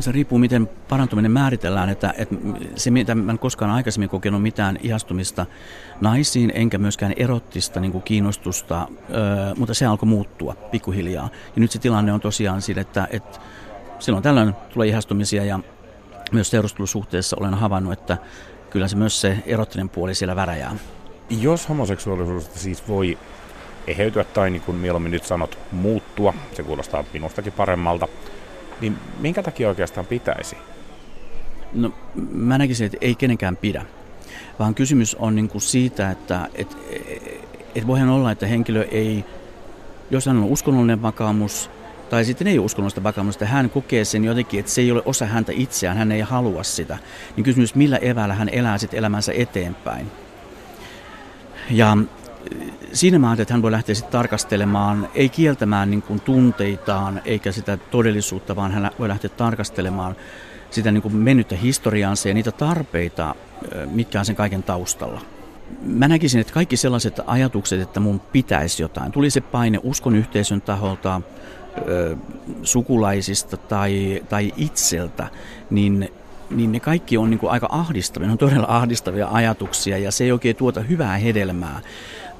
Se 0.00 0.12
riippuu, 0.12 0.38
miten 0.38 0.68
parantuminen 0.88 1.30
määritellään, 1.30 1.88
että, 1.88 2.14
että 2.18 2.34
se, 2.76 2.90
mitä 2.90 3.14
mä 3.14 3.32
en 3.32 3.38
koskaan 3.38 3.70
aikaisemmin 3.70 4.08
kokenut 4.08 4.42
mitään 4.42 4.78
ihastumista 4.82 5.46
naisiin, 6.00 6.52
enkä 6.54 6.78
myöskään 6.78 7.14
erottista 7.16 7.80
niin 7.80 7.92
kuin 7.92 8.02
kiinnostusta, 8.02 8.88
öö, 9.10 9.54
mutta 9.56 9.74
se 9.74 9.86
alkoi 9.86 10.08
muuttua 10.08 10.54
pikkuhiljaa. 10.54 11.28
Ja 11.56 11.60
nyt 11.60 11.70
se 11.70 11.78
tilanne 11.78 12.12
on 12.12 12.20
tosiaan 12.20 12.62
sillä, 12.62 12.80
että, 12.80 13.08
että 13.10 13.38
silloin 13.98 14.22
tällöin 14.22 14.54
tulee 14.72 14.88
ihastumisia 14.88 15.44
ja 15.44 15.60
myös 16.32 16.50
seurustelusuhteessa 16.50 17.36
olen 17.40 17.54
havainnut, 17.54 17.92
että 17.92 18.18
kyllä 18.70 18.88
se 18.88 18.96
myös 18.96 19.20
se 19.20 19.38
erottinen 19.46 19.88
puoli 19.88 20.14
siellä 20.14 20.36
väräjää. 20.36 20.76
Jos 21.30 21.68
homoseksuaalisuudesta 21.68 22.58
siis 22.58 22.88
voi 22.88 23.18
eheytyä 23.90 24.24
tai 24.24 24.50
niin 24.50 24.62
kuin 24.62 24.76
mieluummin 24.76 25.12
nyt 25.12 25.24
sanot 25.24 25.58
muuttua, 25.72 26.34
se 26.52 26.62
kuulostaa 26.62 27.04
minustakin 27.12 27.52
paremmalta, 27.52 28.08
niin 28.80 28.98
minkä 29.18 29.42
takia 29.42 29.68
oikeastaan 29.68 30.06
pitäisi? 30.06 30.56
No 31.72 31.92
mä 32.32 32.58
näkisin, 32.58 32.86
että 32.86 32.98
ei 33.00 33.14
kenenkään 33.14 33.56
pidä, 33.56 33.84
vaan 34.58 34.74
kysymys 34.74 35.14
on 35.14 35.34
niin 35.34 35.48
kuin 35.48 35.62
siitä, 35.62 36.10
että 36.10 36.48
et, 36.54 36.76
et 37.74 37.86
voihan 37.86 38.08
olla, 38.08 38.32
että 38.32 38.46
henkilö 38.46 38.86
ei, 38.90 39.24
jos 40.10 40.26
hän 40.26 40.36
on 40.36 40.44
uskonnollinen 40.44 41.02
vakaumus, 41.02 41.70
tai 42.10 42.24
sitten 42.24 42.46
ei 42.46 42.58
uskonnollista 42.58 43.02
vakaumusta, 43.02 43.46
hän 43.46 43.70
kokee 43.70 44.04
sen 44.04 44.24
jotenkin, 44.24 44.60
että 44.60 44.72
se 44.72 44.80
ei 44.80 44.92
ole 44.92 45.02
osa 45.04 45.26
häntä 45.26 45.52
itseään, 45.54 45.96
hän 45.96 46.12
ei 46.12 46.20
halua 46.20 46.62
sitä, 46.62 46.98
niin 47.36 47.44
kysymys, 47.44 47.74
millä 47.74 47.96
evällä 47.96 48.34
hän 48.34 48.48
elää 48.48 48.78
sitten 48.78 48.98
elämänsä 48.98 49.32
eteenpäin. 49.32 50.10
Ja 51.70 51.96
siinä 52.92 53.18
mä 53.18 53.36
että 53.38 53.54
hän 53.54 53.62
voi 53.62 53.70
lähteä 53.70 53.94
sitten 53.94 54.12
tarkastelemaan, 54.12 55.08
ei 55.14 55.28
kieltämään 55.28 55.90
niin 55.90 56.02
kuin 56.02 56.20
tunteitaan 56.20 57.20
eikä 57.24 57.52
sitä 57.52 57.76
todellisuutta, 57.76 58.56
vaan 58.56 58.72
hän 58.72 58.90
voi 58.98 59.08
lähteä 59.08 59.30
tarkastelemaan 59.30 60.16
sitä 60.70 60.90
niin 60.90 61.02
kuin 61.02 61.16
mennyttä 61.16 61.56
historiaansa 61.56 62.28
ja 62.28 62.34
niitä 62.34 62.52
tarpeita, 62.52 63.34
mitkä 63.90 64.18
on 64.18 64.24
sen 64.24 64.36
kaiken 64.36 64.62
taustalla. 64.62 65.20
Mä 65.82 66.08
näkisin, 66.08 66.40
että 66.40 66.52
kaikki 66.52 66.76
sellaiset 66.76 67.20
ajatukset, 67.26 67.80
että 67.80 68.00
mun 68.00 68.20
pitäisi 68.20 68.82
jotain, 68.82 69.12
tuli 69.12 69.30
se 69.30 69.40
paine 69.40 69.80
uskon 69.82 70.16
yhteisön 70.16 70.60
taholta, 70.60 71.20
sukulaisista 72.62 73.56
tai, 73.56 74.22
tai 74.28 74.52
itseltä, 74.56 75.28
niin 75.70 76.08
niin 76.50 76.72
ne 76.72 76.80
kaikki 76.80 77.16
on 77.16 77.30
niin 77.30 77.38
kuin 77.38 77.50
aika 77.50 77.68
ahdistavia, 77.70 78.26
ne 78.26 78.32
on 78.32 78.38
todella 78.38 78.66
ahdistavia 78.68 79.28
ajatuksia 79.32 79.98
ja 79.98 80.10
se 80.10 80.24
ei 80.24 80.32
oikein 80.32 80.56
tuota 80.56 80.80
hyvää 80.80 81.16
hedelmää 81.16 81.80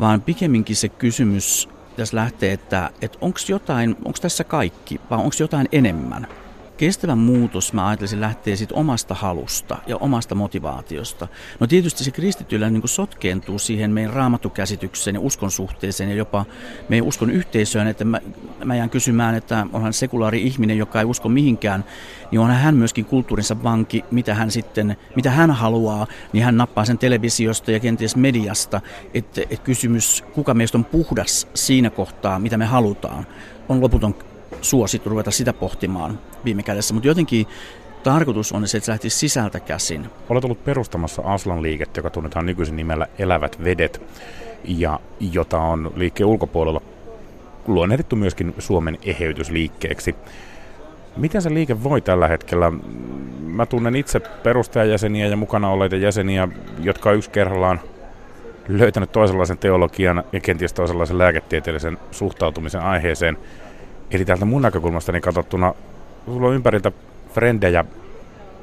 vaan 0.01 0.23
pikemminkin 0.23 0.77
se 0.77 0.89
kysymys 0.89 1.69
tässä 1.97 2.17
lähtee, 2.17 2.53
että, 2.53 2.91
että 3.03 3.19
onko 3.21 3.39
jotain, 3.49 3.97
onko 4.05 4.19
tässä 4.23 4.45
kaikki 4.45 5.01
vai 5.11 5.19
onko 5.19 5.35
jotain 5.41 5.69
enemmän? 5.73 6.27
Kestävä 6.79 7.15
muutos, 7.15 7.73
mä 7.73 7.87
ajattelisin, 7.87 8.21
lähtee 8.21 8.57
siitä 8.57 8.75
omasta 8.75 9.15
halusta 9.15 9.79
ja 9.87 9.97
omasta 9.97 10.35
motivaatiosta. 10.35 11.29
No 11.61 11.67
tietysti 11.67 12.05
se 12.05 12.11
kristityllä 12.11 12.71
niin 12.71 12.89
sotkeentuu 12.89 13.59
siihen 13.59 13.91
meidän 13.91 14.13
raamattukäsitykseen 14.13 15.15
ja 15.15 15.21
uskon 15.21 15.51
suhteeseen 15.51 16.11
ja 16.11 16.17
jopa 16.17 16.45
meidän 16.89 17.07
uskon 17.07 17.31
yhteisöön, 17.31 17.87
että 17.87 18.05
mä, 18.05 18.21
mä 18.65 18.77
jään 18.77 18.91
kysymään, 18.91 19.35
että 19.35 19.67
onhan 19.73 19.93
sekulaari 19.93 20.43
ihminen, 20.43 20.79
joka 20.79 21.01
ei 21.01 21.05
usko 21.05 21.29
mihinkään, 21.29 21.85
niin 22.31 22.41
onhan 22.41 22.57
hän 22.57 22.75
myöskin 22.75 23.05
kulttuurinsa 23.05 23.63
vanki, 23.63 24.05
mitä 24.11 24.35
hän 24.35 24.51
sitten, 24.51 24.97
mitä 25.17 25.31
hän 25.31 25.51
haluaa, 25.51 26.07
niin 26.33 26.45
hän 26.45 26.57
nappaa 26.57 26.85
sen 26.85 26.99
televisiosta 26.99 27.73
ja 27.73 27.81
kenties 27.81 28.17
mediasta, 28.17 28.81
että, 29.15 29.41
että 29.41 29.65
kysymys, 29.65 30.25
kuka 30.35 30.55
meistä 30.55 30.79
on 30.79 30.85
puhdas 30.85 31.49
siinä 31.55 31.91
kohtaa, 31.91 32.39
mitä 32.39 32.57
me 32.57 32.65
halutaan, 32.65 33.27
on 33.69 33.81
loputon 33.81 34.15
suosittu 34.63 35.11
ruveta 35.11 35.31
sitä 35.31 35.53
pohtimaan 35.53 36.19
viime 36.45 36.63
kädessä, 36.63 36.95
mutta 36.95 37.09
jotenkin 37.09 37.47
tarkoitus 38.03 38.53
on 38.53 38.69
se, 38.69 38.79
että 38.79 38.87
se 38.87 38.93
lähtisi 38.93 39.19
sisältä 39.19 39.61
käsin. 39.61 40.11
Olet 40.29 40.45
ollut 40.45 40.65
perustamassa 40.65 41.23
Aslan-liikettä, 41.23 41.99
joka 41.99 42.11
tunnetaan 42.11 42.47
nykyisin 42.47 42.77
nimellä 42.77 43.07
Elävät 43.19 43.65
vedet, 43.65 44.03
ja 44.65 45.01
jota 45.21 45.59
on 45.59 45.93
liikkeen 45.97 46.29
ulkopuolella 46.29 46.81
luonnehdittu 47.67 48.17
myöskin 48.17 48.55
Suomen 48.59 48.99
eheytysliikkeeksi. 49.03 50.15
Miten 51.17 51.43
se 51.43 51.55
liike 51.55 51.83
voi 51.83 52.01
tällä 52.01 52.29
hetkellä? 52.29 52.73
Mä 53.41 53.67
tunnen 53.67 53.97
itse 53.97 54.21
perustajajäseniä 54.21 55.27
ja 55.27 55.37
mukana 55.37 55.71
olleita 55.71 55.97
jäseniä, 55.97 56.49
jotka 56.83 57.13
yksi 57.13 57.31
kerrallaan 57.31 57.81
löytänyt 58.69 59.13
toisenlaisen 59.13 59.59
teologian 59.59 60.25
ja 60.33 60.41
kenties 60.41 60.73
toisenlaisen 60.73 61.19
lääketieteellisen 61.19 61.99
suhtautumisen 62.11 62.81
aiheeseen. 62.81 63.39
Eli 64.11 64.25
täältä 64.25 64.45
mun 64.45 64.63
näkökulmastani 64.63 65.21
katsottuna, 65.21 65.75
sulla 66.27 66.49
on 66.49 66.55
ympäriltä 66.55 66.93
frendejä 67.35 67.85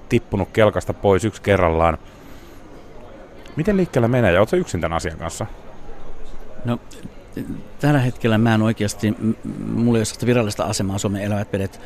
tippunut 0.09 0.49
kelkasta 0.53 0.93
pois 0.93 1.25
yksi 1.25 1.41
kerrallaan. 1.41 1.97
Miten 3.55 3.77
liikkeellä 3.77 4.07
menee 4.07 4.31
ja 4.31 4.39
oletko 4.39 4.55
yksin 4.55 4.81
tämän 4.81 4.95
asian 4.95 5.17
kanssa? 5.17 5.45
No, 6.65 6.79
tällä 7.79 7.99
hetkellä 7.99 8.37
mä 8.37 8.55
en 8.55 8.61
oikeasti, 8.61 9.15
mulla 9.73 9.99
ei 9.99 10.03
ole 10.21 10.27
virallista 10.27 10.63
asemaa 10.63 10.97
Suomen 10.97 11.21
elävät 11.21 11.53
vedet 11.53 11.81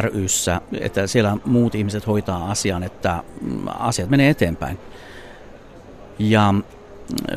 ryssä, 0.00 0.60
että 0.80 1.06
siellä 1.06 1.36
muut 1.44 1.74
ihmiset 1.74 2.06
hoitaa 2.06 2.50
asian, 2.50 2.82
että 2.82 3.22
asiat 3.78 4.10
menee 4.10 4.30
eteenpäin. 4.30 4.78
Ja 6.18 6.54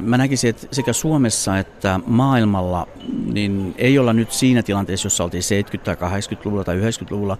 mä 0.02 0.18
näkisin, 0.18 0.50
että 0.50 0.68
sekä 0.72 0.94
Suomessa 0.94 1.58
että 1.58 2.00
maailmalla 2.06 2.88
niin 3.34 3.76
ei 3.78 4.00
olla 4.00 4.14
nyt 4.14 4.32
siinä 4.32 4.64
tilanteessa, 4.64 5.06
jossa 5.06 5.24
oltiin 5.24 5.44
70- 5.78 5.78
tai 5.78 5.96
80-luvulla 5.96 6.64
tai 6.64 6.80
90-luvulla, 6.80 7.38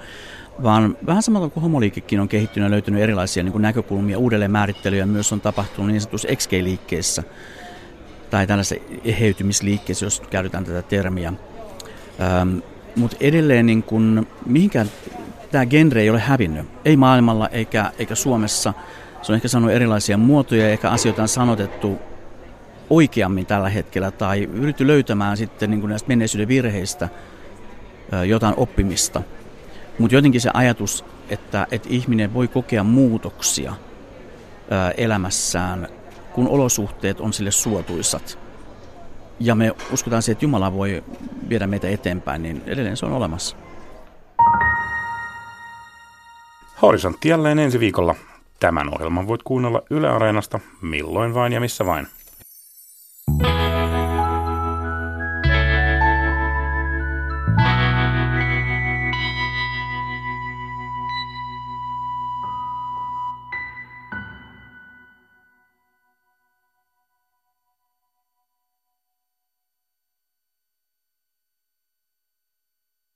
vaan 0.64 0.98
vähän 1.06 1.24
samalla 1.24 1.50
kuin 1.50 1.62
homoliikekin 1.62 2.20
on 2.20 2.28
kehittynyt 2.28 2.68
ja 2.68 2.72
löytynyt 2.72 3.02
erilaisia 3.02 3.44
niin 3.44 3.52
kuin 3.52 3.62
näkökulmia, 3.62 4.20
uudelleen 4.20 4.52
määrittelyjä 4.52 5.06
myös 5.06 5.34
on 5.34 5.42
tapahtunut 5.42 5.92
niin 5.92 6.02
sanotussa 6.02 6.28
XG-liikkeessä 6.28 7.24
tai 8.30 8.48
tällaisessa 8.48 8.86
eheytymisliikkeessä, 9.04 10.06
jos 10.06 10.22
käytetään 10.30 10.66
tätä 10.66 10.82
termiä. 10.82 11.34
Ähm, 12.22 12.58
Mutta 12.96 13.18
edelleen 13.20 13.66
niin 13.66 13.84
kun, 13.84 14.28
mihinkään 14.46 14.92
tämä 15.52 15.66
genre 15.66 16.02
ei 16.02 16.10
ole 16.10 16.20
hävinnyt, 16.20 16.66
ei 16.86 16.98
maailmalla 16.98 17.48
eikä, 17.48 17.92
eikä 18.00 18.16
Suomessa. 18.16 18.74
Se 19.22 19.32
on 19.32 19.36
ehkä 19.36 19.48
saanut 19.48 19.72
erilaisia 19.72 20.18
muotoja 20.18 20.64
ja 20.64 20.70
ehkä 20.70 20.90
asioita 20.90 21.22
on 21.22 21.28
sanotettu 21.28 22.00
oikeammin 22.90 23.46
tällä 23.46 23.70
hetkellä 23.70 24.12
tai 24.12 24.44
yritetty 24.44 24.88
löytämään 24.88 25.38
sitten 25.38 25.70
niin 25.70 25.80
kuin 25.80 25.90
näistä 25.90 26.08
menneisyyden 26.08 26.48
virheistä 26.48 27.10
jotain 28.28 28.54
oppimista. 28.58 29.22
Mutta 30.00 30.16
jotenkin 30.16 30.42
se 30.42 30.50
ajatus, 30.54 31.06
että, 31.30 31.68
että 31.72 31.90
ihminen 31.92 32.34
voi 32.34 32.48
kokea 32.48 32.84
muutoksia 32.84 33.74
elämässään, 34.98 35.88
kun 36.34 36.48
olosuhteet 36.48 37.20
on 37.20 37.34
sille 37.34 37.52
suotuisat. 37.52 38.40
Ja 39.40 39.56
me 39.56 39.72
uskotaan 39.92 40.22
siihen, 40.22 40.34
että 40.36 40.46
Jumala 40.46 40.74
voi 40.74 41.04
viedä 41.50 41.68
meitä 41.68 41.90
eteenpäin, 41.90 42.44
niin 42.44 42.62
edelleen 42.66 42.98
se 42.98 43.06
on 43.06 43.12
olemassa. 43.12 43.56
Horisontti 46.82 47.30
jälleen 47.30 47.60
ensi 47.60 47.80
viikolla. 47.80 48.16
Tämän 48.60 48.94
ohjelman 48.96 49.28
voit 49.28 49.44
kuunnella 49.44 49.82
Yle 49.90 50.10
Areenasta 50.10 50.60
milloin 50.82 51.34
vain 51.34 51.54
ja 51.54 51.60
missä 51.60 51.86
vain. 51.86 52.08
thank 53.38 53.54
you 53.54 53.59